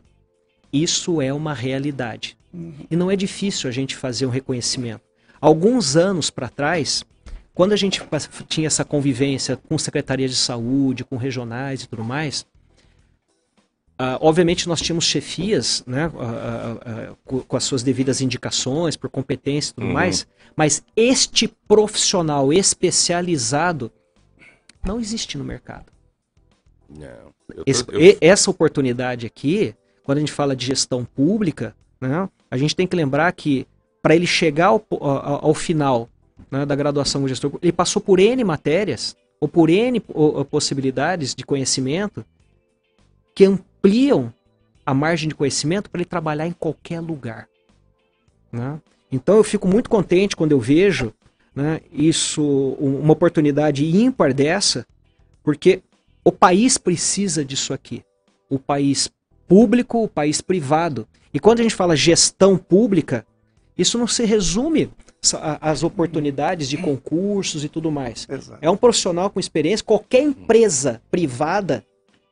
[0.72, 2.36] Isso é uma realidade.
[2.90, 5.02] E não é difícil a gente fazer um reconhecimento.
[5.40, 7.04] Alguns anos para trás,
[7.54, 8.02] quando a gente
[8.48, 12.46] tinha essa convivência com secretarias de saúde, com regionais e tudo mais,
[14.02, 19.72] ah, obviamente nós tínhamos chefias, né, ah, co- com, as suas devidas indicações, por competência
[19.72, 19.92] e tudo Uhum.
[19.92, 23.92] mais, mas este profissional especializado
[24.82, 25.84] não existe no mercado.
[26.88, 27.06] Não,
[27.54, 32.56] tô- Esse- eu- essa oportunidade aqui, quando a gente fala de gestão pública, né, a
[32.56, 33.66] gente tem que lembrar que
[34.02, 36.08] para ele chegar ao, ao- ao final
[36.50, 40.00] né, da graduação como gestor, ele passou por N matérias, ou por N
[40.50, 42.24] possibilidades de conhecimento
[43.34, 44.32] que ampliam
[44.84, 47.48] a margem de conhecimento para ele trabalhar em qualquer lugar.
[48.52, 48.80] né?
[49.12, 51.12] Então eu fico muito contente quando eu vejo
[51.54, 52.42] né, isso,
[52.80, 54.84] um- uma oportunidade ímpar dessa,
[55.42, 55.82] porque
[56.24, 58.02] o país precisa disso aqui.
[58.48, 59.08] O país
[59.48, 61.06] público, o país privado.
[61.32, 63.24] E quando a gente fala gestão pública,
[63.78, 64.90] isso não se resume
[65.60, 68.26] às oportunidades de concursos e tudo mais.
[68.28, 68.58] Exato.
[68.60, 69.84] É um profissional com experiência.
[69.84, 71.84] Qualquer empresa privada,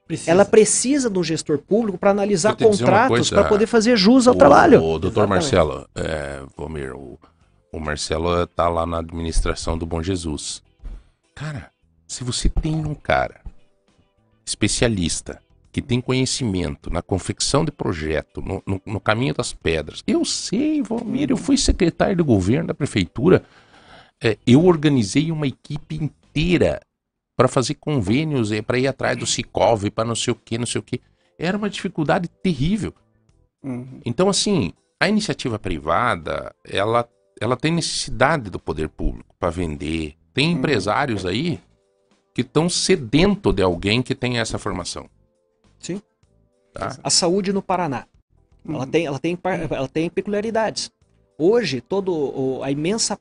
[0.08, 0.30] Precisa.
[0.30, 4.82] ela precisa de um gestor público para analisar contratos para poder fazer jus ao trabalho.
[4.82, 5.28] O doutor Exatamente.
[5.28, 7.18] Marcelo, é, Vomir, o,
[7.70, 10.62] o Marcelo tá lá na administração do Bom Jesus.
[11.34, 11.70] Cara,
[12.06, 13.42] se você tem um cara
[14.46, 15.40] especialista
[15.70, 20.02] que tem conhecimento na confecção de projeto, no, no- no caminho das pedras.
[20.06, 23.44] Eu sei, Valmir, eu fui secretário de governo da prefeitura.
[24.22, 26.80] É, eu organizei uma equipe inteira
[27.38, 30.80] para fazer convênios, para ir atrás do Sicov, para não sei o que, não sei
[30.80, 31.00] o que.
[31.38, 32.92] Era uma dificuldade terrível.
[33.62, 34.00] Uhum.
[34.04, 37.08] Então, assim, a iniciativa privada, ela,
[37.40, 40.16] ela tem necessidade do poder público para vender.
[40.34, 40.58] Tem Uhum.
[40.58, 41.60] empresários aí
[42.34, 45.08] que estão sedento de alguém que tem essa formação.
[45.78, 46.02] Sim.
[46.72, 46.98] Tá?
[47.04, 48.04] A saúde no Paraná.
[48.68, 48.90] Ela Uhum.
[48.90, 49.38] tem, ela tem,
[49.70, 50.90] ela tem peculiaridades.
[51.38, 53.16] Hoje, todo a imensa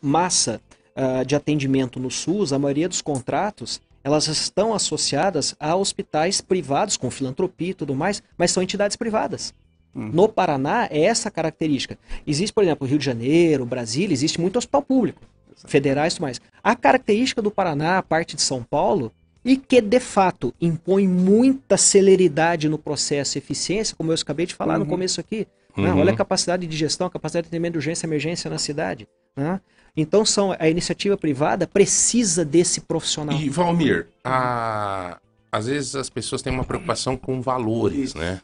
[0.00, 0.62] massa
[0.96, 6.96] ah, de atendimento no SUS, a maioria dos contratos, elas estão associadas a hospitais privados
[6.96, 9.54] com filantropia e tudo mais, mas são entidades privadas.
[9.94, 10.10] Uhum.
[10.12, 11.96] No Paraná é essa característica.
[12.26, 15.20] Existe, por exemplo, Rio de Janeiro, Brasília, existe muito hospital público,
[15.66, 16.40] federais e tudo mais.
[16.62, 19.12] A característica do Paraná, a parte de São Paulo,
[19.44, 24.54] e que de fato impõe muita celeridade no processo e eficiência, como eu acabei de
[24.54, 24.90] falar no Uhum.
[24.90, 25.46] começo aqui.
[25.76, 25.92] né?
[25.92, 26.00] Uhum.
[26.00, 29.06] Olha a capacidade de gestão, a capacidade de atendimento de urgência e emergência na cidade.
[29.36, 29.60] né?
[29.96, 33.36] Então são, a iniciativa privada precisa desse profissional.
[33.38, 35.18] E, Valmir, a-
[35.52, 38.18] às vezes as pessoas têm uma preocupação com valores, Isso.
[38.18, 38.40] né?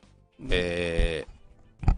[0.49, 1.25] É,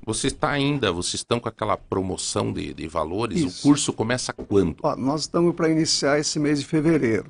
[0.07, 3.41] Você está ainda, vocês estão com aquela promoção de, de valores?
[3.41, 3.59] Isso.
[3.59, 4.77] O curso começa quando?
[4.83, 7.27] Ó, nós estamos para iniciar esse mês de fevereiro.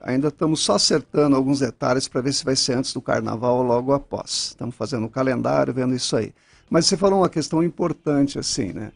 [0.00, 3.62] Ainda estamos só acertando alguns detalhes para ver se vai ser antes do carnaval ou
[3.64, 4.48] logo após.
[4.50, 6.32] Estamos fazendo o calendário, vendo isso aí.
[6.70, 8.92] Mas você falou uma questão importante assim, né?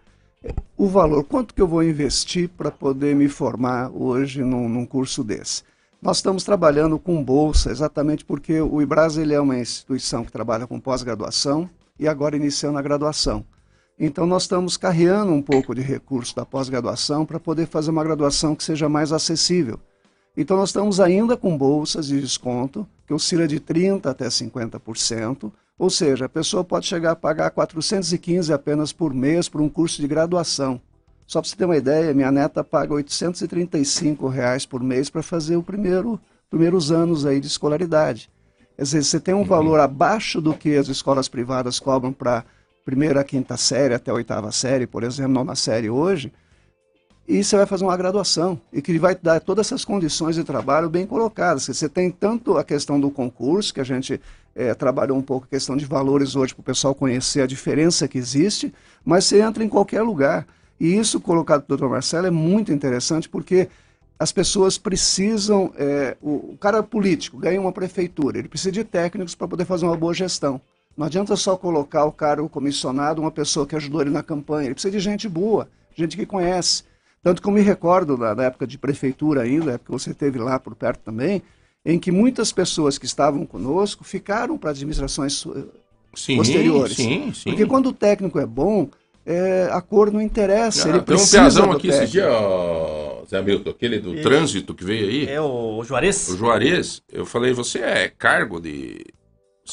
[0.76, 5.22] O valor, quanto que eu vou investir para poder me formar hoje num, num curso
[5.22, 5.62] desse?
[6.00, 10.66] Nós estamos trabalhando com bolsa, exatamente porque o IBRAS ele é uma instituição que trabalha
[10.66, 13.44] com pós-graduação e agora iniciando a graduação.
[13.96, 18.56] Então, nós estamos carreando um pouco de recurso da pós-graduação para poder fazer uma graduação
[18.56, 19.78] que seja mais acessível.
[20.36, 25.52] Então, nós estamos ainda com bolsas de desconto, que oscila de 30% até 50%,
[25.82, 30.00] ou seja, a pessoa pode chegar a pagar 415 apenas por mês por um curso
[30.00, 30.80] de graduação.
[31.26, 35.56] Só para você ter uma ideia, minha neta paga 835 reais por mês para fazer
[35.56, 38.30] o primeiro, primeiros anos aí de escolaridade.
[38.76, 42.44] Quer dizer, você tem um valor abaixo do que as escolas privadas cobram para
[42.84, 46.32] primeira, quinta série até a oitava série, por exemplo, nona série hoje,
[47.32, 50.90] e você vai fazer uma graduação e que vai dar todas essas condições de trabalho
[50.90, 51.64] bem colocadas.
[51.64, 54.20] Você tem tanto a questão do concurso, que a gente
[54.54, 58.06] eh, trabalhou um pouco a questão de valores hoje para o pessoal conhecer a diferença
[58.06, 58.70] que existe,
[59.02, 60.46] mas você entra em qualquer lugar.
[60.78, 61.86] E isso colocado pelo Dr.
[61.86, 63.66] Marcelo é muito interessante porque
[64.18, 65.72] as pessoas precisam.
[65.78, 69.86] eh, o, o cara político ganha uma prefeitura, ele precisa de técnicos para poder fazer
[69.86, 70.60] uma boa gestão.
[70.94, 74.66] Não adianta só colocar o cara, o comissionado, uma pessoa que ajudou ele na campanha.
[74.66, 76.91] Ele precisa de gente boa, gente que conhece.
[77.22, 80.38] Tanto que eu me recordo da, da época de prefeitura ainda, época que você teve
[80.38, 81.42] lá por perto também,
[81.84, 85.64] em que muitas pessoas que estavam conosco ficaram para administrações eh,
[86.14, 86.96] Sim, posteriores.
[86.96, 87.50] sim, sim.
[87.50, 88.88] Porque quando o técnico é bom,
[89.24, 90.86] eh, a cor não interessa.
[90.86, 92.12] Ah, ele tem um piazão do aqui esse técnico.
[92.12, 96.28] dia, ó, Zé Milton, aquele do E- trânsito que veio aí, É o Juarez?
[96.28, 97.02] o Juarez.
[97.10, 99.06] Eu falei, você é cargo de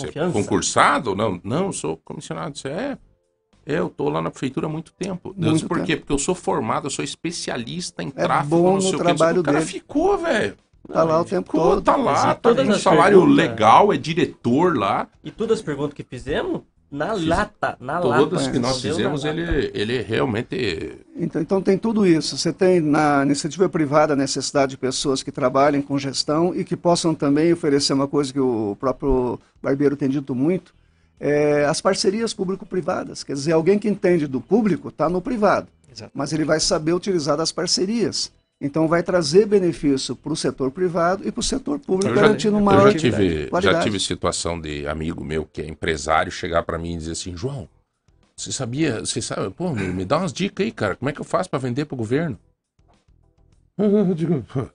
[0.01, 0.33] é Confiança?
[0.33, 1.15] concursado?
[1.15, 2.57] Não, não, sou comissionado.
[2.57, 2.97] Você é?
[3.71, 5.33] Eu tô lá na prefeitura há muito tempo.
[5.37, 5.93] Muito por quê?
[5.93, 5.99] tempo.
[6.01, 8.97] Porque eu sou formado, eu sou especialista em É tráfego, bom não no sei o
[8.97, 9.03] que.
[9.03, 9.69] trabalho O cara dele.
[9.69, 10.55] ficou, velho.
[10.91, 11.81] Tá lá o tempo Ficou, todo.
[11.83, 13.37] tá lá, tá todas com um salário perguntas?
[13.37, 15.07] legal, é diretor lá.
[15.23, 18.17] E todas as perguntas que fizemos, Na Fiz- lata, na lata.
[18.23, 19.37] Todas que nós fizemos, lata.
[19.39, 20.97] ele, ele realmente.
[21.15, 22.35] Então, então tem tudo isso.
[22.35, 26.75] Você tem na iniciativa privada a necessidade de pessoas que trabalhem com gestão e que
[26.75, 30.73] possam também oferecer uma coisa que o próprio Barbeiro tem dito muito,
[31.19, 33.23] é as parcerias público-privadas.
[33.23, 36.11] Quer dizer, alguém que entende do público está no privado, Exato.
[36.13, 38.31] mas ele vai saber utilizar das parcerias.
[38.61, 42.21] Então vai trazer benefício para o setor privado e para o setor público, Eu já,
[42.21, 43.83] garantindo eu maior já tive, já qualidade.
[43.85, 47.69] tive situação de amigo meu que é empresário chegar pra mim e dizer assim: João,
[48.35, 51.21] você sabia, você sabe, pô, me, me dá umas dicas aí, cara, como é que
[51.21, 52.37] eu faço pra vender pro governo?
[53.77, 54.65] Eu digo, "Pô,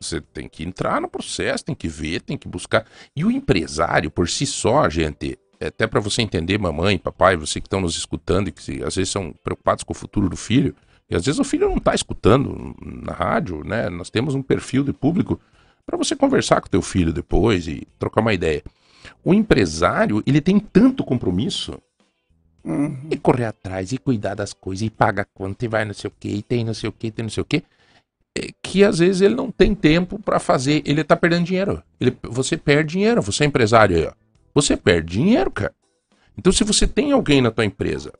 [0.00, 2.86] Você tem que entrar no processo, tem que ver, tem que buscar.
[3.16, 7.66] E o empresário, por si só, gente, até pra você entender, mamãe, papai, você que
[7.66, 10.74] estão nos escutando e que se- às vezes são preocupados com o futuro do filho,
[11.08, 13.88] e às vezes o filho não tá escutando na rádio, né?
[13.88, 15.40] Nós temos um perfil de público
[15.86, 18.62] para você conversar com teu filho depois e trocar uma ideia.
[19.24, 21.78] O empresário, ele tem tanto compromisso
[22.64, 22.96] Uhum.
[23.08, 26.12] e correr atrás e cuidar das coisas e paga conta e vai não sei o
[26.18, 27.62] que, e tem não sei o que, tem não sei o que,
[28.60, 31.82] que às vezes ele não tem tempo para fazer, ele tá perdendo dinheiro.
[32.00, 34.12] Ele, você perde dinheiro, você é empresário aí, ó.
[34.56, 35.74] Você perde dinheiro, cara.
[36.34, 38.10] Então se você tem alguém na tua empresa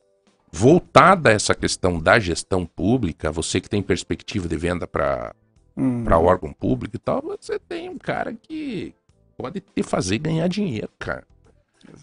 [0.52, 5.34] voltada a essa questão da gestão pública, você que tem perspectiva de venda para
[6.04, 8.94] para órgão público e tal, você tem um cara que
[9.36, 11.24] pode te fazer ganhar dinheiro, cara.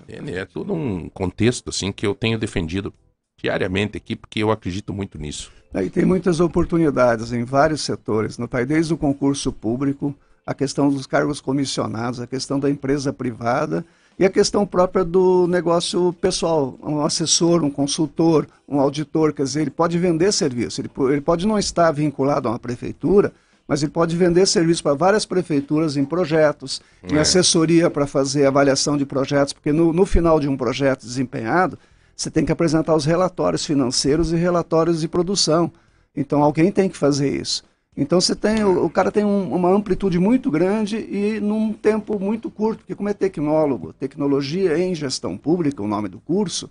[0.07, 2.91] É todo um contexto assim que eu tenho defendido
[3.37, 5.51] diariamente aqui, porque eu acredito muito nisso.
[5.71, 10.15] Aí tem muitas oportunidades em vários setores no país, desde o concurso público,
[10.45, 13.85] a questão dos cargos comissionados, a questão da empresa privada
[14.19, 19.61] e a questão própria do negócio pessoal, um assessor, um consultor, um auditor, quer dizer,
[19.61, 23.33] ele pode vender serviço, ele, ele pode não estar vinculado a uma prefeitura,
[23.67, 27.19] mas ele pode vender serviço para várias prefeituras em projetos, em É.
[27.21, 31.77] assessoria para fazer avaliação de projetos, porque no, no final de um projeto desempenhado,
[32.15, 35.71] você tem que apresentar os relatórios financeiros e relatórios de produção.
[36.15, 37.63] Então alguém tem que fazer isso.
[37.95, 42.19] Então você tem, o, o cara tem um- uma amplitude muito grande e num tempo
[42.19, 46.69] muito curto, porque como é tecnólogo, tecnologia em gestão pública, o nome do curso,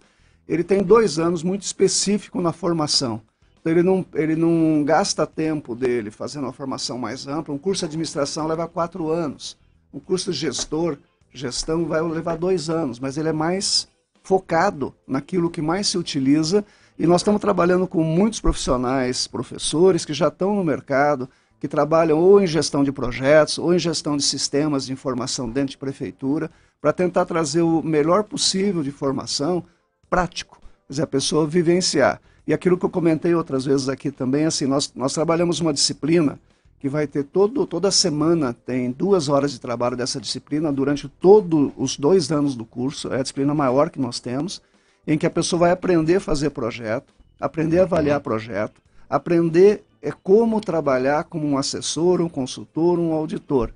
[0.49, 3.21] ele tem dois anos muito específico na formação.
[3.61, 7.55] Então ele não, ele não gasta tempo dele fazendo uma formação mais ampla.
[7.55, 9.57] Um curso de administração leva quatro anos.
[9.95, 10.99] Um curso de gestor,
[11.33, 13.87] gestão, vai levar dois anos, mas ele é mais
[14.25, 16.65] focado naquilo que mais se utiliza.
[17.03, 22.17] E nós estamos trabalhando com muitos profissionais, professores que já estão no mercado, que trabalham
[22.17, 26.49] ou em gestão de projetos, ou em gestão de sistemas de informação dentro de prefeitura,
[26.81, 29.65] para tentar trazer o melhor possível de formação
[30.09, 32.21] prático, quer dizer, a pessoa vivenciar.
[32.47, 36.39] E aquilo que eu comentei outras vezes aqui também, assim, nós, nós trabalhamos uma disciplina
[36.79, 41.73] que vai ter todo, toda semana, tem duas horas de trabalho dessa disciplina durante todos
[41.77, 44.63] os dois anos do curso, é a disciplina maior que nós temos,
[45.07, 50.11] em que a pessoa vai aprender a fazer projeto, aprender a avaliar projeto, aprender é,
[50.11, 53.73] como trabalhar como um assessor, um consultor, um auditor.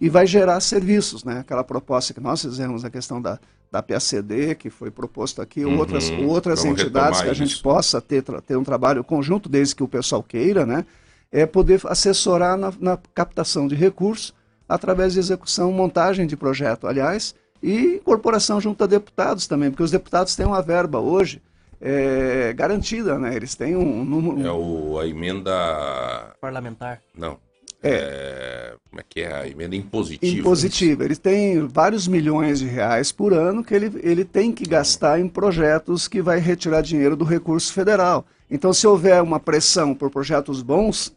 [0.00, 1.40] E vai gerar serviços, né?
[1.40, 3.38] Aquela proposta que nós fizemos, a questão da,
[3.70, 7.62] da PACD, que foi proposto aqui, Uhum, outras, outras entidades que a gente isso.
[7.62, 10.84] possa ter, ter um trabalho conjunto, desde que o pessoal queira, né?
[11.30, 14.32] É poder assessorar na, na captação de recursos
[14.68, 19.90] através de execução, montagem de projeto, aliás, e incorporação junto a deputados também, porque os
[19.90, 21.42] deputados têm uma verba hoje
[21.80, 23.34] é, garantida, né?
[23.34, 24.46] Eles têm um número.
[24.46, 26.34] É o, a emenda.
[26.40, 27.00] Parlamentar.
[27.16, 27.38] Não.
[27.80, 29.32] É, Como é que é?
[29.32, 30.40] A emenda impositiva.
[30.40, 31.04] Impositiva.
[31.04, 35.28] Ele tem vários milhões de reais por ano que ele, ele tem que gastar em
[35.28, 38.26] projetos que vai retirar dinheiro do recurso federal.
[38.50, 41.14] Então, se houver uma pressão por projetos bons,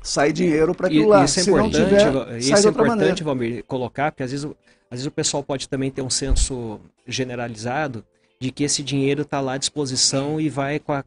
[0.00, 1.24] sai dinheiro para aquilo lá.
[1.24, 2.70] isso é se não importante, tiver, sai isso é maneira.
[2.70, 4.48] importante, Valmir, colocar, porque às vezes,
[4.92, 8.04] às vezes o pessoal pode também ter um senso generalizado
[8.38, 11.04] de que esse dinheiro está lá à disposição e vai com a-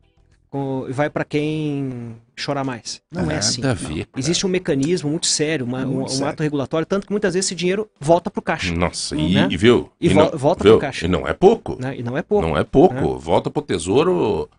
[0.90, 3.02] e vai para quem chorar mais.
[3.12, 3.62] Não é assim.
[3.62, 4.08] ver.
[4.16, 6.28] Existe um mecanismo muito sério, uma- um, Muito um sério.
[6.30, 8.74] ato regulatório, tanto que muitas vezes esse dinheiro volta para o caixa.
[8.74, 9.22] Nossa, Né?
[9.50, 9.92] e, e viu?
[10.00, 10.74] E não, vol- volta viu?
[10.74, 11.06] pro caixa.
[11.06, 11.76] E não é pouco.
[11.80, 11.98] né?
[11.98, 12.48] E não é pouco.
[12.48, 13.18] Não é pouco.
[13.20, 14.56] Volta pro tesouro é,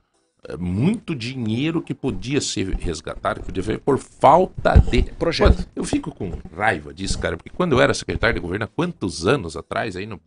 [0.59, 5.69] muito dinheiro que podia ser resgatado, que podia por falta de Projeto.
[5.75, 9.27] Eu fico com raiva disso, cara, porque quando eu era secretário de governo, há quantos
[9.27, 10.21] anos atrás, aí no,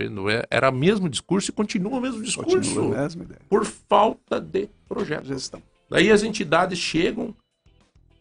[0.49, 2.55] era o mesmo discurso e continua o mesmo discurso.
[2.55, 3.41] Continua a mesma ideia.
[3.47, 5.25] Por falta de projeto.
[5.25, 5.61] Gestão.
[5.89, 7.35] Daí as entidades chegam,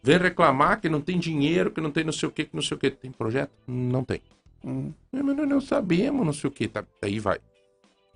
[0.01, 2.61] vêm reclamar que não tem dinheiro, que não tem não sei o que, que não
[2.61, 2.89] sei o que.
[2.89, 3.51] Tem projeto?
[3.67, 4.21] Não tem.
[4.63, 6.67] Não, mas nós não sabemos, não sei o que.
[6.67, 7.39] Tá, aí vai.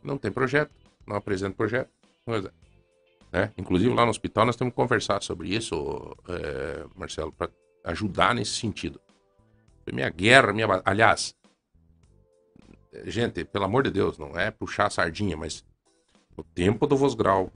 [0.04, 0.72] Não tem projeto,
[1.08, 1.90] não apresenta projeto.
[2.26, 2.63] Pois é.
[3.34, 3.52] Né?
[3.58, 7.50] Inclusive lá no hospital nós temos que conversar sobre isso, é, Marcelo, para
[7.84, 9.02] ajudar nesse sentido.
[9.92, 10.68] Minha guerra, minha.
[10.86, 11.36] Aliás,
[13.06, 15.66] gente, pelo amor de Deus, não é puxar a sardinha, mas
[16.38, 17.52] no tempo do Vosgrau,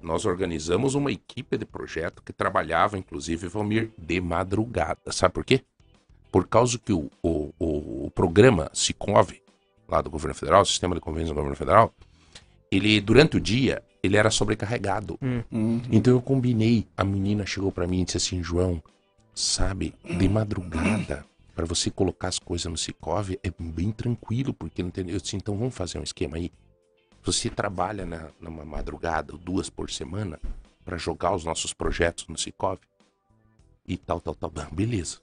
[0.00, 5.12] nós organizamos uma equipe de projeto que trabalhava, inclusive, Valmir, de madrugada.
[5.12, 5.62] Sabe por quê?
[6.32, 9.30] Por causa que o, o, o, o programa Sicov,
[9.86, 11.94] lá do governo federal, o sistema de convênios do governo federal,
[12.70, 15.18] ele, durante o dia, ele era sobrecarregado.
[15.20, 15.82] Uhum.
[15.90, 18.82] Então eu combinei, a menina chegou pra mim e disse assim, João,
[19.34, 21.24] sabe, de madrugada,
[21.54, 25.08] pra você colocar as coisas no Sicov é bem tranquilo, porque não tem...
[25.10, 26.50] Eu disse, então vamos fazer um esquema aí.
[27.22, 30.38] Você trabalha na, numa madrugada, duas por semana,
[30.84, 32.78] pra jogar os nossos projetos no Sicov
[33.86, 34.50] e tal, tal, tal.
[34.72, 35.18] Beleza.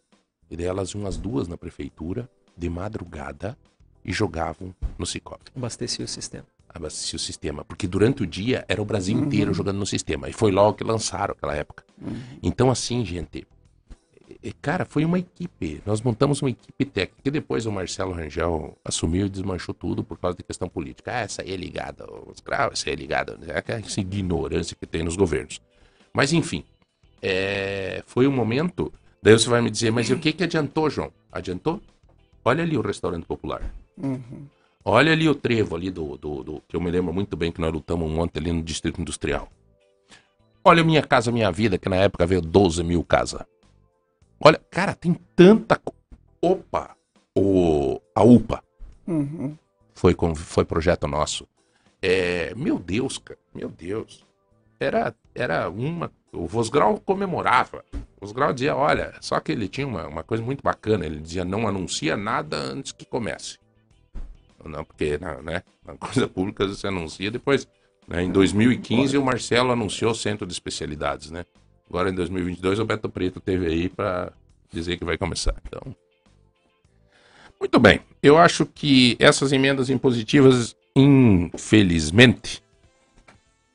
[0.49, 3.58] E daí elas iam as duas na prefeitura, de madrugada,
[4.06, 6.45] e jogavam no Sicov Abastecia o sistema.
[6.69, 7.64] Abastecer o sistema.
[7.65, 10.30] Porque durante o dia era o Brasil inteiro jogando no sistema.
[10.30, 11.84] E foi logo que lançaram aquela época.
[12.41, 13.45] Então, assim, gente.
[14.61, 15.81] Cara, foi uma equipe.
[15.85, 17.22] Nós montamos uma equipe técnica.
[17.26, 21.11] E depois o Marcelo Rangel assumiu e desmanchou tudo por causa de questão política.
[21.11, 23.38] Ah, essa aí é ligada aos graus, essa aí é ligada.
[23.48, 25.60] É essa ignorância que tem nos governos.
[26.14, 26.64] Mas, enfim.
[27.22, 28.91] é, foi um momento.
[29.22, 31.11] Daí você vai me dizer, mas e o que, que adiantou, João?
[31.31, 31.81] Adiantou?
[32.45, 33.61] Olha ali o restaurante popular.
[33.98, 34.48] Uhum.
[34.89, 37.59] Olha ali o trevo ali do, do, do- que eu me lembro muito bem que
[37.59, 39.49] nós lutamos um monte ali no Distrito Industrial.
[40.64, 43.41] Olha Minha Casa Minha Vida, que na época veio 12 mil casas.
[44.39, 45.81] Olha, cara, tem tanta...
[46.41, 46.95] Opa!
[47.35, 48.64] O, a UPA
[49.05, 49.57] Uhum.
[49.93, 51.45] foi, com- foi projeto nosso.
[52.01, 54.26] É, meu Deus, cara, meu Deus.
[54.80, 56.11] Era, era uma...
[56.31, 57.84] O Vosgrau comemorava.
[57.93, 61.05] O Vosgrau dizia, olha, só que ele tinha uma, uma coisa muito bacana.
[61.05, 63.57] Ele dizia, não anuncia nada antes que comece.
[64.68, 67.68] Não, porque né, na coisa pública você anuncia depois.
[68.07, 71.45] né, em 2015 o Marcelo anunciou o centro de especialidades, né?
[71.89, 74.31] Agora em 2022 o Beto Preto teve aí para
[74.72, 75.56] dizer que vai começar.
[75.65, 75.95] Então,
[77.60, 78.02] muito bem.
[78.22, 82.61] Eu acho que essas emendas impositivas, infelizmente,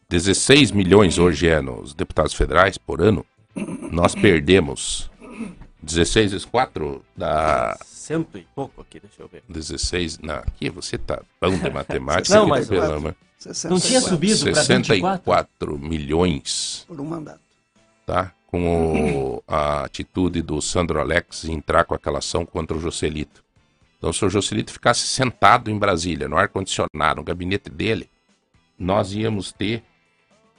[0.09, 3.25] 16 milhões hoje é nos deputados federais por ano.
[3.91, 5.11] Nós perdemos
[5.83, 9.43] 16 vezes 4 dá Cento e pouco aqui, deixa eu ver.
[9.49, 10.19] 16.
[10.19, 12.35] Não, aqui você tá bom de matemática.
[12.37, 13.17] Não, mas- pelo amor-
[13.69, 14.65] Não tinha 64 subido 24?
[14.85, 17.41] 64 milhões, Por um mandato.
[18.07, 18.33] tá?
[18.47, 23.43] Com o- a atitude do Sandro Alex em entrar com aquela ação contra o Joselito.
[23.99, 28.11] Então, se o Joselito ficasse sentado em Brasília, no ar-condicionado, no gabinete dele,
[28.79, 29.83] nós íamos ter.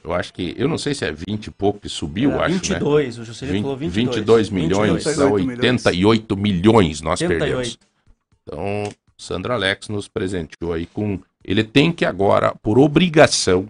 [0.03, 0.53] Eu acho que.
[0.57, 2.79] Eu não sei se é 20 e pouco que subiu, Era acho, né?
[2.79, 4.15] 22, o Juscelino 20, falou 22.
[4.15, 5.17] 22 milhões, 22.
[5.17, 7.39] dá 88 milhões nós 88.
[7.39, 7.79] perdemos.
[8.43, 11.19] Então, Sandro Alex nos presenteou aí com.
[11.43, 13.69] Ele tem que agora, por obrigação,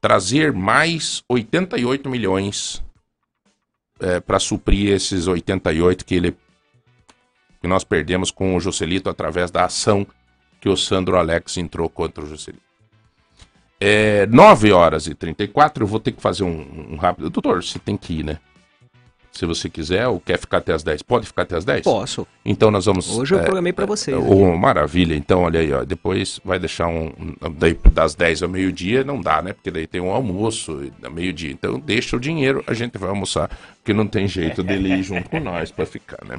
[0.00, 2.82] trazer mais 88 milhões
[4.26, 6.36] para suprir esses 88 que ele
[7.60, 10.04] que nós perdemos com o Joselito através da ação
[10.60, 12.71] que o Sandro Alex entrou contra o Joselito.
[13.84, 17.28] É, 9 horas e 34, eu vou ter que fazer um, um rápido.
[17.30, 18.38] Doutor, você tem que ir, né?
[19.32, 21.82] Se você quiser ou quer ficar até as 10, pode ficar até as 10?
[21.82, 22.26] Posso.
[22.44, 23.08] Então nós vamos.
[23.10, 24.14] Hoje eu é, programei pra vocês.
[24.16, 25.84] Ô, maravilha, então olha aí, ó.
[25.84, 27.06] Depois vai deixar um.
[27.18, 29.54] um- Daí, das 10 ao meio-dia não dá, né?
[29.54, 31.50] Porque daí tem um almoço e- ao meio-dia.
[31.50, 33.48] Então deixa o dinheiro, a gente vai almoçar,
[33.78, 36.38] porque não tem jeito dele ir junto com nós pra ficar, né?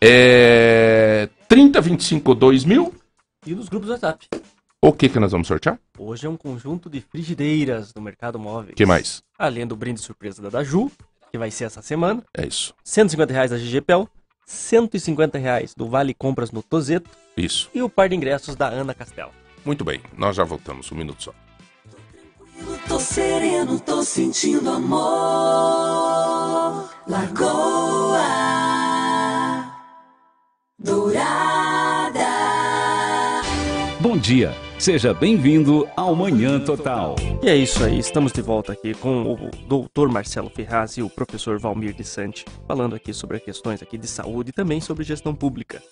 [0.00, 1.28] É.
[1.48, 2.94] 30, 25, 2 mil.
[3.44, 4.26] E nos grupos do WhatsApp.
[4.80, 5.76] O que que nós vamos sortear?
[5.98, 8.76] Hoje é um conjunto de frigideiras do mercado móvel.
[8.76, 9.20] Que mais?
[9.36, 10.88] Além do brinde surpresa da Daju,
[11.32, 12.22] que vai ser essa semana.
[12.32, 12.72] É isso.
[12.84, 14.08] 150 reais da GGPEL.
[14.46, 17.10] 150 reais do Vale Compras no Tozeto.
[17.36, 17.68] Isso.
[17.74, 19.32] E o par de ingressos da Ana Castela.
[19.64, 21.34] Muito bem, nós já voltamos, um minuto só.
[22.56, 24.98] Eu tô sereno, tô sentindo amor.
[27.08, 28.22] Lagoa
[30.78, 32.28] Dourada.
[34.00, 37.16] Bom dia, seja bem-vindo ao Manhã Total.
[37.42, 41.10] E é isso aí, estamos de volta aqui com o doutor Marcelo Ferraz e o
[41.10, 45.34] professor Valmir de Sante, falando aqui sobre questões aqui de saúde e também sobre gestão
[45.34, 45.82] pública.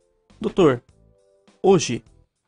[0.41, 0.81] Doutor,
[1.61, 2.05] hoje,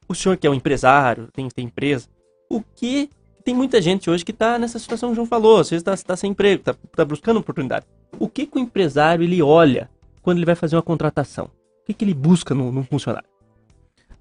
[0.08, 2.06] o senhor que é um empresário, tem, tem empresa,
[2.48, 3.10] o que
[3.44, 6.16] tem muita gente hoje que está nessa situação que o João falou, às vezes está
[6.16, 7.86] sem emprego, está buscando oportunidade.
[8.18, 9.90] O que, que o empresário ele olha
[10.22, 11.50] quando ele vai fazer uma contratação?
[11.90, 13.28] O que, que ele busca num, num funcionário?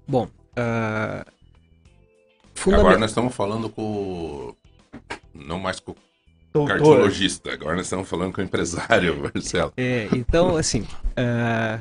[0.08, 1.24] Bom, ah,
[2.66, 3.82] Agora nós estamos falando com.
[3.82, 4.56] o-
[5.32, 5.92] Não mais com
[6.52, 9.72] o cardiologista, agora nós estamos falando com o empresário, Marcelo.
[9.76, 10.84] É, então, assim,
[11.16, 11.80] ah,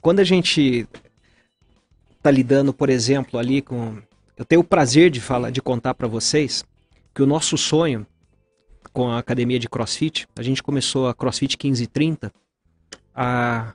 [0.00, 0.86] quando a gente
[2.16, 4.00] está lidando, por exemplo, ali com.
[4.36, 6.64] Eu tenho o prazer de falar, de contar para vocês
[7.12, 8.06] que o nosso sonho
[8.92, 12.32] com a academia de CrossFit, a gente começou a CrossFit 1530
[13.12, 13.74] há.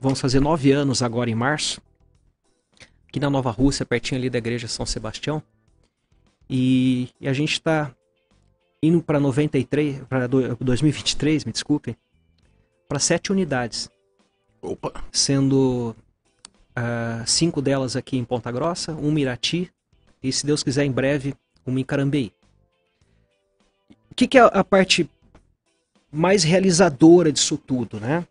[0.00, 1.80] Vamos fazer nove anos agora em março,
[3.08, 5.42] aqui na Nova Rússia, pertinho ali da igreja São Sebastião.
[6.48, 7.94] E, e a gente está
[8.82, 11.96] indo para 93, para 2023, me desculpem,
[12.86, 13.88] para sete unidades,
[14.60, 15.94] Opa, sendo
[16.74, 19.70] ah, cinco delas aqui em Ponta Grossa, uma em Irati
[20.22, 21.34] e, se Deus quiser, em breve,
[21.66, 22.32] uma em Carambeí.
[24.10, 25.08] O que, que é a parte
[26.10, 28.26] mais realizadora disso tudo, né?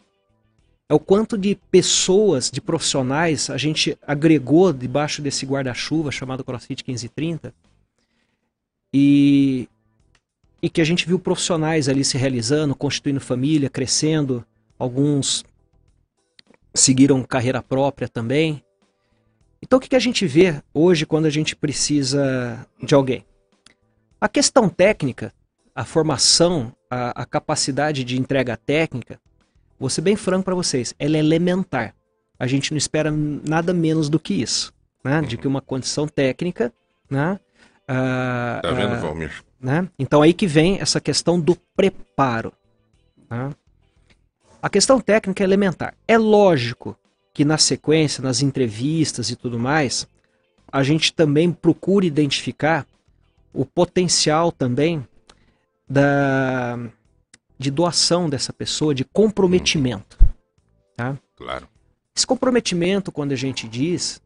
[0.93, 6.83] É o quanto de pessoas, de profissionais, a gente agregou debaixo desse guarda-chuva chamado CrossFit
[6.87, 7.51] 1530
[8.93, 9.67] e,
[10.61, 14.45] e que a gente viu profissionais ali se realizando, constituindo família, crescendo,
[14.77, 15.43] alguns
[16.75, 18.63] seguiram carreira própria também.
[19.63, 23.25] Então o que, que a gente vê hoje quando a gente precisa de alguém?
[24.21, 25.33] A questão técnica,
[25.73, 29.19] a formação, a, a capacidade de entrega técnica,
[29.83, 31.93] vou ser bem franco para vocês, ela é elementar.
[32.39, 34.73] A gente não espera nada menos do que isso,
[35.03, 35.21] né?
[35.21, 36.71] De que uma condição técnica,
[37.09, 37.37] né?
[37.85, 39.43] Ah, tá vendo, ah, Valmir?
[39.59, 39.89] né?
[39.99, 42.53] Então aí que vem essa questão do preparo.
[43.29, 43.49] né?
[44.61, 45.93] A questão técnica é elementar.
[46.07, 46.97] É lógico
[47.33, 50.07] que na sequência, nas entrevistas e tudo mais,
[50.71, 52.87] a gente também procura identificar
[53.53, 55.05] o potencial também
[55.89, 56.79] da
[57.63, 60.17] de doação dessa pessoa, de comprometimento.
[60.97, 61.17] Tá?
[61.35, 61.67] Claro.
[62.15, 64.21] Esse comprometimento, quando a gente diz,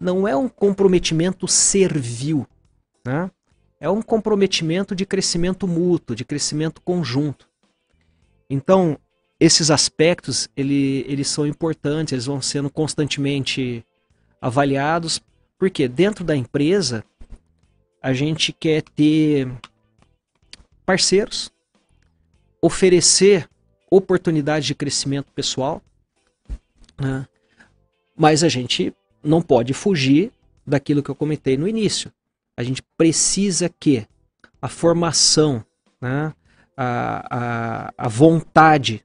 [0.00, 2.46] não é um comprometimento servil,
[3.06, 3.30] né?
[3.78, 7.46] É um comprometimento de crescimento mútuo, de crescimento conjunto.
[8.48, 8.98] Então,
[9.38, 13.84] esses aspectos, ele, eles são importantes, eles vão sendo constantemente
[14.40, 15.20] avaliados,
[15.58, 17.04] porque dentro da empresa,
[18.02, 19.50] a gente quer ter
[20.86, 21.52] parceiros,
[22.64, 23.46] oferecer
[23.90, 25.82] oportunidades de crescimento pessoal,
[26.98, 27.28] né?
[28.16, 28.90] mas a gente
[29.22, 30.32] não pode fugir
[30.66, 32.10] daquilo que eu comentei no início.
[32.56, 34.06] A gente precisa que
[34.62, 35.62] a formação,
[36.00, 36.32] né?
[36.74, 39.04] a, a, a vontade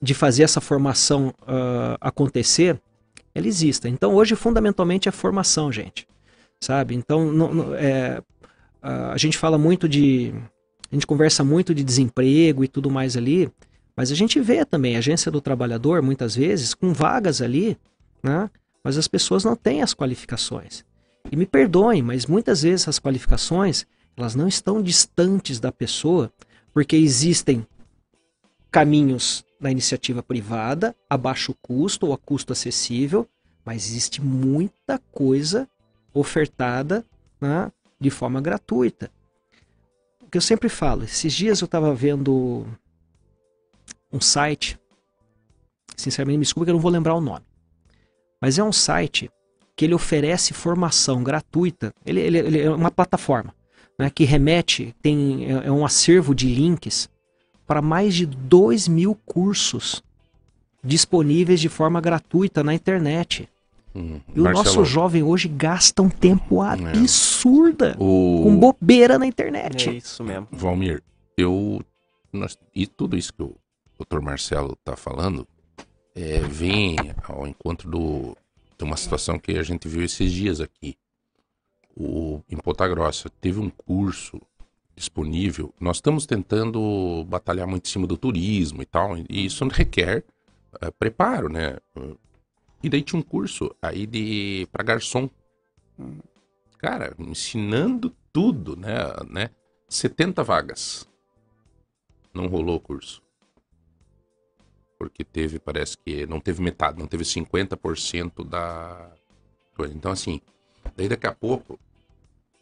[0.00, 2.78] de fazer essa formação ah, acontecer,
[3.34, 3.88] ela exista.
[3.88, 6.06] Então hoje fundamentalmente é formação, gente,
[6.60, 6.94] sabe?
[6.94, 8.22] Então não- não- é,
[8.82, 10.34] ah, a gente fala muito de,
[10.90, 13.50] a gente conversa muito de desemprego e tudo mais ali,
[13.96, 17.76] mas a gente vê também agência do trabalhador muitas vezes com vagas ali,
[18.22, 18.50] né?
[18.82, 20.84] Mas as pessoas não têm as qualificações.
[21.30, 23.86] E me perdoem, mas muitas vezes as qualificações
[24.16, 26.32] elas não estão distantes da pessoa,
[26.72, 27.66] porque existem
[28.70, 33.28] caminhos na iniciativa privada, a baixo custo ou a custo acessível,
[33.64, 35.68] mas existe muita coisa
[36.12, 37.04] ofertada
[37.40, 37.70] né,
[38.00, 39.10] de forma gratuita.
[40.28, 42.66] O que eu sempre falo, esses dias eu estava vendo
[44.12, 44.78] um site,
[45.96, 47.46] sinceramente me desculpa que eu não vou lembrar o nome,
[48.38, 49.30] mas é um site
[49.74, 53.54] que ele oferece formação gratuita, ele, ele- ele é uma plataforma,
[53.98, 57.08] né, que remete, tem, é, é um acervo de links
[57.66, 60.02] para mais de 2 mil cursos
[60.84, 63.48] disponíveis de forma gratuita na internet.
[63.94, 68.42] Hum, E o Marcelo, nosso jovem hoje gasta um tempo absurda o...
[68.44, 69.96] com bobeira na É internet.
[69.96, 70.46] isso mesmo.
[70.52, 71.02] Valmir,
[71.36, 71.80] eu.
[72.32, 73.54] nós- e tudo isso que o
[73.98, 74.20] Dr.
[74.20, 75.46] Marcelo está falando
[76.14, 78.36] é, vem ao encontro do,
[78.76, 80.96] de uma situação que a gente viu esses dias aqui.
[81.96, 84.40] O, em Ponta Grossa teve um curso
[84.94, 85.72] disponível.
[85.80, 90.24] Nós estamos tentando batalhar muito em cima do turismo e tal, e isso requer
[90.80, 91.76] eh, preparo, né?
[92.82, 95.28] E daí tinha um curso aí de para garçom.
[96.78, 98.94] Cara, ensinando tudo, né,
[99.28, 99.50] né?
[99.88, 101.08] 70 vagas.
[102.32, 103.22] Não rolou o curso.
[104.98, 109.10] Porque teve, parece que não teve metade, não teve 50% da
[109.74, 109.94] coisa.
[109.94, 110.40] Então, assim,
[110.96, 111.78] daí daqui a pouco,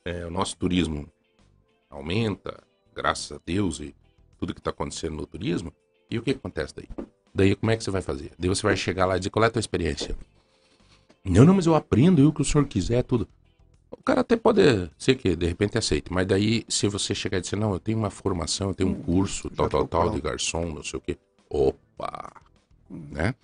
[0.04, 1.10] é, o nosso turismo
[1.90, 2.62] aumenta,
[2.94, 3.94] graças a Deus e
[4.38, 5.72] tudo que está acontecendo no turismo.
[6.10, 6.88] E o que acontece daí?
[7.36, 8.32] Daí como é que você vai fazer?
[8.38, 10.16] Daí você vai chegar lá e dizer qual é a tua experiência.
[11.22, 13.28] Não, não, mas eu aprendo, eu o que o senhor quiser, tudo.
[13.90, 14.62] O cara até pode
[14.96, 17.98] ser que de repente aceite, mas daí se você chegar e dizer, não, eu tenho
[17.98, 21.18] uma formação, eu tenho um curso, tal, tal, tal, de garçom, não sei o quê.
[21.50, 22.32] Opa!
[22.88, 23.34] Né?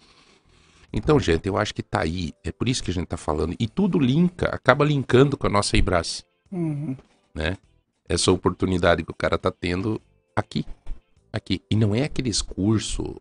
[0.90, 2.32] Então, gente, eu acho que tá aí.
[2.42, 3.54] É por isso que a gente tá falando.
[3.58, 6.96] E tudo linka, acaba linkando com a nossa Ibras, Uhum.
[7.34, 7.56] né?
[8.08, 10.00] Essa oportunidade que o cara tá tendo
[10.34, 10.64] aqui.
[11.32, 11.62] Aqui.
[11.70, 13.16] E não é aqueles cursos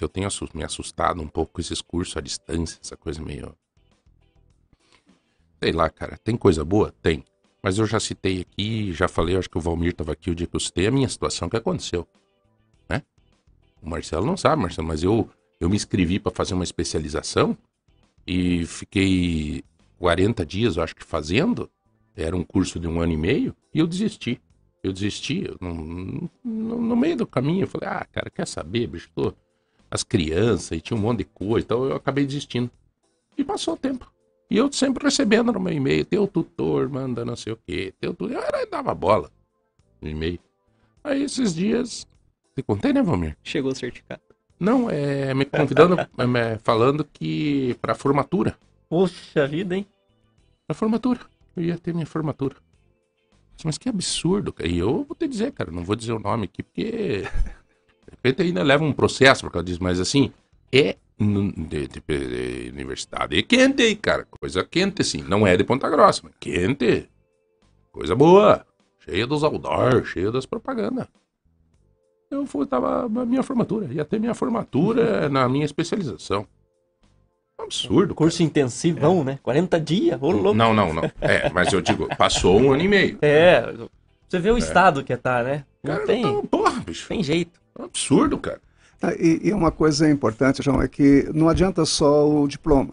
[0.00, 3.54] que eu tenho me assustado um pouco com esses cursos à distância, essa coisa meio.
[5.62, 6.16] Sei lá, cara.
[6.16, 6.94] Tem coisa boa?
[7.02, 7.22] Tem.
[7.62, 10.46] Mas eu já citei aqui, já falei, acho que o Valmir estava aqui o dia
[10.46, 12.08] que eu citei a minha situação que aconteceu.
[12.88, 13.02] Né?
[13.82, 15.28] O Marcelo não sabe, Marcelo, mas eu,
[15.60, 17.54] eu me inscrevi para fazer uma especialização
[18.26, 19.62] e fiquei
[19.98, 21.70] 40 dias, eu acho que fazendo.
[22.16, 24.40] Era um curso de um ano e meio e eu desisti.
[24.82, 25.44] Eu desisti.
[26.42, 29.10] No meio do caminho, eu falei, ah, cara, quer saber, bicho?
[29.14, 29.34] Tô...
[29.90, 32.70] As crianças e tinha um monte de coisa, então eu acabei desistindo.
[33.36, 34.10] E passou o tempo.
[34.50, 38.12] E eu sempre recebendo no meu e-mail, teu tutor manda não sei o quê, teu
[38.14, 38.32] tutor.
[38.36, 39.30] Eu era- dava bola
[40.00, 40.38] no e-mail.
[41.02, 42.06] Aí esses dias.
[42.54, 43.36] Te contei, né, Valmir?
[43.42, 44.20] Chegou o certificado.
[44.58, 45.96] Não, é me convidando,
[46.36, 48.56] é, falando que pra formatura.
[48.88, 49.86] Poxa vida, hein?
[50.66, 51.20] Pra formatura.
[51.56, 52.56] Eu ia ter minha formatura.
[53.64, 54.68] Mas que absurdo, cara.
[54.68, 57.22] E eu vou te dizer, cara, não vou dizer o nome aqui, porque.
[58.22, 60.32] Repente ainda leva um processo por causa disso, mas assim,
[60.72, 62.00] é de, de-
[62.66, 64.26] de universidade é quente cara.
[64.40, 65.22] Coisa quente, assim.
[65.22, 67.08] Não é de Ponta Grossa, mas quente.
[67.92, 68.64] Coisa boa.
[69.00, 71.06] Cheia dos outdoor, cheia das propagandas.
[72.30, 73.86] Eu fui, tava na minha formatura.
[73.92, 76.46] Ia ter minha formatura na minha especialização.
[77.58, 78.14] Absurdo.
[78.14, 79.38] Curso intensivão, né?
[79.42, 80.54] 40 dias, ô louco.
[80.54, 81.04] Não, não, não.
[81.20, 83.18] É, mas eu digo, passou um ano e meio.
[83.20, 83.74] É,
[84.28, 85.64] você vê o estado que tá, né?
[85.82, 87.06] Não Cara, tem, então, porra, bicho.
[87.08, 87.59] tem jeito.
[87.78, 88.60] É um absurdo, cara.
[89.02, 92.92] Ah, E, e uma coisa importante, João, é que não adianta só o diploma.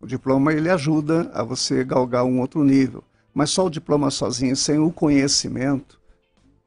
[0.00, 3.02] O diploma ele ajuda a você galgar um outro nível,
[3.34, 5.98] mas só o diploma sozinho, sem o conhecimento,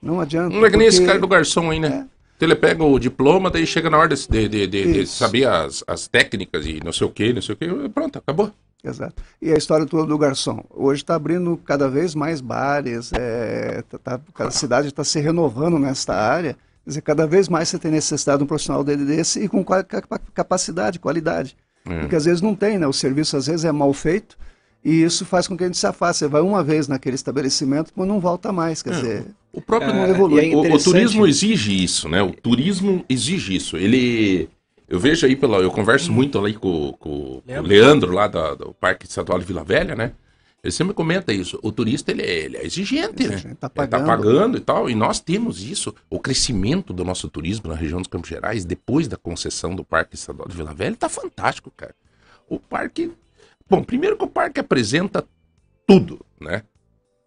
[0.01, 0.53] não adianta.
[0.55, 2.07] Não é que nem esse cara do garçom aí, né?
[2.35, 5.83] Então ele pega o diploma, daí chega na hora de, de, de- de- saber as,
[5.87, 7.89] as técnicas e não sei o que, não sei o que.
[7.89, 8.51] Pronto, acabou.
[8.83, 9.21] Exato.
[9.39, 10.65] E a história toda do garçom.
[10.71, 15.77] Hoje está abrindo cada vez mais bares, é, tá- tá- cada cidade está se renovando
[15.77, 16.57] nesta área.
[16.83, 19.63] Quer dizer, cada vez mais você tem necessidade de um profissional dele desse e com
[20.33, 21.55] capacidade, qualidade.
[21.87, 21.99] É.
[21.99, 22.87] Porque às vezes não tem, né?
[22.87, 24.37] O serviço às vezes é mal feito
[24.83, 26.19] e isso faz com que a gente se afaste.
[26.19, 28.81] Você vai uma vez naquele estabelecimento, mas não volta mais.
[28.81, 30.45] Quer dizer, O próprio É, não evolui.
[30.45, 32.21] e é o, o turismo exige isso, né?
[32.23, 33.77] O turismo exige isso.
[33.77, 34.49] Ele.
[34.87, 35.57] Eu vejo aí pela.
[35.57, 39.63] Eu converso muito ali com, com- o Leandro, lá da- do Parque Estadual de Vila
[39.63, 40.11] Velha, né?
[40.63, 41.57] Ele sempre comenta isso.
[41.63, 43.33] O turista ele, é- ele é exigente, né?
[43.35, 44.05] Exigente, tá Ele tá pagando.
[44.05, 44.89] pagando e tal.
[44.89, 45.93] E nós temos isso.
[46.09, 50.13] O crescimento do nosso turismo na região dos Campos Gerais, depois da concessão do Parque
[50.15, 51.95] Estadual de Vila Velha, tá fantástico, cara.
[52.47, 53.11] O parque.
[53.67, 55.25] Bom, primeiro que o parque apresenta
[55.87, 56.61] tudo, né?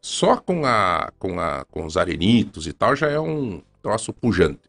[0.01, 4.61] Só com, a, com, a, com os arenitos e tal já é um troço pujante.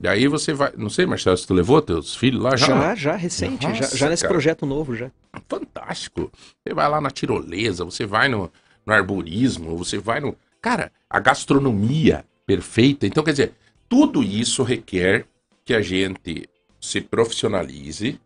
[0.00, 0.72] E aí você vai.
[0.76, 2.66] Não sei, Marcelo, se tu levou teus filhos lá já?
[2.66, 4.32] Já, já, recente, já, Nossa, já nesse cara.
[4.34, 5.10] projeto novo já.
[5.48, 6.30] Fantástico.
[6.62, 8.50] Você vai lá na tirolesa, você vai no,
[8.84, 10.36] no arborismo, você vai no.
[10.60, 13.06] Cara, a gastronomia perfeita.
[13.06, 13.54] Então, quer dizer,
[13.88, 15.26] tudo isso requer
[15.64, 16.48] que a gente
[16.80, 18.20] se profissionalize.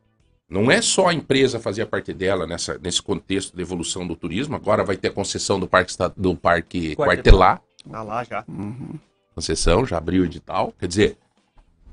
[0.49, 4.15] Não é só a empresa fazer a parte dela nessa, nesse contexto de evolução do
[4.15, 4.55] turismo.
[4.55, 7.61] Agora vai ter a concessão do Parque, do parque Quartelar.
[7.91, 8.45] Tá lá já.
[9.35, 10.73] Concessão, já abriu o edital.
[10.79, 11.19] Quer dizer,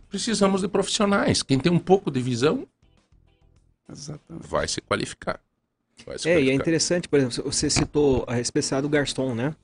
[0.07, 1.41] precisamos de profissionais.
[1.41, 2.67] Quem tem um pouco de visão
[3.93, 4.47] exatamente.
[4.47, 5.39] vai se qualificar.
[6.05, 6.55] Vai se É, e é qualificar.
[6.61, 9.55] interessante, por exemplo, você citou a especialidade do garçom, né?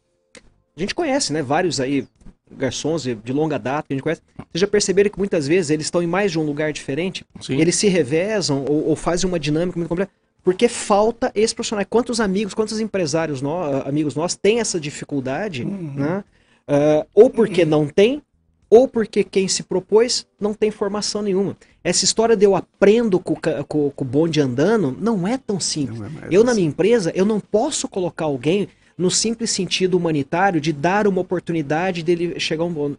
[0.77, 1.41] A gente conhece, né?
[1.41, 2.07] Vários aí
[2.51, 4.21] garçons de, longa data que a gente conhece.
[4.37, 7.25] Vocês já perceberam que muitas vezes eles estão em mais de um lugar diferente?
[7.41, 7.59] Sim.
[7.59, 10.11] Eles se revezam ou, ou fazem uma dinâmica muito complexa.
[10.41, 11.85] Porque falta esse profissional.
[11.87, 16.23] Quantos amigos, quantos empresários, nó- amigos nossos têm essa dificuldade, né?
[16.67, 18.21] Ah, ou porque não tem,
[18.69, 21.57] ou porque quem se propôs não tem formação nenhuma.
[21.83, 23.35] Essa história de eu aprendo com,
[23.67, 25.99] com- com o bonde andando não é tão simples.
[26.01, 26.61] É Eu, na assim.
[26.61, 28.67] minha empresa, eu não posso colocar alguém
[28.97, 32.95] no simples sentido humanitário de dar uma oportunidade dele chegar a um bom.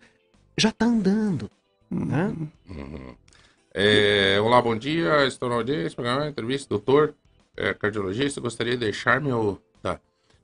[0.57, 1.51] Já está andando.
[1.91, 2.35] né?
[2.69, 3.15] Uhum.
[3.73, 5.27] É, olá, bom dia.
[5.27, 7.15] Estou na audiência, programa, entrevista, doutor,
[7.57, 8.41] é, cardiologista.
[8.41, 10.01] Gostaria de deixar meu tá,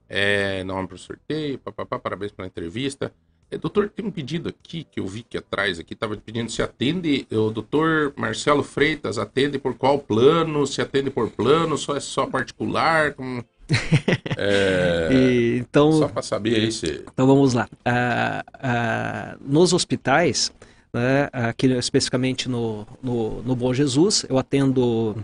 [0.09, 1.59] é, nome para o sorteio.
[1.59, 3.13] Papapá, parabéns pela entrevista.
[3.51, 6.63] É, doutor, tem um pedido aqui que eu vi que atrás aqui estava pedindo se
[6.63, 7.27] atende.
[7.31, 10.67] O doutor Marcelo Freitas atende por qual plano?
[10.67, 11.79] Se atende por plano?
[11.79, 13.13] Só é só particular?
[13.15, 13.45] Como-
[14.39, 17.05] É, E, então, Só para saber aí se.
[17.13, 17.69] Então vamos lá.
[17.85, 20.53] Ah, ah, nos hospitais,
[20.93, 25.17] né, aqui especificamente no, no, no Bom Jesus, eu atendo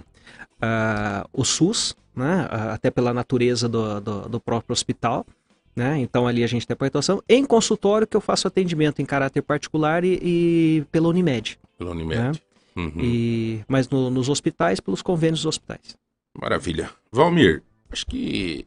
[0.61, 5.27] ah, o SUS, né, até pela natureza do, do, do próprio hospital.
[5.75, 5.99] Né?
[6.01, 7.23] Então ali a gente tem a atuação.
[7.29, 11.59] Em consultório que eu faço atendimento em caráter particular e, e pela Unimed.
[11.79, 12.43] Pelo Unimed.
[12.77, 12.93] Uhum.
[13.01, 15.97] E, mas no- nos hospitais, pelos convênios dos hospitais.
[16.39, 16.91] Maravilha.
[17.11, 18.67] Valmir, acho que.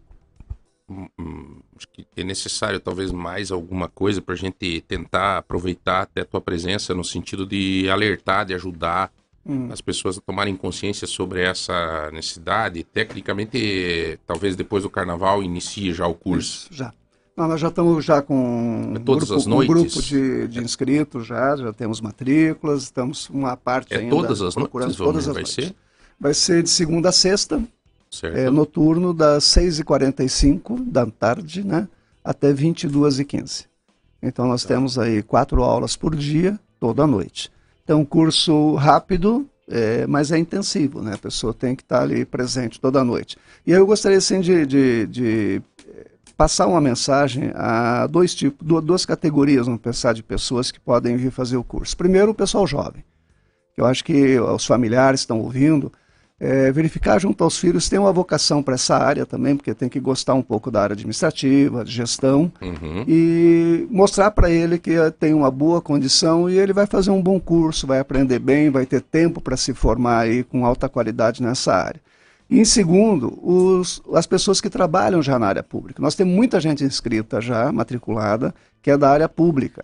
[0.89, 6.03] hum, hum, Acho que é necessário talvez mais alguma coisa para a gente tentar aproveitar
[6.03, 9.11] até a tua presença no sentido de alertar, de ajudar
[9.47, 9.69] Hum.
[9.71, 12.83] as pessoas a tomarem consciência sobre essa necessidade.
[12.83, 16.67] Tecnicamente, talvez depois do carnaval inicie já o curso.
[16.71, 16.91] Isso, já.
[17.37, 19.73] Não, nós já estamos já com É um todas grupo, as um noites?
[19.75, 24.53] grupo de, de inscritos já, já temos matrículas, estamos uma parte É ainda todas as
[24.55, 25.53] procurando noites, todas as vai noites.
[25.53, 25.75] ser?
[26.19, 27.61] Vai ser de segunda a sexta,
[28.09, 28.37] Certo.
[28.37, 31.87] é, noturno, das 6h45 da tarde, né,
[32.23, 33.65] até 22h15.
[34.23, 37.51] Então nós temos aí quatro aulas por dia, toda noite.
[37.85, 41.13] Então um curso rápido, é, mas é intensivo, né?
[41.13, 43.37] A pessoa tem que estar ali presente toda noite.
[43.65, 48.81] E eu gostaria assim de, de- de, eh, passar uma mensagem a dois tipos, du-
[48.81, 51.95] duas categorias, vamos pensar, de pessoas que podem vir fazer o curso.
[51.95, 53.03] Primeiro, o pessoal jovem.
[53.77, 55.91] Eu acho que os familiares estão ouvindo,
[56.45, 59.89] é, verificar junto aos filhos se tem uma vocação para essa área também, porque tem
[59.89, 63.03] que gostar um pouco da área administrativa, de gestão, Uhum.
[63.07, 67.39] e mostrar para ele que tem uma boa condição e ele vai fazer um bom
[67.39, 71.73] curso, vai aprender bem, vai ter tempo para se formar aí com alta qualidade nessa
[71.73, 71.99] área.
[72.49, 75.99] E em segundo, os, as pessoas que trabalham já na área pública.
[76.01, 78.53] Nós temos muita gente inscrita já, matriculada,
[78.83, 79.83] que é da área pública.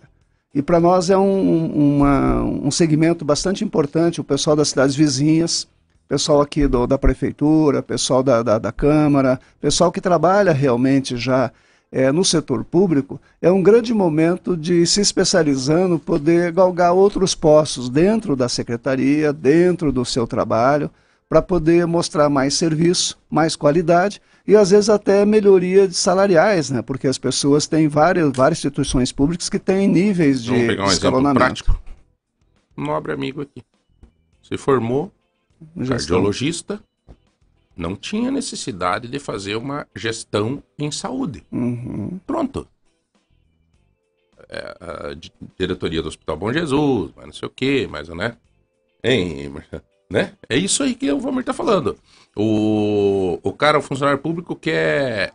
[0.54, 5.66] E para nós é um, uma- um segmento bastante importante, o pessoal das cidades vizinhas,
[6.12, 11.50] pessoal aqui do- da prefeitura, pessoal da, da, da Câmara, pessoal que trabalha realmente já
[11.90, 17.88] eh, no setor público, é um grande momento de se especializando, poder galgar outros postos
[17.88, 20.90] dentro da secretaria, dentro do seu trabalho,
[21.30, 26.82] para poder mostrar mais serviço, mais qualidade e às vezes até melhoria de salariais, né?
[26.82, 30.86] Porque as pessoas têm várias, várias instituições públicas que têm níveis de Vamos pegar um
[30.88, 31.38] exemplo escalonamento.
[31.38, 31.78] prático.
[32.76, 33.62] Um nobre amigo aqui.
[34.42, 35.10] Se formou.
[35.88, 36.82] Cardiologista,
[37.76, 41.44] não tinha necessidade de fazer uma gestão em saúde.
[41.50, 42.20] Uhum.
[42.26, 42.66] Pronto.
[44.48, 48.36] É, a di- diretoria do Hospital Bom Jesus, mas não sei o quê, mas, né?
[49.02, 49.52] Hein,
[50.10, 50.36] né?
[50.48, 51.96] É isso aí que o Valmir tá falando.
[52.36, 55.32] O, o cara, o funcionário público, quer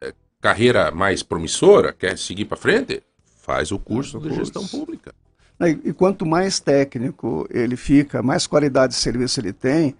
[0.00, 3.02] é, carreira mais promissora, quer seguir para frente,
[3.38, 5.14] faz o curso de gestão pública.
[5.60, 9.94] E, e quanto mais técnico ele fica, mais qualidade de serviço ele tem,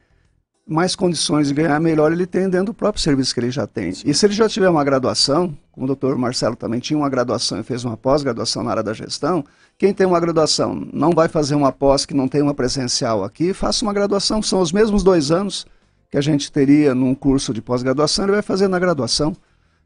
[0.69, 3.89] mais condições de ganhar melhor ele tem dentro do próprio serviço que ele já tem.
[4.05, 7.59] E se ele já tiver uma graduação, como o doutor Marcelo também tinha uma graduação
[7.59, 9.45] e fez uma pós-graduação na área da gestão,
[9.79, 13.55] quem tem uma graduação não vai fazer uma pós que não tem uma presencial aqui,
[13.55, 15.67] faça uma graduação, são os mesmos dois anos
[16.11, 19.35] que a gente teria num curso de pós-graduação, ele vai fazer na graduação.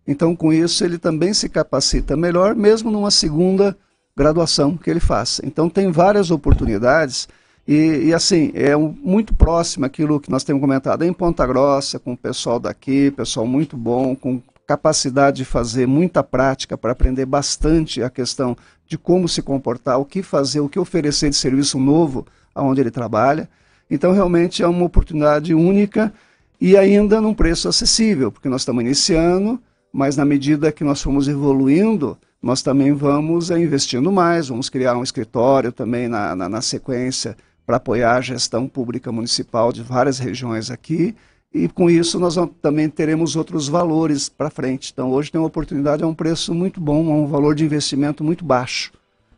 [0.06, 3.76] Então, com isso, ele também se capacita melhor, mesmo numa segunda
[4.16, 5.44] graduação que ele faça.
[5.44, 7.28] Então, tem várias oportunidades
[7.66, 11.98] e, e, assim, é um- muito próximo aquilo que nós temos comentado em Ponta Grossa,
[11.98, 17.26] com o pessoal daqui, pessoal muito bom, com capacidade de fazer muita prática para aprender
[17.26, 18.56] bastante a questão
[18.86, 22.90] de como se comportar, o que fazer, o que oferecer de serviço novo aonde ele
[22.90, 23.48] trabalha.
[23.90, 26.12] Então, realmente é uma oportunidade única
[26.60, 29.60] e ainda num preço acessível, porque nós estamos iniciando,
[29.92, 34.96] mas na medida que nós formos evoluindo, nós também vamos eh, investindo mais, vamos criar
[34.96, 40.18] um escritório também na, na, na sequência para apoiar a gestão pública municipal de várias
[40.18, 41.14] regiões aqui
[41.54, 44.90] e com isso nós vamos- também teremos outros valores para frente.
[44.92, 48.24] Então hoje tem uma oportunidade, é um preço muito bom, é um valor de investimento
[48.24, 48.90] muito baixo.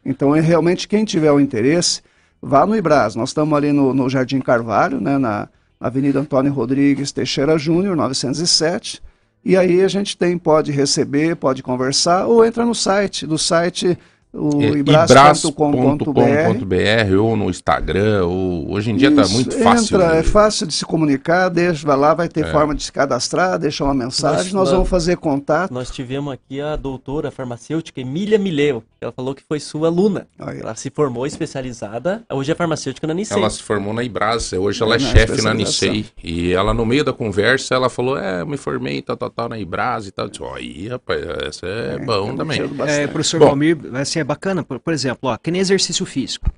[0.04, 2.00] Então é realmente quem tiver o interesse,
[2.40, 3.14] vá no Ibras.
[3.16, 5.48] Nós estamos ali no, no Jardim Carvalho, né, na
[5.80, 9.02] Avenida Antônio Rodrigues Teixeira Júnior, 907.
[9.44, 13.98] E aí a gente tem, pode receber, pode conversar, ou entra no site, do site
[14.34, 17.16] o É, ibras.com.br.
[17.20, 19.96] ou no Instagram, ou hoje em dia está muito fácil.
[19.96, 20.20] Entra, né?
[20.20, 23.84] é fácil de se comunicar, deixa, vai lá, vai ter forma de se cadastrar, deixa
[23.84, 25.72] uma mensagem, Nós- nós, nós- vamos fazer contato.
[25.72, 28.82] Nós tivemos aqui a doutora farmacêutica Emília Mileu.
[29.00, 30.26] Ela falou que foi sua aluna.
[30.38, 30.60] Aí.
[30.60, 33.36] Ela se formou especializada, hoje é farmacêutica na Nicei.
[33.36, 35.54] Ela se formou na Ibras, hoje ela é Na chefe na.
[35.54, 36.06] Nicei.
[36.22, 39.48] E ela, no meio da conversa, ela falou: É, eu me formei, tal, tal, tal,
[39.48, 40.26] na Ibras e tal.
[40.26, 42.60] Eu disse, ó, aí, rapaz, essa é, bom tem também.
[42.86, 43.46] É, professor Bom.
[43.48, 46.50] Valmir, assim, é bacana, por, por exemplo, ó, que nem exercício físico.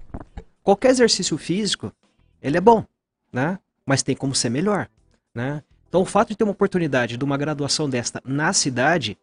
[0.63, 1.93] Qualquer exercício físico,
[2.41, 2.85] ele é bom,
[3.33, 3.59] né?
[3.85, 4.89] Mas tem como ser melhor,
[5.35, 5.63] né?
[5.89, 9.17] Então, o fato de ter uma oportunidade de uma graduação desta na cidade,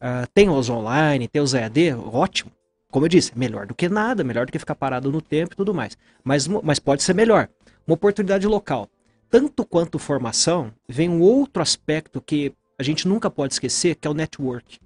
[0.00, 2.50] ah, tem os online, tem os EAD, ótimo.
[2.90, 5.56] Como eu disse, melhor do que nada, melhor do que ficar parado no tempo e
[5.56, 5.98] tudo mais.
[6.22, 7.48] Mas, mas pode ser melhor.
[7.86, 8.88] Uma oportunidade local.
[9.28, 14.10] Tanto quanto formação, vem um outro aspecto que a gente nunca pode esquecer, que é
[14.10, 14.78] o network.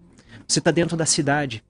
[0.46, 1.62] Você está dentro da cidade.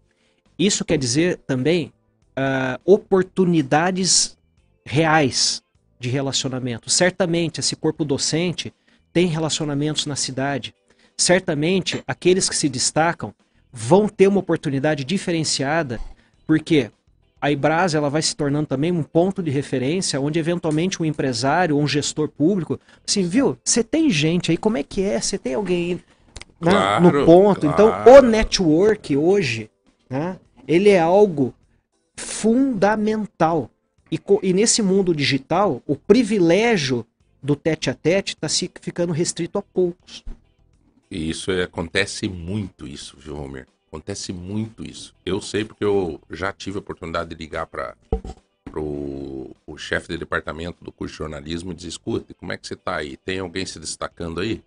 [0.59, 1.93] Isso quer dizer também
[2.37, 4.37] ah, oportunidades
[4.85, 5.63] reais
[6.01, 6.91] de relacionamento.
[6.91, 8.73] Certamente esse corpo docente
[9.13, 10.75] tem relacionamentos na cidade.
[11.17, 13.35] Certamente aqueles que se destacam
[13.73, 16.01] vão ter uma oportunidade diferenciada,
[16.47, 16.91] porque
[17.41, 21.77] a Ibras ela vai se tornando também um ponto de referência onde eventualmente um empresário
[21.77, 23.57] ou um gestor público, assim, viu?
[23.65, 25.21] Você tem gente aí, como é que é?
[25.21, 25.95] Você tem alguém
[26.61, 27.67] né, Claro, no ponto?
[27.67, 28.11] Então, claro.
[28.11, 29.71] o network hoje,
[30.11, 31.55] né, ele é algo
[32.15, 33.71] fundamental.
[34.13, 37.07] E, e nesse mundo digital, o privilégio
[37.43, 38.49] do tete a tete está
[38.81, 40.23] ficando restrito a poucos.
[41.11, 43.67] E isso é- acontece muito, isso, viu, Romir?
[43.89, 45.15] Acontece muito isso.
[45.25, 47.95] Eu sei porque eu já tive a oportunidade de ligar para
[48.77, 52.77] o chefe de departamento do curso de jornalismo e dizer, escuta, como é que você
[52.77, 53.17] tá aí?
[53.17, 54.63] Tem alguém se destacando aí?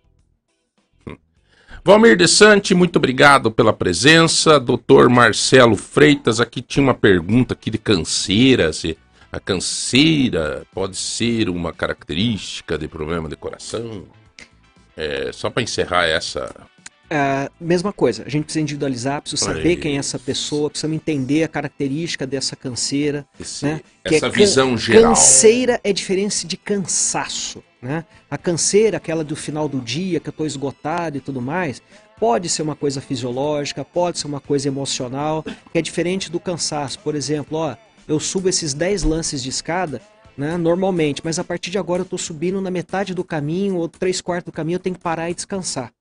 [1.84, 4.60] Valmir De Sante, muito obrigado pela presença.
[4.60, 8.96] Doutor Marcelo Freitas, aqui tinha uma pergunta aqui de canseira, se
[9.32, 14.04] a canseira pode ser uma característica de problema de coração?
[14.96, 16.54] É, só para encerrar essa.
[17.14, 20.94] Ah, mesma coisa, a gente precisa individualizar, precisa Olha saber quem é essa pessoa, precisa
[20.94, 23.26] entender a característica dessa canseira.
[23.38, 23.80] esse- né?
[24.04, 25.02] Que essa é can- visão geral.
[25.10, 28.04] Canseira é diferente de cansaço, né?
[28.30, 31.82] A canseira, aquela do final do dia, que eu estou esgotado e tudo mais,
[32.18, 36.98] pode ser uma coisa fisiológica, pode ser uma coisa emocional, que é diferente do cansaço.
[37.00, 37.76] Por exemplo, ó,
[38.08, 40.00] eu subo esses 10 lances de escada,
[40.36, 43.88] né, normalmente, mas a partir de agora eu estou subindo na metade do caminho ou
[43.88, 45.92] três quartos do caminho, eu tenho que parar e descansar.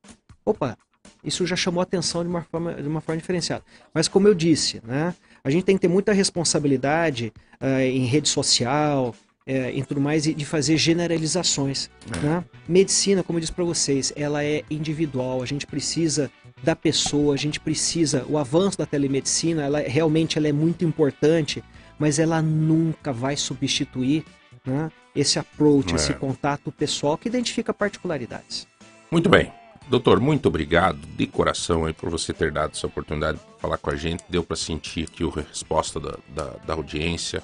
[0.46, 0.78] Opa,
[1.24, 3.64] isso já chamou a atenção de uma forma, de uma forma diferenciada.
[3.94, 8.28] Mas como eu disse, né, a gente tem que ter muita responsabilidade ah, em rede
[8.30, 9.16] social,
[9.46, 11.90] eh, em tudo mais, e de fazer generalizações.
[12.22, 12.44] Né?
[12.68, 16.32] Medicina, como eu disse para vocês, ela é individual, a gente precisa
[16.64, 20.86] da pessoa, a gente precisa, o avanço da telemedicina, ela, é- realmente ela é muito
[20.86, 21.64] importante,
[21.98, 24.24] mas ela nunca vai substituir
[24.66, 25.96] né, esse approach, É.
[25.96, 28.68] esse contato pessoal que identifica particularidades.
[29.12, 29.52] Muito bem.
[29.90, 33.90] Doutor, muito obrigado de coração aí por você ter dado essa oportunidade de falar com
[33.90, 34.24] a gente.
[34.30, 37.44] Deu para sentir aqui a resposta da, da, da audiência.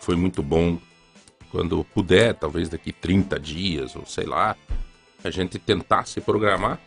[0.00, 0.78] Foi muito bom.
[1.50, 4.56] Quando puder, talvez daqui 30 dias ou sei lá,
[5.24, 6.78] a gente tentar se programar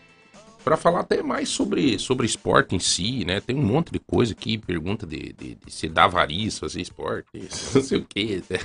[0.63, 3.39] para falar até mais sobre, sobre esporte em si, né?
[3.41, 7.27] Tem um monte de coisa aqui, pergunta de, de, de se dá variz fazer esporte,
[7.73, 8.43] não sei o quê.
[8.49, 8.59] né?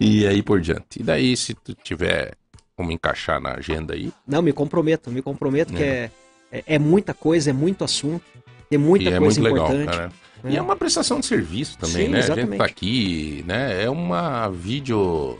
[0.00, 1.00] E aí por diante.
[1.00, 2.34] E daí, se tu tiver
[2.78, 6.10] como encaixar na agenda aí, Não, me comprometo, me comprometo que É.
[6.52, 8.22] é, é, é muita coisa, é muito assunto,
[8.70, 9.96] tem muita e é coisa muito legal, importante.
[9.98, 10.12] cara.
[10.44, 10.50] né?
[10.52, 12.18] E é uma prestação de serviço também, Sim, né?
[12.18, 12.58] A gente exatamente.
[12.58, 13.82] tá aqui, né?
[13.82, 15.38] É uma vídeo.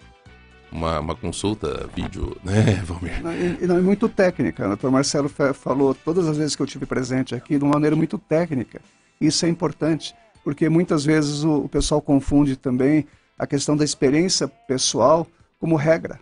[0.72, 3.22] Uma, uma consulta vídeo, né, Valmir?
[3.22, 4.64] Não, E, não, é muito técnica.
[4.64, 7.74] O doutor Marcelo fa- falou todas as vezes que eu tive presente aqui de uma
[7.74, 8.80] maneira muito técnica.
[9.20, 10.12] Isso é importante,
[10.44, 13.06] porque muitas vezes o, o pessoal confunde também
[13.38, 15.26] a questão da experiência pessoal
[15.60, 16.18] como regra.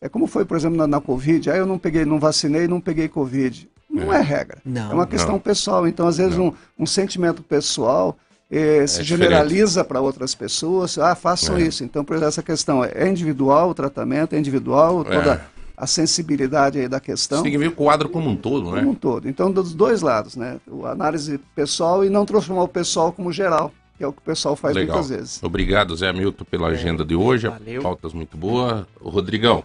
[0.00, 1.50] É como foi, por exemplo, na, na Covid.
[1.50, 3.68] Ah, eu não peguei, não vacinei, não peguei Covid.
[3.90, 4.58] Não é, regra.
[4.64, 4.90] Não.
[4.92, 5.38] é uma questão não.
[5.40, 5.86] pessoal.
[5.86, 8.16] Então, às vezes, um, um sentimento pessoal
[8.50, 9.06] eh, se diferente.
[9.28, 10.96] generaliza para outras pessoas.
[10.96, 11.62] Ah, façam É.
[11.62, 11.84] isso.
[11.84, 15.40] Então, por exemplo, essa questão é individual, o tratamento é individual, toda É.
[15.76, 18.78] a sensibilidade aí da questão Você tem que ver o quadro como um todo, né?
[18.78, 19.28] como um todo.
[19.28, 20.58] Então, dos dois lados, né?
[20.84, 24.22] A análise pessoal e não transformar o pessoal como geral, que é o que o
[24.24, 24.96] pessoal faz Legal.
[24.96, 25.42] muitas vezes.
[25.42, 27.48] Obrigado, Zé Milton, pela agenda de hoje.
[27.48, 27.82] valeu.
[27.82, 28.84] Pautas muito boas.
[29.00, 29.62] O Rodrigão.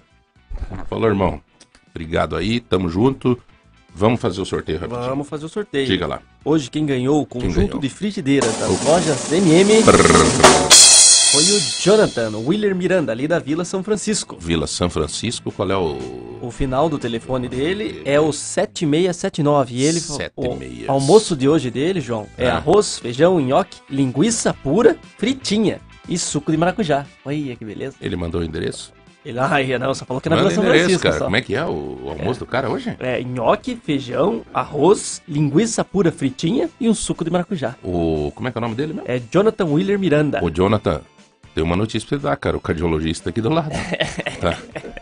[0.90, 1.42] Falou, irmão.
[1.90, 3.40] Obrigado aí, tamo junto.
[3.94, 5.08] Vamos fazer o sorteio rapidinho.
[5.10, 5.86] Vamos fazer o sorteio.
[5.88, 6.22] Diga lá.
[6.44, 7.80] Hoje quem ganhou o conjunto ganhou?
[7.80, 9.82] de frigideiras das lojas MM
[11.32, 14.38] foi o Jonathan Willer Miranda, ali da Vila São Francisco.
[14.40, 15.98] Vila São Francisco, qual é o.
[16.42, 19.76] O final do telefone dele é o 7679.
[19.76, 20.88] E ele Sete o meias.
[20.90, 22.50] almoço de hoje dele, João, é É.
[22.52, 27.06] arroz, feijão, nhoque, linguiça pura, fritinha e suco de maracujá.
[27.26, 27.96] Olha que beleza.
[28.00, 28.94] Ele mandou o endereço?
[29.26, 31.18] Ele, ai, não, só falou que é na Manda São Francisco cara.
[31.18, 31.24] só.
[31.26, 32.96] Como é que é o, o almoço do cara hoje?
[33.00, 37.76] É, nhoque, feijão, arroz, linguiça pura fritinha e um suco de maracujá.
[37.84, 38.32] O.
[38.36, 39.10] Como é que é o nome dele mesmo?
[39.10, 40.44] É Jonathan Willer Miranda.
[40.44, 41.02] Ô, Jonathan,
[41.56, 42.56] tem uma notícia pra você dar, cara.
[42.56, 43.72] O cardiologista aqui do lado.
[44.40, 44.58] Tá?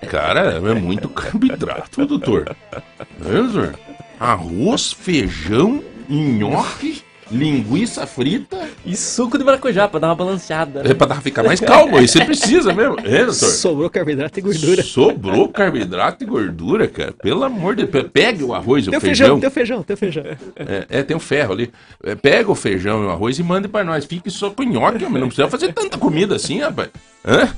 [0.07, 2.55] Cara, é muito carboidrato, doutor.
[2.71, 3.77] É, doutor?
[4.19, 7.03] Arroz, feijão, nhoque,
[7.33, 8.69] linguiça frita.
[8.85, 10.83] E suco de maracujá pra dar uma balanceada.
[10.83, 10.91] né?
[10.91, 12.07] É pra dar- ficar mais calmo aí.
[12.07, 12.97] Você precisa mesmo.
[13.03, 13.33] É, doutor?
[13.33, 14.83] Sobrou carboidrato e gordura.
[14.83, 17.13] Sobrou carboidrato e gordura, cara.
[17.13, 18.05] Pelo amor de Deus.
[18.13, 19.01] Pegue o arroz e o feijão.
[19.01, 20.23] feijão, teu feijão, teu feijão.
[20.55, 21.71] É, é, tem um ferro ali.
[22.03, 24.05] É, pega o feijão e o arroz e mande pra nós.
[24.05, 25.19] Fique só com nhoque, homem.
[25.21, 26.89] Não precisa fazer tanta comida assim, rapaz.
[27.25, 27.49] Hã?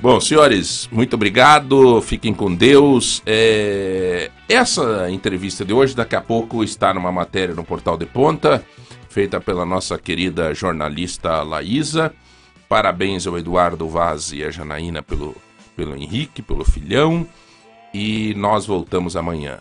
[0.00, 2.02] Bom, senhores, muito obrigado.
[2.02, 3.22] Fiquem com Deus.
[3.24, 8.62] É, Essa entrevista de hoje, daqui a pouco, está numa matéria no Portal de Ponta,
[9.12, 12.14] feita pela nossa querida jornalista Laísa.
[12.66, 15.36] Parabéns ao Eduardo Vaz e a Janaína pelo,
[15.76, 17.28] pelo Henrique, pelo filhão.
[17.92, 19.58] E nós voltamos amanhã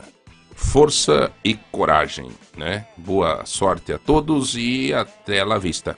[0.55, 2.85] força e coragem, né?
[2.95, 5.97] Boa sorte a todos e até la vista.